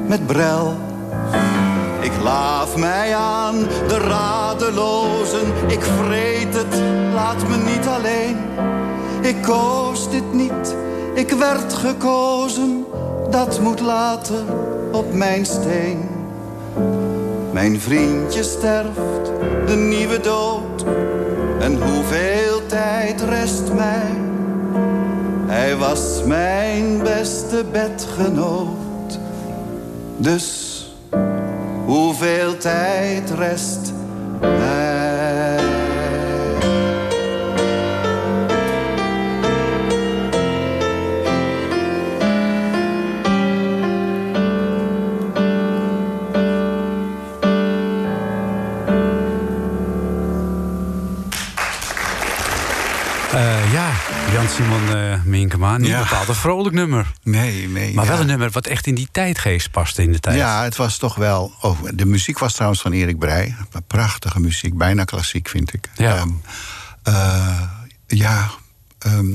met 0.06 0.26
brel. 0.26 0.76
Ik 2.00 2.12
laaf 2.22 2.76
mij 2.76 3.14
aan 3.14 3.58
de 3.88 3.98
radelozen. 3.98 5.46
Ik 5.66 5.82
vreet 5.82 6.54
het, 6.54 6.82
laat 7.14 7.48
me 7.48 7.56
niet 7.56 7.86
alleen. 7.86 8.36
Ik 9.20 9.42
koos 9.42 10.10
dit 10.10 10.32
niet, 10.32 10.74
ik 11.14 11.30
werd 11.30 11.72
gekozen. 11.72 12.84
Dat 13.30 13.60
moet 13.60 13.80
later 13.80 14.42
op 14.92 15.12
mijn 15.12 15.46
steen. 15.46 16.15
Mijn 17.56 17.80
vriendje 17.80 18.42
sterft, 18.42 19.26
de 19.66 19.74
nieuwe 19.76 20.20
dood. 20.20 20.84
En 21.60 21.82
hoeveel 21.82 22.66
tijd 22.66 23.20
rest 23.20 23.72
mij? 23.72 24.10
Hij 25.46 25.76
was 25.76 26.22
mijn 26.24 26.98
beste 27.02 27.64
bedgenoot. 27.72 29.18
Dus 30.16 30.86
hoeveel 31.86 32.56
tijd 32.58 33.30
rest 33.30 33.92
mij? 34.40 35.05
Jan-Simon 54.56 54.96
eh 54.96 55.22
Minkema. 55.22 55.76
Niet 55.78 55.88
Ja. 55.88 56.02
bepaald 56.02 56.28
een 56.28 56.34
vrolijk 56.34 56.74
nummer. 56.74 57.12
Nee, 57.22 57.68
nee. 57.68 57.94
Maar 57.94 58.04
ja. 58.04 58.10
wel 58.10 58.20
een 58.20 58.26
nummer 58.26 58.50
wat 58.50 58.66
echt 58.66 58.86
in 58.86 58.94
die 58.94 59.08
tijdgeest 59.12 59.70
paste 59.70 60.02
in 60.02 60.12
de 60.12 60.20
tijd. 60.20 60.36
Ja, 60.36 60.62
het 60.62 60.76
was 60.76 60.98
toch 60.98 61.14
wel. 61.14 61.52
Oh, 61.60 61.78
de 61.94 62.06
muziek 62.06 62.38
was 62.38 62.52
trouwens 62.54 62.80
van 62.80 62.92
Erik 62.92 63.18
Breij. 63.18 63.54
Prachtige 63.86 64.40
muziek, 64.40 64.76
bijna 64.76 65.04
klassiek 65.04 65.48
vind 65.48 65.72
ik. 65.74 65.88
Ja. 65.94 66.16
Ehm, 66.16 66.28
eh, 67.02 67.62
ja. 68.06 68.50
ehm, 68.98 69.26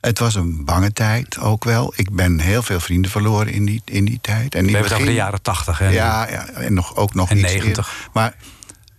het 0.00 0.18
was 0.18 0.34
een 0.34 0.64
bange 0.64 0.92
tijd 0.92 1.38
ook 1.38 1.64
wel. 1.64 1.92
Ik 1.96 2.10
ben 2.12 2.40
heel 2.40 2.62
veel 2.62 2.80
vrienden 2.80 3.10
verloren 3.10 3.52
in 3.52 3.64
die, 3.64 3.82
in 3.84 4.04
die 4.04 4.18
tijd. 4.22 4.54
En 4.54 4.60
in 4.60 4.66
We 4.66 4.72
hebben 4.72 4.90
het 4.90 4.92
over 5.00 5.06
de 5.06 5.14
jaren 5.14 5.42
tachtig. 5.42 5.78
hè? 5.78 5.88
Ja, 5.88 6.28
ja, 6.30 6.48
en 6.48 6.74
nog, 6.74 6.96
ook 6.96 7.14
nog 7.14 7.30
En 7.30 7.36
iets 7.38 7.46
90. 7.46 7.68
eerder. 7.68 8.08
Maar 8.12 8.34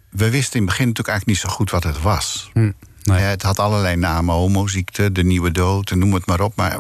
we 0.09 0.29
wisten 0.29 0.53
in 0.53 0.61
het 0.61 0.69
begin 0.69 0.87
natuurlijk 0.87 1.07
eigenlijk 1.07 1.25
niet 1.25 1.37
zo 1.37 1.49
goed 1.57 1.71
wat 1.71 1.83
het 1.83 2.01
was. 2.01 2.49
Hm, 2.53 2.71
nee. 3.03 3.19
Ja, 3.21 3.25
het 3.27 3.41
had 3.41 3.59
allerlei 3.59 3.95
namen, 3.95 4.35
homoziekte, 4.35 5.11
de 5.11 5.23
nieuwe 5.23 5.51
dood, 5.51 5.91
en 5.91 5.99
noem 5.99 6.13
het 6.13 6.25
maar 6.25 6.39
op. 6.41 6.55
Maar 6.55 6.77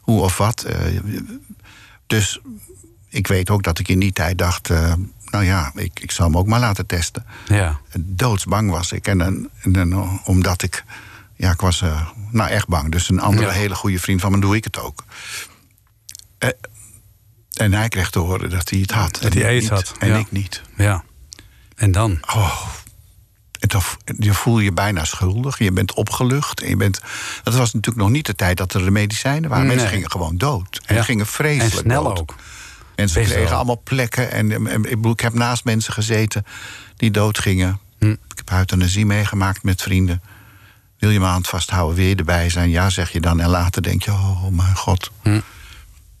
hoe 0.00 0.20
of 0.20 0.36
wat. 0.36 0.62
eh, 0.62 0.98
dus 2.06 2.40
ik 3.08 3.26
weet 3.26 3.50
ook 3.50 3.62
dat 3.62 3.78
ik 3.78 3.88
in 3.88 3.98
die 3.98 4.12
tijd 4.12 4.38
dacht... 4.38 4.70
eh, 4.70 4.92
nou 5.24 5.44
ja, 5.44 5.72
ik, 5.74 6.00
ik 6.00 6.10
zal 6.10 6.26
hem 6.26 6.36
ook 6.36 6.46
maar 6.46 6.60
laten 6.60 6.86
testen. 6.86 7.26
ja. 7.48 7.80
Doodsbang 7.98 8.70
was 8.70 8.92
ik. 8.92 9.06
En, 9.06 9.18
dan- 9.18 9.48
en 9.62 9.72
dan, 9.72 10.20
omdat 10.24 10.62
ik... 10.62 10.84
Ja, 11.38 11.50
ik 11.52 11.60
was 11.60 11.82
eh, 11.82 12.06
nou 12.30 12.50
echt 12.50 12.68
bang. 12.68 12.92
Dus 12.92 13.08
een 13.08 13.20
andere 13.20 13.46
Ja. 13.46 13.52
hele 13.52 13.74
goede 13.74 13.98
vriend 14.00 14.20
van 14.20 14.32
me 14.32 14.38
doe 14.40 14.56
ik 14.56 14.64
het 14.64 14.78
ook. 14.78 15.04
Eh, 16.38 16.48
en 17.56 17.72
hij 17.72 17.88
kreeg 17.88 18.10
te 18.10 18.18
horen 18.18 18.50
dat 18.50 18.70
hij 18.70 18.78
het 18.80 18.90
had. 18.90 19.12
Dat 19.20 19.34
en 19.34 19.38
hij 19.40 19.46
aids 19.50 19.68
had, 19.68 19.94
En 19.98 20.08
ja. 20.08 20.16
ik 20.16 20.32
niet. 20.32 20.62
ja. 20.76 21.04
En 21.76 21.92
dan? 21.92 22.18
Oh, 22.34 22.60
en 23.58 23.68
je 24.18 24.34
voel 24.34 24.58
je 24.58 24.72
bijna 24.72 25.04
schuldig. 25.04 25.58
Je 25.58 25.72
bent 25.72 25.94
opgelucht. 25.94 26.60
En 26.62 26.68
je 26.68 26.76
bent, 26.76 27.00
dat 27.42 27.54
was 27.54 27.72
natuurlijk 27.72 28.04
nog 28.04 28.12
niet 28.14 28.26
de 28.26 28.34
tijd 28.34 28.56
dat 28.56 28.74
er 28.74 28.84
de 28.84 28.90
medicijnen 28.90 29.50
waren. 29.50 29.66
Mensen 29.66 29.88
gingen 29.88 30.10
gewoon 30.10 30.36
dood. 30.38 30.80
En 30.86 30.94
Ja. 30.94 31.02
gingen 31.02 31.26
vreselijk 31.26 31.72
En 31.74 31.78
snel 31.80 32.02
dood. 32.02 32.18
ook. 32.18 32.34
En 32.94 33.08
ze 33.08 33.14
Best 33.18 33.26
kregen 33.30 33.48
wel. 33.48 33.56
allemaal 33.56 33.80
plekken. 33.84 34.30
En, 34.30 34.66
ik, 35.10 35.20
heb 35.20 35.32
naast 35.34 35.64
mensen 35.64 35.92
gezeten 35.92 36.46
die 36.96 37.10
doodgingen. 37.10 37.78
Hm. 37.98 38.10
Ik 38.10 38.18
heb 38.34 38.50
euthanasie 38.50 39.06
meegemaakt 39.06 39.62
met 39.62 39.82
vrienden. 39.82 40.22
Wil 40.98 41.10
je 41.10 41.20
me 41.20 41.26
aan 41.26 41.36
het 41.38 41.48
vasthouden, 41.48 41.96
wil 41.96 42.06
je 42.06 42.14
erbij 42.14 42.50
zijn? 42.50 42.70
Ja, 42.70 42.90
zeg 42.90 43.10
je 43.10 43.20
dan. 43.20 43.40
En 43.40 43.48
later 43.48 43.82
denk 43.82 44.02
je, 44.02 44.10
oh 44.10 44.48
mijn 44.48 44.76
god. 44.76 45.10
Hm. 45.22 45.40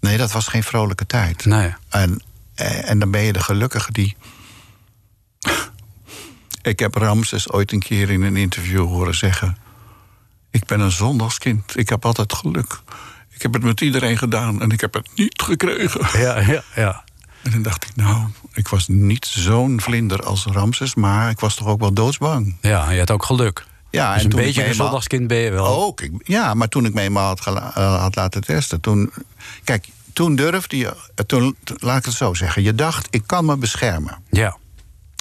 Nee, 0.00 0.16
dat 0.16 0.32
was 0.32 0.46
geen 0.46 0.62
vrolijke 0.62 1.06
tijd. 1.06 1.44
Nee. 1.44 1.74
En, 1.88 2.22
eh, 2.54 2.90
en 2.90 2.98
dan 2.98 3.10
ben 3.10 3.20
je 3.22 3.32
de 3.32 3.40
gelukkige 3.42 3.92
die... 3.92 4.16
Ik 6.66 6.78
heb 6.78 6.94
Ramses 6.94 7.50
ooit 7.50 7.72
een 7.72 7.78
keer 7.80 8.10
in 8.10 8.22
een 8.22 8.36
interview 8.36 8.84
horen 8.86 9.14
zeggen... 9.14 9.56
ik 10.50 10.64
ben 10.64 10.80
een 10.80 10.90
zondagskind, 10.90 11.76
ik 11.76 11.88
heb 11.88 12.04
altijd 12.04 12.32
geluk. 12.32 12.80
Ik 13.30 13.42
heb 13.42 13.52
het 13.52 13.62
met 13.62 13.80
iedereen 13.80 14.18
gedaan 14.18 14.60
en 14.60 14.70
ik 14.70 14.80
heb 14.80 14.94
het 14.94 15.08
niet 15.14 15.42
gekregen. 15.42 16.20
Ja, 16.20 16.38
ja, 16.40 16.62
ja. 16.74 17.04
En 17.42 17.50
dan 17.50 17.62
dacht 17.62 17.84
ik, 17.84 17.96
nou, 17.96 18.26
ik 18.52 18.68
was 18.68 18.88
niet 18.88 19.26
zo'n 19.26 19.80
vlinder 19.80 20.22
als 20.22 20.44
Ramses... 20.44 20.94
maar 20.94 21.30
ik 21.30 21.40
was 21.40 21.54
toch 21.54 21.66
ook 21.68 21.80
wel 21.80 21.92
doodsbang. 21.92 22.56
Ja, 22.60 22.90
je 22.90 22.98
had 22.98 23.10
ook 23.10 23.24
geluk. 23.24 23.66
Ja, 23.90 24.14
dus 24.14 24.24
een 24.24 24.30
toen 24.30 24.38
ik 24.40 24.46
beetje 24.46 24.66
een 24.66 24.74
zondagskind 24.74 25.26
ben 25.26 25.36
je 25.38 25.50
wel. 25.50 25.66
Ook, 25.66 26.00
ja, 26.24 26.54
maar 26.54 26.68
toen 26.68 26.84
ik 26.84 26.94
me 26.94 27.00
eenmaal 27.00 27.26
had, 27.36 27.46
eh, 27.46 28.00
had 28.00 28.16
laten 28.16 28.40
testen... 28.44 28.80
Toen, 28.80 29.12
kijk, 29.64 29.88
toen 30.12 30.36
durfde 30.36 30.76
je... 30.76 30.86
eh, 31.14 31.24
Toen, 31.26 31.56
toen- 31.64 31.76
laat 31.80 31.98
ik 31.98 32.04
het 32.04 32.14
zo 32.14 32.34
zeggen. 32.34 32.62
Je 32.62 32.74
dacht, 32.74 33.06
ik 33.10 33.22
kan 33.26 33.44
me 33.44 33.56
beschermen. 33.56 34.18
Ja. 34.30 34.56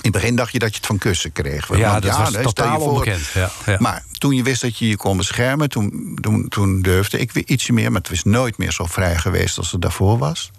In 0.06 0.12
het 0.12 0.22
begin 0.22 0.36
dacht 0.36 0.52
je 0.52 0.60
dat 0.60 0.70
je 0.70 0.76
het 0.78 0.86
van 0.86 0.98
kussen 0.98 1.32
kreeg. 1.32 1.78
Ja, 1.78 1.92
Want 1.92 2.04
dat 2.04 2.18
was 2.18 2.28
stel 2.28 2.40
je 2.40 2.46
totaal 2.46 2.80
onbekend. 2.80 3.26
Ja, 3.34 3.52
ja. 3.66 3.78
Maar 3.80 4.04
toen 4.18 4.36
je 4.36 4.44
wist 4.44 4.62
dat 4.62 4.78
je 4.78 4.88
je 4.88 4.98
kon 4.98 5.18
beschermen, 5.18 5.70
toen, 5.70 6.18
toen, 6.22 6.48
toen 6.48 6.82
durfde 6.82 7.20
ik 7.20 7.32
weer 7.32 7.44
ietsje 7.46 7.74
meer. 7.74 7.92
Maar 7.92 8.02
het 8.02 8.12
is 8.12 8.24
nooit 8.24 8.58
meer 8.58 8.72
zo 8.72 8.86
vrij 8.86 9.18
geweest 9.18 9.58
als 9.58 9.72
het 9.72 9.82
daarvoor 9.82 10.18
was. 10.18 10.52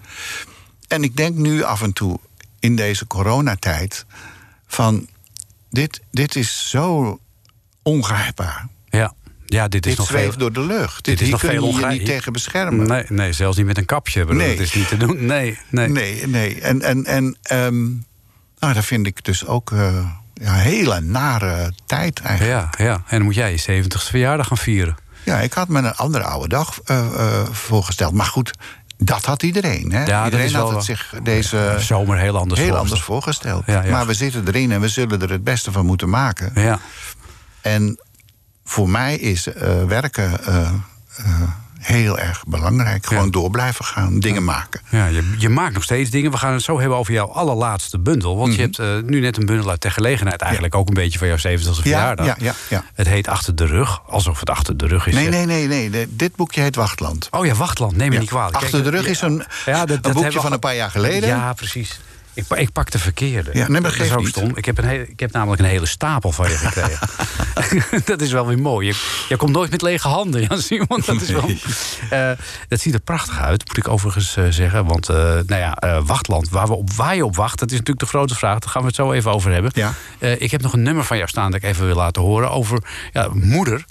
En 0.89 1.03
ik 1.03 1.17
denk 1.17 1.37
nu 1.37 1.63
af 1.63 1.83
en 1.83 1.93
toe 1.93 2.19
in 2.61 2.77
deze 2.77 3.07
coronatijd 3.07 4.07
van 4.67 5.07
dit, 5.71 6.01
dit 6.11 6.37
is 6.37 6.71
zo 6.71 7.19
ongrijpbaar. 7.83 8.69
ja. 8.91 9.15
ja, 9.47 9.69
dit 9.69 9.87
is 9.87 9.91
Dit 9.91 9.99
nog 9.99 10.09
zweeft 10.09 10.29
veel... 10.29 10.39
door 10.39 10.53
de 10.53 10.61
lucht. 10.61 11.05
Dit, 11.05 11.19
dit 11.19 11.21
is 11.21 11.31
nog 11.31 11.41
kun 11.41 11.51
veel 11.51 11.67
je 11.67 11.81
je 11.81 11.87
niet 11.87 12.05
tegen 12.05 12.33
beschermen. 12.33 12.87
Nee, 12.87 13.05
nee, 13.09 13.33
zelfs 13.33 13.57
niet 13.57 13.67
met 13.67 13.79
een 13.79 13.85
kapje. 13.85 14.25
Bedoel, 14.25 14.43
Nee. 14.43 14.57
Dat 14.57 14.67
is 14.67 14.75
niet 14.75 14.89
te 14.89 14.97
doen. 14.97 15.27
Nee, 15.27 15.59
nee. 15.71 15.89
Nee, 15.89 16.27
nee. 16.27 16.61
En, 16.61 16.83
en, 16.83 17.05
en 17.05 17.37
ehm, 17.43 17.87
nou, 18.67 18.79
dat 18.79 18.89
vind 18.89 19.07
ik 19.07 19.25
dus 19.25 19.47
ook 19.47 19.73
eh, 19.73 19.79
ja, 20.35 20.55
een 20.55 20.61
hele 20.61 21.01
nare 21.01 21.73
tijd 21.87 22.21
eigenlijk. 22.21 22.79
Ja, 22.79 22.85
ja. 22.85 22.95
En 22.95 23.17
dan 23.17 23.23
moet 23.23 23.35
jij 23.35 23.51
je 23.51 23.83
70ste 23.83 24.09
verjaardag 24.09 24.47
gaan 24.47 24.59
vieren. 24.59 24.97
Ja, 25.23 25.39
ik 25.41 25.53
had 25.53 25.69
me 25.69 25.79
een 25.79 25.95
andere 25.95 26.25
oude 26.25 26.49
dag 26.49 26.81
eh, 26.85 26.99
eh, 26.99 27.47
voorgesteld. 27.51 28.12
Maar 28.12 28.27
goed, 28.27 28.51
dat 28.97 29.25
had 29.25 29.43
iedereen. 29.43 29.93
Hè? 29.93 30.25
iedereen 30.25 30.55
had 30.55 30.71
het 30.71 30.85
zich 30.85 31.14
deze 31.23 31.77
Zomer 31.79 32.19
heel 32.19 32.39
anders 32.39 32.61
heel 32.61 32.69
voor. 32.69 32.79
anders 32.79 33.01
voorgesteld. 33.01 33.62
Ja. 33.67 33.83
Maar 33.91 34.07
we 34.07 34.14
zitten 34.14 34.47
erin 34.47 34.73
en 34.73 34.81
we 34.81 34.89
zullen 34.89 35.23
er 35.23 35.31
het 35.31 35.45
beste 35.45 35.73
van 35.73 35.87
moeten 35.87 36.09
maken. 36.09 36.51
Ja. 36.55 36.79
En 37.61 37.99
voor 38.67 38.89
mij 38.89 39.17
is 39.17 39.47
eh, 39.47 39.85
werken 39.85 40.45
eh, 40.45 40.69
eh, 41.17 41.43
heel 41.87 42.18
erg 42.18 42.43
belangrijk. 42.47 43.07
Gewoon 43.07 43.30
door 43.30 43.51
blijven 43.51 43.84
gaan, 43.84 44.18
dingen 44.20 44.45
maken. 44.45 44.80
Ja, 44.91 45.07
je, 45.07 45.34
je 45.39 45.49
maakt 45.49 45.74
nog 45.74 45.82
steeds 45.82 46.11
dingen. 46.11 46.30
We 46.30 46.37
gaan 46.37 46.53
het 46.53 46.62
zo 46.62 46.80
hebben 46.80 46.99
over 46.99 47.12
jouw 47.12 47.26
allerlaatste 47.26 47.99
bundel. 47.99 48.37
Want 48.37 48.55
je 48.55 48.61
hebt 48.61 48.78
eh, 48.78 48.87
nu 49.05 49.20
net 49.20 49.37
een 49.37 49.47
bundel 49.47 49.70
uit 49.70 49.80
ter 49.80 49.91
gelegenheid... 49.91 50.41
eigenlijk 50.41 50.74
ook 50.74 50.89
een 50.89 50.95
beetje 50.95 51.18
van 51.18 51.28
jouw 51.28 51.37
70ste 51.37 51.80
verjaardag. 51.80 52.26
ja, 52.26 52.34
ja, 52.39 52.55
ja. 52.68 52.84
Het 52.95 53.09
heet 53.09 53.28
Achter 53.28 53.55
de 53.55 53.66
Rug, 53.66 54.01
alsof 54.07 54.41
het 54.41 54.51
achter 54.51 54.76
de 54.76 54.87
rug 54.87 55.07
is. 55.07 55.14
Nee, 55.14 55.28
nee, 55.28 55.47
nee, 55.47 55.66
nee. 55.68 55.91
de- 55.91 56.07
dit 56.11 56.37
boekje 56.37 56.61
heet 56.61 56.76
Wachtland. 56.76 57.28
Oh 57.30 57.47
ja, 57.47 57.55
Wachtland, 57.55 57.97
neem 57.97 58.11
me 58.11 58.18
niet 58.18 58.28
kwalijk. 58.28 58.57
Achter 58.57 58.82
de 58.84 58.91
rug 58.91 59.07
is 59.07 59.20
een, 59.20 59.45
ja, 59.66 59.84
dat- 59.87 60.07
een 60.07 60.12
boekje 60.12 60.41
van 60.41 60.53
een 60.53 60.59
paar 60.59 60.74
jaar 60.74 60.91
geleden. 60.91 61.28
Ja, 61.28 61.53
precies. 61.53 62.01
Ik, 62.37 62.45
ik 62.49 62.72
pak 62.72 62.91
de 62.91 62.99
verkeerde. 62.99 63.51
Ja, 63.53 63.68
nee, 63.68 63.80
maar 63.80 63.91
dat 63.91 64.07
is 64.07 64.12
ook 64.12 64.26
stom. 64.26 64.57
Ik 64.57 64.64
heb, 64.64 64.78
een 64.78 64.84
hele, 64.84 65.09
ik 65.09 65.20
heb 65.20 65.32
namelijk 65.32 65.62
een 65.62 65.68
hele 65.68 65.87
stapel 65.87 66.32
van 66.32 66.49
je 66.49 66.57
gekregen. 66.57 67.09
dat 68.11 68.20
is 68.20 68.32
wel 68.32 68.47
weer 68.47 68.59
mooi. 68.59 68.87
Je, 68.87 69.24
je 69.28 69.37
komt 69.37 69.53
nooit 69.53 69.70
met 69.70 69.82
lege 69.82 70.09
handen, 70.09 70.43
Jan 70.43 70.59
Simon. 70.59 71.03
Dat, 71.07 71.20
is 71.20 71.30
wel, 71.30 71.51
Eh, 72.11 72.30
dat 72.68 72.80
ziet 72.80 72.95
er 72.95 73.01
prachtig 73.01 73.41
uit, 73.41 73.66
moet 73.66 73.76
ik 73.76 73.89
overigens 73.89 74.37
eh, 74.37 74.45
zeggen. 74.51 74.87
Want 74.87 75.09
eh, 75.09 75.16
nou 75.16 75.57
ja, 75.57 76.03
Wachtland, 76.03 76.49
waar, 76.49 76.66
we 76.66 76.74
op, 76.74 76.93
waar 76.93 77.16
je 77.16 77.24
op 77.24 77.37
wacht... 77.37 77.59
dat 77.59 77.70
is 77.70 77.78
natuurlijk 77.78 78.01
de 78.01 78.16
grote 78.16 78.34
vraag. 78.34 78.59
Daar 78.59 78.70
gaan 78.70 78.80
we 78.80 78.87
het 78.87 78.97
zo 78.97 79.12
even 79.12 79.32
over 79.32 79.53
hebben. 79.53 79.70
Ja. 79.74 79.93
Ik 80.18 80.51
heb 80.51 80.62
nog 80.62 80.72
een 80.72 80.82
nummer 80.82 81.05
van 81.05 81.16
jou 81.16 81.28
staan 81.28 81.51
dat 81.51 81.62
ik 81.62 81.68
even 81.68 81.87
wil 81.87 81.97
laten 81.97 82.22
horen... 82.22 82.51
over 82.51 82.82
ja, 83.12 83.28
moeder. 83.32 83.84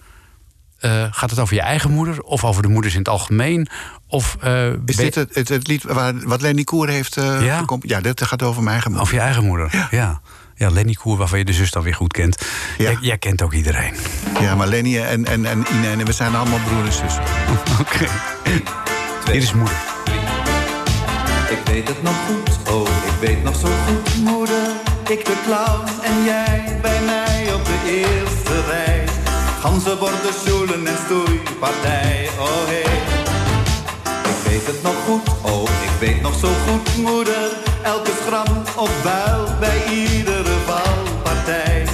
Eh, 0.86 1.06
gaat 1.12 1.30
het 1.30 1.40
over 1.40 1.56
je 1.56 1.62
eigen 1.62 1.92
moeder 1.92 2.22
of 2.22 2.44
over 2.44 2.62
de 2.62 2.68
moeders 2.68 2.94
in 2.94 3.00
het 3.00 3.10
algemeen? 3.10 3.68
Of, 4.08 4.38
eh, 4.42 4.68
Is 4.86 4.96
dit 4.96 5.16
het, 5.16 5.36
het, 5.36 5.50
het 5.50 5.68
lied 5.68 5.84
waar, 5.84 6.14
wat 6.28 6.42
Lenny 6.42 6.64
Koer 6.64 6.88
heeft 6.88 7.18
eh 7.18 7.46
Ja? 7.82 8.02
dit 8.02 8.24
gaat 8.24 8.44
over 8.44 8.62
mijn 8.62 8.74
eigen 8.74 8.92
moeder. 8.92 9.08
Over 9.08 9.20
je 9.20 9.26
eigen 9.26 9.46
moeder? 9.46 9.88
Ja. 9.92 10.22
ja. 10.56 10.70
Lenny 10.70 10.94
Koer, 10.94 11.18
waarvan 11.18 11.40
je 11.40 11.46
de 11.46 11.54
zus 11.54 11.72
dan 11.72 11.84
weer 11.84 11.96
goed 11.96 12.14
kent. 12.14 12.46
Ja. 12.78 12.84
Jij, 12.84 12.98
jij 13.02 13.18
kent 13.18 13.42
ook 13.42 13.54
iedereen. 13.54 13.94
Ja, 14.40 14.56
maar 14.56 14.68
Lenny 14.68 15.00
en, 15.00 15.26
en, 15.26 15.46
en 15.46 15.66
Ine, 15.74 15.88
en 15.88 16.06
we 16.06 16.14
zijn 16.14 16.36
allemaal 16.36 16.60
broer 16.60 16.86
en 16.86 16.94
zus. 16.94 17.18
Oké. 17.82 18.08
Hier 19.26 19.42
is 19.42 19.54
moeder. 19.54 19.78
Ik 21.50 21.60
weet 21.66 21.88
het 21.88 22.04
nog 22.04 22.16
goed, 22.28 22.74
oh, 22.74 22.88
ik 22.88 23.28
weet 23.28 23.44
nog 23.44 23.56
zo 23.56 23.68
goed. 23.68 24.24
Moeder, 24.24 24.68
ik 25.10 25.26
de 25.26 25.42
clown 25.46 25.90
en 26.04 26.24
jij 26.24 26.80
bij 26.82 27.02
mij 27.06 27.54
op 27.54 27.66
de 27.66 27.80
eerste 27.86 28.66
rij. 28.66 29.15
Ganzen 29.66 29.98
worden 29.98 30.34
schoelen 30.46 30.88
en 30.88 30.98
stoeipartij, 31.06 32.30
oh 32.40 32.66
hey. 32.72 33.00
Ik 34.32 34.50
weet 34.50 34.66
het 34.66 34.84
nog 34.84 34.96
goed, 35.06 35.30
oh, 35.42 35.64
ik 35.64 35.96
weet 36.00 36.22
nog 36.22 36.36
zo 36.40 36.48
goed, 36.68 36.98
moeder. 36.98 37.50
Elke 37.84 38.12
schram 38.26 38.64
of 38.76 38.92
buil 39.04 39.48
bij 39.60 39.80
iedere 39.92 40.56
valpartij. 40.66 41.88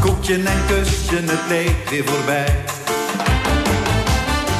Koekje 0.00 0.34
en 0.34 0.60
kusje, 0.66 1.16
het 1.16 1.44
leed 1.48 1.90
weer 1.90 2.04
voorbij. 2.04 2.64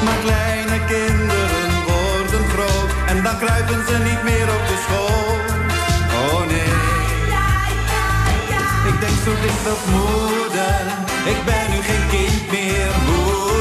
Maar 0.05 0.19
kleine 0.23 0.85
kinderen 0.85 1.71
worden 1.91 2.49
groot 2.53 2.91
en 3.07 3.23
dan 3.23 3.37
kruipen 3.37 3.85
ze 3.87 3.97
niet 4.09 4.23
meer 4.23 4.47
op 4.57 4.63
de 4.71 4.77
school. 4.85 5.35
Oh 6.19 6.45
nee. 6.47 6.75
Ik 8.91 8.99
denk 8.99 9.17
zo 9.25 9.31
dikwijls 9.41 9.85
moeder, 9.95 10.81
ik 11.33 11.45
ben 11.45 11.65
nu 11.69 11.81
geen 11.81 12.07
kind 12.09 12.51
meer, 12.51 12.56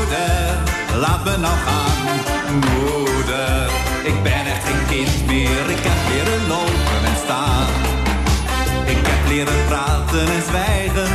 moeder. 0.07 1.01
Laat 1.01 1.25
me 1.25 1.37
nou 1.37 1.57
gaan, 1.67 2.21
moeder. 2.61 3.71
Ik 4.03 4.23
ben 4.23 4.47
echt 4.47 4.65
geen 4.65 4.87
kind 4.89 5.27
meer, 5.27 5.71
ik 5.71 5.83
heb 5.89 6.01
leren 6.11 6.49
lopen 6.49 7.03
en 7.05 7.17
staan. 7.25 7.67
Ik 8.85 9.07
heb 9.07 9.29
leren 9.29 9.67
praten 9.69 10.27
en 10.37 10.43
zwijgen. 10.49 11.13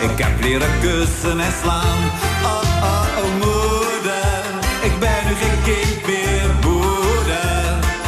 Ik 0.00 0.24
heb 0.24 0.40
leren 0.40 0.80
kussen 0.80 1.40
en 1.40 1.52
slaan. 1.62 1.98
Oh, 2.42 2.62
oh, 2.82 3.06
oh, 3.18 3.32
moeder. 3.44 4.42
Ik 4.82 4.98
ben 4.98 5.20
nu 5.26 5.34
geen 5.42 5.62
kind 5.64 6.06
meer, 6.06 6.50
moeder. 6.62 7.64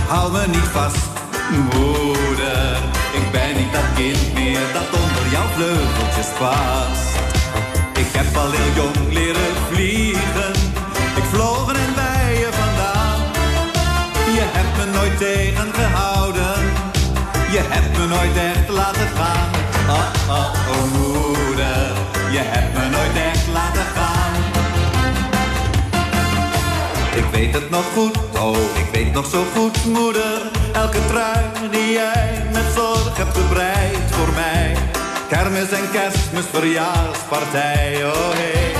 Hou 0.08 0.32
me 0.32 0.46
niet 0.46 0.70
vast, 0.72 1.06
moeder. 1.50 2.76
Ik 3.12 3.30
ben 3.32 3.56
niet 3.56 3.72
dat 3.72 3.88
kind 3.94 4.34
meer 4.34 4.66
dat 4.72 5.00
onder 5.00 5.26
jouw 5.30 5.48
vleugeltjes 5.54 6.30
past. 6.38 7.23
Ik 7.96 8.06
heb 8.12 8.36
al 8.36 8.50
heel 8.50 8.82
jong 8.82 9.12
leren 9.12 9.54
vliegen. 9.70 10.52
Ik 11.16 11.24
vloog 11.32 11.72
en 11.72 11.94
bijen 11.94 12.52
vandaan. 12.52 13.18
Je 14.36 14.44
hebt 14.56 14.76
me 14.78 14.98
nooit 14.98 15.18
tegengehouden. 15.18 16.56
Je 17.50 17.60
hebt 17.74 17.98
me 17.98 18.06
nooit 18.06 18.36
echt 18.36 18.68
laten 18.68 19.08
gaan. 19.16 19.50
Oh, 19.88 20.08
oh, 20.28 20.50
oh, 20.72 20.84
moeder. 20.98 21.92
Je 22.30 22.42
hebt 22.42 22.72
me 22.78 22.88
nooit 22.96 23.16
echt 23.32 23.48
laten 23.52 23.86
gaan. 23.94 24.34
Ik 27.16 27.24
weet 27.32 27.54
het 27.54 27.70
nog 27.70 27.84
goed, 27.94 28.18
oh, 28.38 28.56
ik 28.56 28.88
weet 28.92 29.12
nog 29.12 29.26
zo 29.26 29.44
goed, 29.54 29.84
moeder. 29.84 30.50
Elke 30.72 31.06
trui 31.06 31.44
die 31.70 31.92
jij 31.92 32.42
met 32.52 32.64
zorg 32.74 33.16
hebt 33.16 33.36
gebreid 33.36 33.98
voor 34.10 34.32
mij. 34.34 34.93
Kermis 35.28 35.70
en 35.70 35.90
kerstmis, 35.90 36.44
verjaarspartij, 36.52 38.04
oh 38.04 38.30
hey. 38.32 38.74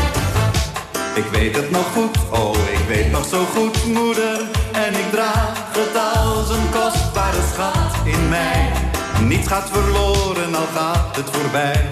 Ik 1.15 1.25
weet 1.31 1.57
het 1.57 1.71
nog 1.71 1.87
goed, 1.93 2.19
oh, 2.31 2.57
ik 2.73 2.87
weet 2.89 3.11
nog 3.11 3.25
zo 3.25 3.45
goed, 3.45 3.87
moeder. 3.87 4.41
En 4.73 4.93
ik 4.95 5.11
draag 5.11 5.53
het 5.73 5.97
als 5.97 6.51
een 6.51 6.71
kostbare 6.71 7.43
schat 7.53 7.93
in 8.05 8.29
mij. 8.29 8.73
Niets 9.21 9.49
gaat 9.49 9.71
verloren, 9.71 10.55
al 10.55 10.67
gaat 10.75 11.17
het 11.17 11.31
voorbij. 11.31 11.85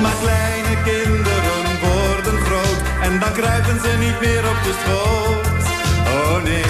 Maar 0.00 0.14
kleine 0.22 0.82
kinderen 0.84 1.66
worden 1.80 2.40
groot 2.46 2.80
en 3.02 3.18
dan 3.18 3.32
kruipen 3.32 3.80
ze 3.80 3.96
niet 3.98 4.20
meer 4.20 4.48
op 4.52 4.58
de 4.64 4.74
schoot. 4.82 5.64
Oh 6.14 6.42
nee. 6.42 6.64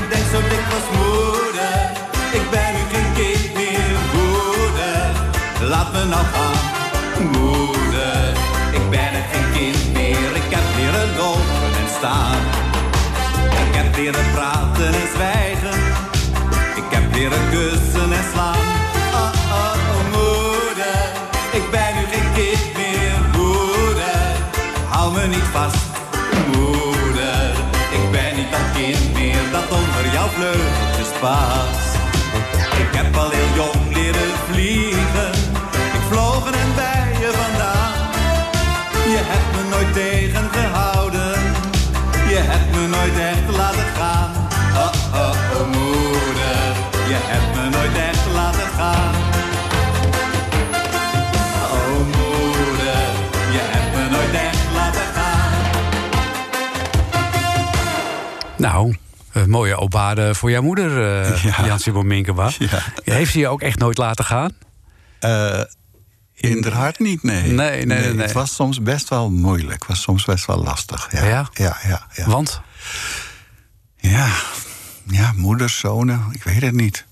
Ik 0.00 0.10
denk 0.10 0.24
zo 0.32 0.40
dikwijls 0.40 0.88
moeder, 0.96 1.90
ik 2.32 2.50
ben 2.50 2.72
nu 2.72 2.96
geen 2.96 3.12
kind. 3.14 3.33
Laat 5.68 5.92
me 5.92 6.04
nou 6.04 6.24
gaan, 6.32 7.30
moeder. 7.30 8.32
Ik 8.72 8.90
ben 8.90 9.10
er 9.18 9.26
geen 9.32 9.52
kind 9.52 9.92
meer, 9.92 10.36
ik 10.36 10.48
heb 10.54 10.66
leren 10.76 11.16
lopen 11.16 11.70
en 11.80 11.88
staan. 11.98 12.40
Ik 13.66 13.74
heb 13.74 13.96
leren 13.96 14.30
praten 14.34 14.86
en 14.86 15.08
zwijgen. 15.14 15.78
Ik 16.76 16.88
heb 16.88 17.14
leren 17.14 17.50
kussen 17.50 18.12
en 18.12 18.24
slaan. 18.32 18.66
Oh, 19.12 19.32
oh, 19.60 19.74
oh, 19.94 20.04
moeder. 20.16 21.02
Ik 21.52 21.70
ben 21.70 21.90
nu 21.96 22.04
geen 22.12 22.32
kind 22.34 22.66
meer, 22.76 23.16
moeder. 23.36 24.24
Hou 24.88 25.12
me 25.12 25.26
niet 25.26 25.48
vast, 25.52 25.86
moeder. 26.56 27.50
Ik 27.98 28.10
ben 28.10 28.36
niet 28.36 28.50
dat 28.50 28.66
kind 28.74 29.14
meer 29.14 29.44
dat 29.52 29.68
onder 29.78 30.12
jouw 30.12 30.28
vleugeltjes 30.28 31.18
past. 31.20 31.83
Mooie 59.54 59.76
obade 59.76 60.34
voor 60.34 60.50
jouw 60.50 60.62
moeder, 60.62 61.22
eh 61.22 61.42
Ja. 61.44 61.66
Jan 61.66 61.78
Simon 61.78 62.06
Minkema. 62.06 62.50
Ja. 62.58 62.82
Heeft 63.04 63.32
ze 63.32 63.38
je 63.38 63.48
ook 63.48 63.62
echt 63.62 63.78
nooit 63.78 63.98
laten 63.98 64.24
gaan? 64.24 64.50
Eh, 65.20 65.60
in 66.34 66.62
haar 66.64 66.72
hart 66.72 66.98
niet, 66.98 67.22
nee. 67.22 67.42
Nee, 67.42 67.52
nee, 67.54 67.84
nee, 67.84 68.14
nee. 68.14 68.22
Het 68.26 68.32
was 68.32 68.54
soms 68.54 68.82
best 68.82 69.08
wel 69.08 69.30
moeilijk. 69.30 69.78
Het 69.78 69.86
was 69.88 70.02
soms 70.02 70.24
best 70.24 70.46
wel 70.46 70.62
lastig. 70.62 71.08
Ja, 71.12 71.24
Ja? 71.24 71.48
ja, 71.52 71.76
ja. 71.86 72.06
ja. 72.14 72.26
Want? 72.26 72.60
Ja, 73.96 74.28
ja, 75.06 75.32
moeders, 75.36 75.78
zonen, 75.78 76.24
ik 76.32 76.42
weet 76.42 76.62
het 76.62 76.74
niet. 76.74 77.04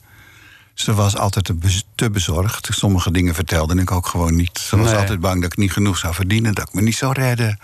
Ze 0.75 0.95
was 0.95 1.17
altijd 1.17 1.45
te, 1.45 1.55
bez- 1.55 1.85
te 1.95 2.11
bezorgd. 2.11 2.69
Sommige 2.73 3.11
dingen 3.11 3.35
vertelde 3.35 3.81
ik 3.81 3.91
ook 3.91 4.07
gewoon 4.07 4.35
niet. 4.35 4.59
Ze 4.59 4.77
was 4.77 4.91
Nee. 4.91 4.99
altijd 4.99 5.21
bang 5.21 5.43
dat 5.43 5.53
ik 5.53 5.59
niet 5.59 5.73
genoeg 5.73 5.99
zou 5.99 6.15
verdienen, 6.15 6.55
dat 6.55 6.69
ik 6.69 6.75
me 6.75 6.83
niet 6.83 6.97
zou 6.97 7.13
redden. 7.13 7.59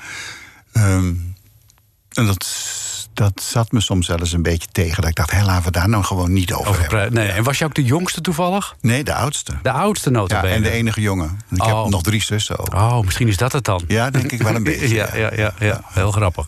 Ehm, 0.72 1.12
en 2.08 2.26
dat, 2.26 2.46
dat 3.18 3.42
zat 3.42 3.72
me 3.72 3.80
soms 3.80 4.06
wel 4.08 4.18
eens 4.18 4.32
een 4.32 4.42
beetje 4.42 4.68
tegen. 4.72 5.00
Dat 5.00 5.10
ik 5.10 5.16
dacht, 5.16 5.30
hé, 5.30 5.44
laten 5.44 5.64
we 5.64 5.70
daar 5.70 5.88
nou 5.88 6.04
gewoon 6.04 6.32
niet 6.32 6.52
over, 6.52 6.68
Over 6.68 6.80
hebben. 7.00 7.12
nee. 7.14 7.28
En 7.28 7.42
was 7.42 7.58
je 7.58 7.64
ook 7.64 7.74
de 7.74 7.84
jongste 7.84 8.20
toevallig? 8.20 8.74
Nee, 8.80 9.04
de 9.04 9.14
oudste. 9.14 9.52
De 9.62 9.70
oudste 9.70 10.10
nota 10.10 10.44
Ja, 10.44 10.50
en 10.52 10.62
de 10.62 10.70
enige 10.70 11.00
jongen. 11.00 11.38
Ik 11.50 11.62
Oh. 11.64 11.82
heb 11.82 11.90
nog 11.90 12.02
drie 12.02 12.22
zussen 12.22 12.58
ook. 12.58 12.74
Oh, 12.74 13.00
misschien 13.00 13.28
is 13.28 13.36
dat 13.36 13.52
het 13.52 13.64
dan. 13.64 13.82
Ja, 13.88 14.10
denk 14.10 14.32
ik 14.32 14.42
wel 14.42 14.54
een 14.54 14.64
beetje. 14.72 14.94
ja, 14.94 15.08
ja, 15.16 15.30
ja, 15.36 15.52
ja, 15.58 15.80
heel 15.84 16.10
grappig. 16.12 16.46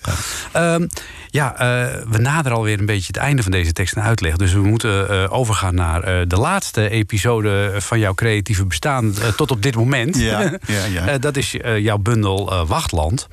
Ehm, 0.53 0.87
ja, 1.31 1.53
eh, 1.57 2.03
we 2.09 2.19
naderen 2.19 2.57
alweer 2.59 2.79
een 2.79 2.87
beetje 2.87 3.07
het 3.07 3.17
einde 3.17 3.43
van 3.43 3.53
deze 3.53 3.73
tekst 3.73 3.95
en 3.97 4.03
uitleg. 4.03 4.37
Dus 4.37 4.53
we 4.53 4.61
moeten 4.61 5.09
eh, 5.11 5.33
overgaan 5.33 5.75
naar 5.75 6.03
eh, 6.03 6.21
de 6.29 6.37
laatste 6.37 6.89
episode 6.89 7.75
van 7.79 7.99
jouw 7.99 8.15
creatieve 8.15 8.65
bestaan 8.67 9.15
tot 9.37 9.51
op 9.51 9.63
dit 9.63 9.75
moment. 9.77 10.17
Ja, 10.17 10.41
ja, 10.67 10.85
ja. 11.07 11.19
Dat 11.19 11.37
is 11.37 11.57
jouw 11.79 11.99
bundel 11.99 12.67
Wachtland. 12.67 13.29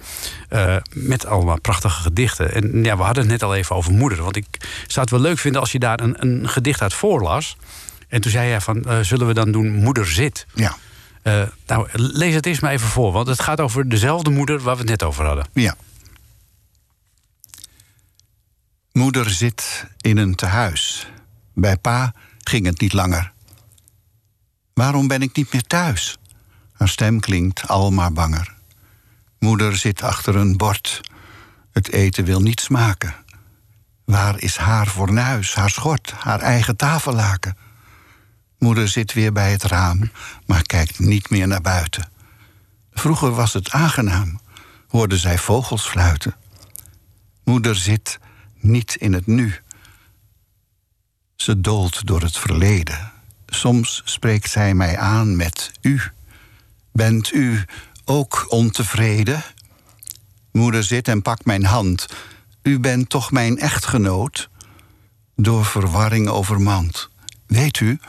met 0.94 1.26
allemaal 1.26 1.60
prachtige 1.62 2.02
gedichten. 2.02 2.54
En 2.54 2.84
ja, 2.84 2.98
we 2.98 3.04
hadden 3.04 3.27
het 3.30 3.40
net 3.42 3.50
al 3.50 3.56
even 3.56 3.76
over 3.76 3.92
moeder. 3.92 4.24
Want 4.24 4.36
ik 4.36 4.46
zou 4.88 5.00
het 5.02 5.10
wel 5.10 5.20
leuk 5.20 5.38
vinden 5.40 5.62
als 5.62 5.72
je 5.72 5.80
daar 5.80 6.00
een, 6.00 6.16
een 6.28 6.50
gedicht 6.50 6.82
uit 6.82 6.94
voorlas. 6.94 7.58
En 8.08 8.22
toen 8.22 8.32
zei 8.32 8.50
jij 8.50 8.62
van, 8.62 8.84
eh, 8.84 9.00
zullen 9.00 9.28
we 9.28 9.34
dan 9.34 9.52
doen 9.52 9.72
Moeder 9.76 10.08
zit? 10.08 10.46
Ja, 10.54 10.78
Eh, 11.22 11.42
nou, 11.68 11.88
lees 11.94 12.34
het 12.34 12.46
eerst 12.46 12.62
maar 12.62 12.72
even 12.72 12.88
voor, 12.88 13.12
want 13.12 13.28
het 13.28 13.42
gaat 13.42 13.60
over 13.62 13.90
dezelfde 13.90 14.30
moeder 14.30 14.60
waar 14.60 14.74
we 14.76 14.82
het 14.82 14.90
net 14.90 15.04
over 15.04 15.26
hadden. 15.26 15.48
ja. 15.54 15.76
Moeder 18.92 19.30
zit 19.30 19.86
in 20.02 20.18
een 20.18 20.36
tehuis. 20.36 21.08
Bij 21.54 21.78
pa 21.78 22.14
ging 22.44 22.66
het 22.66 22.80
niet 22.82 22.94
langer. 22.94 23.32
Waarom 24.74 25.08
ben 25.08 25.22
ik 25.22 25.36
niet 25.36 25.54
meer 25.54 25.62
thuis? 25.64 26.18
Haar 26.74 26.90
stem 26.90 27.20
klinkt 27.20 27.68
al 27.68 27.92
maar 27.92 28.14
banger. 28.14 28.54
Moeder 29.40 29.76
zit 29.78 30.02
achter 30.02 30.36
een 30.36 30.58
bord. 30.58 31.02
Het 31.78 31.92
eten 31.92 32.26
wil 32.26 32.42
niet 32.42 32.60
smaken. 32.60 33.16
Waar 34.06 34.40
is 34.40 34.58
haar 34.58 34.88
fornuis, 34.88 35.56
haar 35.56 35.70
schort, 35.70 36.12
haar 36.12 36.40
eigen 36.40 36.76
tafellaken? 36.76 37.58
Moeder 38.60 38.88
zit 38.88 39.14
weer 39.14 39.32
bij 39.32 39.52
het 39.52 39.64
raam, 39.64 40.12
maar 40.46 40.62
kijkt 40.62 41.00
niet 41.00 41.30
meer 41.30 41.48
naar 41.48 41.62
buiten. 41.62 42.10
Vroeger 42.92 43.32
was 43.32 43.54
het 43.54 43.72
aangenaam, 43.72 44.40
hoorde 44.88 45.18
zij 45.18 45.38
vogels 45.38 45.88
fluiten. 45.88 46.36
Moeder 47.44 47.76
zit 47.76 48.20
niet 48.60 48.96
in 48.96 49.14
het 49.14 49.28
nu. 49.28 49.56
Ze 51.36 51.62
doolt 51.62 52.06
door 52.08 52.22
het 52.22 52.38
verleden. 52.38 53.12
Soms 53.46 54.02
spreekt 54.06 54.50
zij 54.50 54.74
mij 54.74 54.98
aan 54.98 55.36
met 55.36 55.72
u. 55.82 56.02
Bent 56.92 57.34
u 57.34 57.66
ook 58.06 58.46
ontevreden? 58.50 59.44
Moeder 60.52 60.84
zit 60.84 61.08
en 61.08 61.22
pakt 61.22 61.46
mijn 61.46 61.66
hand. 61.66 62.06
U 62.62 62.80
bent 62.80 63.10
toch 63.10 63.32
mijn 63.32 63.58
echtgenoot? 63.58 64.50
Door 65.36 65.66
verwarring 65.66 66.28
overmand. 66.28 67.10
Weet 67.48 67.80
u, 67.80 68.00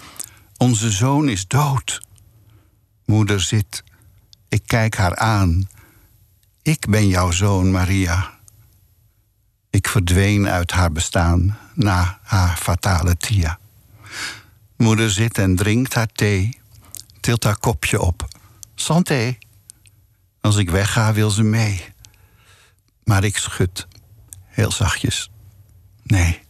onze 0.56 0.90
zoon 0.90 1.28
is 1.28 1.46
dood. 1.46 2.00
Moeder 3.04 3.40
zit. 3.40 3.84
Ik 4.48 4.62
kijk 4.66 4.96
haar 4.96 5.16
aan. 5.16 5.68
Ik 6.62 6.88
ben 6.88 7.08
jouw 7.08 7.30
zoon, 7.30 7.70
Maria. 7.70 8.38
Ik 9.70 9.88
verdween 9.88 10.48
uit 10.48 10.70
haar 10.70 10.92
bestaan 10.92 11.58
na 11.74 12.18
haar 12.22 12.56
fatale 12.56 13.16
tia. 13.16 13.58
Moeder 14.76 15.10
zit 15.10 15.38
en 15.38 15.56
drinkt 15.56 15.94
haar 15.94 16.12
thee, 16.12 16.58
tilt 17.20 17.44
haar 17.44 17.58
kopje 17.58 18.00
op. 18.00 18.28
Santé. 18.74 19.38
Als 20.40 20.56
ik 20.56 20.70
wegga, 20.70 21.12
wil 21.12 21.30
ze 21.30 21.42
mee. 21.42 21.84
Maar 23.08 23.24
ik 23.24 23.36
schud, 23.36 23.86
heel 24.46 24.70
zachtjes. 24.72 25.30
Nee. 26.02 26.40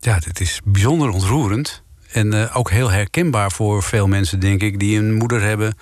Ja, 0.00 0.18
dit 0.18 0.40
is 0.40 0.60
bijzonder 0.64 1.08
ontroerend. 1.08 1.82
En 2.12 2.32
eh, 2.32 2.56
ook 2.56 2.70
heel 2.70 2.90
herkenbaar 2.90 3.52
voor 3.52 3.82
veel 3.82 4.06
mensen, 4.06 4.40
denk 4.40 4.62
ik, 4.62 4.78
die 4.78 4.98
een 4.98 5.14
moeder 5.14 5.42
hebben. 5.42 5.74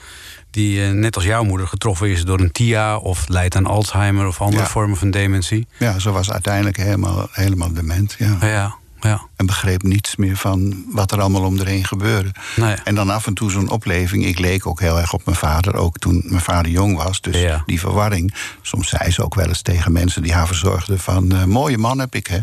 die 0.51 0.85
eh, 0.85 0.91
net 0.91 1.15
als 1.17 1.25
jouw 1.25 1.43
moeder 1.45 1.67
getroffen 1.67 2.09
is 2.11 2.25
door 2.25 2.41
een 2.41 2.53
TIA. 2.53 2.97
of 2.97 3.29
lijdt 3.29 3.57
aan 3.57 3.67
Alzheimer 3.67 4.27
of 4.27 4.41
andere 4.41 4.63
Ja. 4.63 4.69
vormen 4.69 4.97
van 4.97 5.11
dementie. 5.11 5.67
Ja, 5.79 5.99
ze 5.99 6.11
was 6.11 6.31
uiteindelijk 6.31 6.77
helemaal, 6.77 7.29
helemaal 7.31 7.73
dement. 7.73 8.15
Ja. 8.19 8.37
Ja, 8.41 8.75
ja. 9.01 9.21
En 9.37 9.47
begreep 9.47 9.83
niets 9.83 10.17
meer 10.17 10.37
van 10.37 10.85
wat 10.89 11.13
er 11.13 11.21
allemaal 11.21 11.45
om 11.45 11.59
erheen 11.59 11.85
gebeurde. 11.85 12.31
Nee. 12.57 12.75
En 12.85 12.95
dan 12.95 13.11
af 13.11 13.27
en 13.27 13.35
toe 13.35 13.51
zo'n 13.51 13.71
opleving. 13.71 14.27
Ik 14.27 14.39
leek 14.39 14.67
ook 14.67 14.81
heel 14.81 14.99
erg 14.99 15.13
op 15.13 15.25
mijn 15.25 15.37
vader, 15.37 15.75
ook 15.75 15.99
toen 15.99 16.23
mijn 16.25 16.41
vader 16.43 16.71
jong 16.73 16.97
was. 16.97 17.21
Dus 17.21 17.37
Ja. 17.37 17.63
die 17.67 17.81
verwarring. 17.81 18.35
Soms 18.63 18.89
zei 18.89 19.11
ze 19.11 19.25
ook 19.25 19.35
wel 19.35 19.47
eens 19.49 19.63
tegen 19.63 19.93
mensen 19.93 20.23
die 20.23 20.33
haar 20.33 20.47
verzorgden: 20.47 20.99
van 20.99 21.33
eh, 21.33 21.45
mooie 21.45 21.79
man 21.79 21.99
heb 21.99 22.15
ik, 22.15 22.27
hè. 22.27 22.39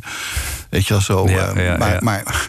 Weet 0.69 0.87
je 0.87 0.93
wel 0.93 1.01
zo. 1.01 1.29
Ja, 1.29 1.47
eh, 1.51 1.77
maar, 1.79 2.03
maar 2.03 2.47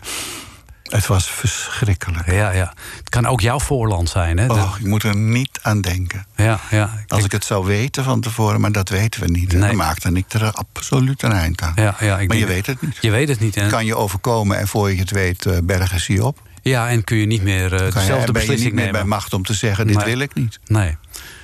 het 0.88 1.06
was 1.06 1.30
verschrikkelijk. 1.30 2.30
Ja, 2.30 2.50
ja. 2.50 2.72
Het 2.98 3.08
kan 3.08 3.26
ook 3.26 3.40
jouw 3.40 3.60
voorland 3.60 4.08
zijn, 4.08 4.38
hè? 4.38 4.46
Oh, 4.46 4.74
ik 4.78 4.86
moet 4.86 5.02
er 5.02 5.16
niet 5.16 5.58
aan 5.62 5.80
denken. 5.80 6.26
ja, 6.36 6.60
ja. 6.70 6.90
Als 7.06 7.24
ik 7.24 7.32
het 7.32 7.44
zou 7.44 7.66
weten 7.66 8.04
van 8.04 8.20
tevoren, 8.20 8.60
maar 8.60 8.72
dat 8.72 8.88
weten 8.88 9.20
we 9.20 9.28
niet. 9.30 9.52
Nee. 9.52 9.60
Dan 9.60 9.76
maakte 9.76 10.10
ik 10.12 10.32
er 10.32 10.52
absoluut 10.52 11.22
een 11.22 11.32
eind 11.32 11.62
aan. 11.62 11.72
ja, 11.76 11.94
ja, 12.00 12.18
ik 12.18 12.28
maar 12.28 12.36
je 12.36 12.46
weet 12.46 12.66
het 12.66 12.80
niet. 12.82 12.98
Je 13.00 13.10
weet 13.10 13.28
het 13.28 13.40
niet, 13.40 13.54
hè? 13.54 13.68
kan 13.68 13.84
je 13.86 13.96
overkomen 13.96 14.58
en 14.58 14.68
voor 14.68 14.90
je 14.92 14.98
het 14.98 15.10
weet 15.10 15.46
eh, 15.46 15.58
bergen 15.62 16.00
ze 16.00 16.12
je 16.12 16.24
op. 16.24 16.38
Ja, 16.62 16.88
en 16.88 17.04
kun 17.04 17.16
je 17.16 17.26
niet 17.26 17.42
meer 17.42 17.64
eh 17.72 17.78
Kan 17.78 17.86
je, 17.86 17.92
dezelfde 17.92 18.12
ben 18.14 18.24
je 18.26 18.32
beslissing 18.32 18.58
niet 18.64 18.72
meer 18.74 18.84
nemen. 18.84 19.00
bij 19.00 19.08
macht 19.08 19.32
om 19.32 19.44
te 19.44 19.54
zeggen, 19.54 19.86
dit 19.86 19.96
Nee. 19.96 20.04
wil 20.04 20.18
ik 20.18 20.34
niet. 20.34 20.58
Nee. 20.66 20.96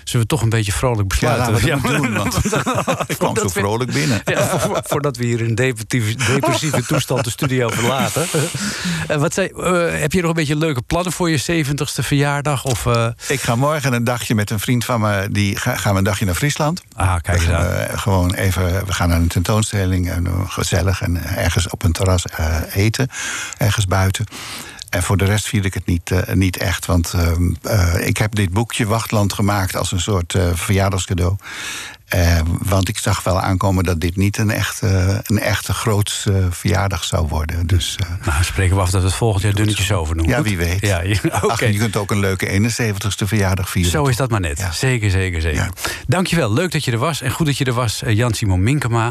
Zullen 0.04 0.26
we 0.26 0.32
toch 0.34 0.42
een 0.42 0.48
beetje 0.48 0.72
vrolijk 0.72 1.00
Ja, 1.00 1.06
besluiten? 1.06 1.54
we 1.54 1.70
dat 1.90 1.96
doen, 2.02 2.12
want 2.14 2.34
ik 3.06 3.18
kwam 3.18 3.36
zo 3.36 3.42
we- 3.42 3.48
vrolijk 3.50 3.92
binnen. 3.92 4.20
Ja, 4.24 4.58
vo- 4.58 4.80
voordat 4.84 5.16
we 5.16 5.24
hier 5.24 5.40
in 5.40 5.54
depressieve, 5.54 6.14
depressieve 6.32 6.84
toestand 6.86 7.24
de 7.24 7.30
studio 7.30 7.68
verlaten. 7.68 8.26
En 9.06 9.20
wat 9.20 9.34
zei, 9.34 9.48
eh, 9.48 10.00
heb 10.00 10.12
je 10.12 10.20
nog 10.20 10.28
een 10.30 10.36
beetje 10.36 10.56
leuke 10.56 10.82
plannen 10.82 11.12
voor 11.12 11.30
je 11.30 11.38
70ste 11.38 12.02
verjaardag? 12.02 12.64
Of, 12.64 12.86
eh, 12.86 13.06
Ik 13.28 13.40
ga 13.40 13.54
morgen 13.56 13.92
een 13.92 14.04
dagje 14.04 14.34
met 14.34 14.50
een 14.50 14.60
vriend 14.60 14.84
van 14.84 15.00
me, 15.00 15.28
die 15.30 15.56
ga, 15.56 15.76
gaan 15.76 15.92
we 15.92 15.98
een 15.98 16.04
dagje 16.04 16.24
naar 16.24 16.34
Friesland. 16.34 16.82
ah, 16.96 17.14
kijk 17.22 17.38
eens 17.38 17.46
We 17.46 17.52
eh, 17.54 17.98
gewoon 17.98 18.34
even, 18.34 18.86
we 18.86 18.92
gaan 18.92 19.08
naar 19.08 19.18
een 19.20 19.28
tentoonstelling 19.28 20.10
en 20.10 20.26
eh, 20.26 20.32
gezellig 20.46 21.02
en 21.02 21.36
ergens 21.36 21.68
op 21.68 21.82
een 21.84 21.92
terras 21.92 22.24
eh, 22.26 22.56
eten, 22.72 23.08
ergens 23.58 23.86
buiten. 23.86 24.24
En 24.94 25.02
voor 25.02 25.16
de 25.16 25.24
rest 25.24 25.46
vier 25.46 25.64
ik 25.64 25.74
het 25.74 25.86
niet, 25.86 26.10
eh, 26.10 26.34
niet 26.34 26.56
echt. 26.56 26.86
Want 26.86 27.12
ehm, 27.12 27.54
eh, 27.62 28.06
ik 28.06 28.16
heb 28.16 28.34
dit 28.34 28.50
boekje 28.50 28.86
Wachtland 28.86 29.32
gemaakt 29.32 29.76
als 29.76 29.92
een 29.92 30.00
soort 30.00 30.34
eh, 30.34 30.48
verjaardagscadeau. 30.54 31.36
Eh, 32.04 32.40
want 32.62 32.88
ik 32.88 32.98
zag 32.98 33.22
wel 33.22 33.40
aankomen 33.40 33.84
dat 33.84 34.00
dit 34.00 34.16
niet 34.16 34.38
een 34.38 34.50
echte, 34.50 35.20
een 35.24 35.38
echte 35.38 35.72
groot 35.72 36.24
eh, 36.28 36.34
verjaardag 36.50 37.04
zou 37.04 37.28
worden. 37.28 37.66
Dus 37.66 37.96
eh, 37.96 38.26
Nou, 38.26 38.44
spreken 38.44 38.76
we 38.76 38.82
af 38.82 38.90
dat 38.90 39.00
we 39.00 39.06
het 39.06 39.16
volgend 39.16 39.42
jaar 39.42 39.54
dunnetjes 39.54 39.92
over 39.92 40.16
doen. 40.16 40.26
ja, 40.26 40.42
wie 40.42 40.56
weet. 40.56 40.80
Ja, 40.80 41.00
je-. 41.00 41.32
Ach, 41.32 41.60
je 41.60 41.78
kunt 41.78 41.96
ook 41.96 42.10
een 42.10 42.18
leuke 42.18 42.60
71ste 42.60 43.26
verjaardag 43.26 43.70
vieren. 43.70 43.90
Zo 43.90 44.06
is 44.06 44.16
dat 44.16 44.30
maar 44.30 44.40
net. 44.40 44.58
Ja. 44.58 44.72
Zeker, 44.72 45.10
zeker, 45.10 45.40
zeker. 45.40 45.62
Ja. 45.62 45.70
Dankjewel. 46.06 46.52
Leuk 46.52 46.72
dat 46.72 46.84
je 46.84 46.92
er 46.92 46.98
was. 46.98 47.20
En 47.20 47.30
goed 47.30 47.46
dat 47.46 47.58
je 47.58 47.64
er 47.64 47.72
was, 47.72 48.02
Jan-Simon 48.06 48.62
Minkema. 48.62 49.10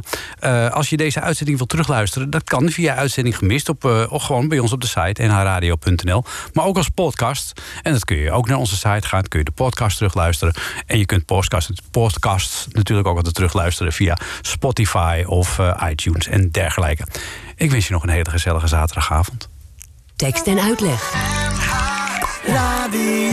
Als 0.71 0.89
je 0.89 0.97
deze 0.97 1.21
uitzending 1.21 1.57
wilt 1.57 1.69
terugluisteren... 1.69 2.29
dat 2.29 2.43
kan 2.43 2.69
via 2.69 2.95
uitzending 2.95 3.37
gemist. 3.37 3.69
Op, 3.69 3.83
of 4.09 4.23
gewoon 4.23 4.47
bij 4.47 4.59
ons 4.59 4.71
op 4.71 4.81
de 4.81 4.87
site 4.87 5.23
nhradio.nl. 5.23 6.23
Maar 6.53 6.65
ook 6.65 6.77
als 6.77 6.89
podcast. 6.89 7.61
En 7.81 7.91
dat 7.91 8.05
kun 8.05 8.17
je 8.17 8.31
ook 8.31 8.47
naar 8.47 8.57
onze 8.57 8.75
site 8.75 9.07
gaan. 9.07 9.27
kun 9.27 9.39
je 9.39 9.45
de 9.45 9.51
podcast 9.51 9.97
terugluisteren. 9.97 10.53
En 10.85 10.97
je 10.97 11.05
kunt 11.05 11.25
podcast, 11.25 11.71
podcasts 11.91 12.67
natuurlijk 12.83 13.07
ook 13.07 13.15
altijd 13.15 13.35
terugluisteren... 13.35 13.93
via 13.93 14.17
Spotify 14.41 15.23
of 15.25 15.59
eh, 15.59 15.87
iTunes 15.89 16.27
en 16.27 16.49
dergelijke. 16.49 17.07
Ik 17.55 17.71
wens 17.71 17.87
je 17.87 17.93
nog 17.93 18.03
een 18.03 18.09
hele 18.09 18.29
gezellige 18.29 18.67
zaterdagavond. 18.67 19.49
Tekst 20.15 20.47
en 20.47 20.59
uitleg. 20.59 21.11
Twee 22.43 23.31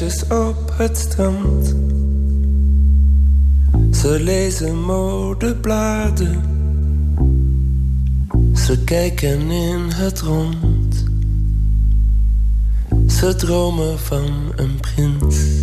meisjes 0.00 0.22
op 0.28 0.72
het 0.72 0.98
strand. 0.98 1.74
Ze 3.96 4.20
lezen 4.20 4.82
modebladen. 4.82 6.42
Ze 8.54 8.84
kijken 8.84 9.50
in 9.50 9.80
het 9.90 10.20
rond. 10.20 11.04
Ze 13.06 13.34
dromen 13.34 13.98
van 13.98 14.52
een 14.56 14.80
prins. 14.80 15.59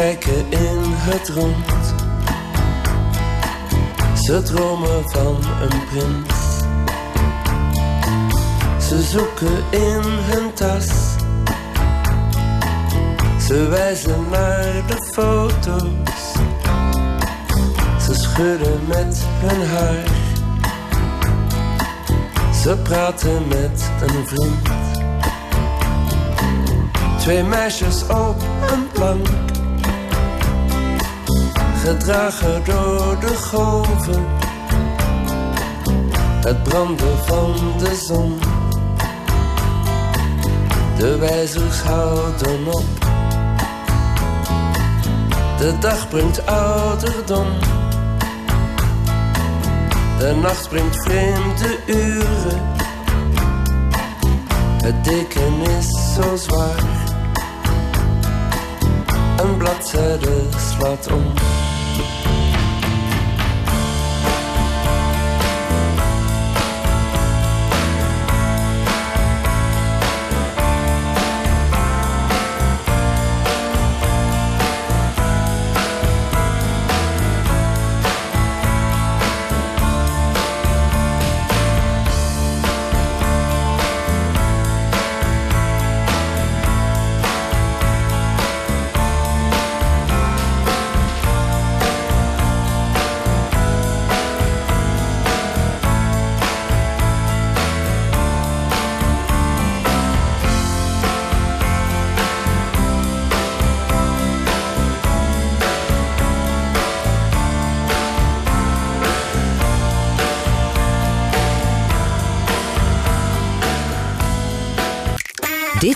Kijken 0.00 0.50
in 0.50 0.78
het 0.82 1.28
rond. 1.28 1.94
Ze 4.14 4.42
dromen 4.42 5.10
van 5.10 5.36
een 5.60 5.84
prins. 5.90 6.34
Ze 8.88 9.02
zoeken 9.02 9.64
in 9.70 10.02
hun 10.02 10.52
tas. 10.52 10.86
Ze 13.46 13.68
wijzen 13.68 14.28
naar 14.30 14.86
de 14.86 15.10
foto's. 15.12 16.32
Ze 18.04 18.14
schudden 18.14 18.80
met 18.86 19.24
hun 19.24 19.66
haar. 19.68 20.04
Ze 22.62 22.76
praten 22.76 23.48
met 23.48 23.90
een 24.00 24.26
vriend. 24.26 24.68
Twee 27.18 27.44
meisjes 27.44 28.02
op 28.02 28.42
een 28.70 28.88
plank. 28.92 29.49
Gedragen 31.84 32.64
door 32.64 33.20
de 33.20 33.36
golven. 33.36 34.26
Het 36.44 36.62
branden 36.62 37.18
van 37.26 37.54
de 37.78 37.94
zon. 38.06 38.38
De 40.98 41.16
wijzers 41.18 41.80
houden 41.82 42.66
op. 42.66 42.84
De 45.58 45.78
dag 45.80 46.08
brengt 46.08 46.46
ouderdom. 46.46 47.48
De 50.18 50.34
nacht 50.42 50.68
brengt 50.68 50.96
vreemde 50.96 51.78
uren. 51.86 52.62
Het 54.82 55.04
deken 55.04 55.60
is 55.78 56.14
zo 56.14 56.36
zwaar. 56.36 56.84
Een 59.36 59.56
bladzijde 59.56 60.42
slaat 60.56 61.12
om. 61.12 61.32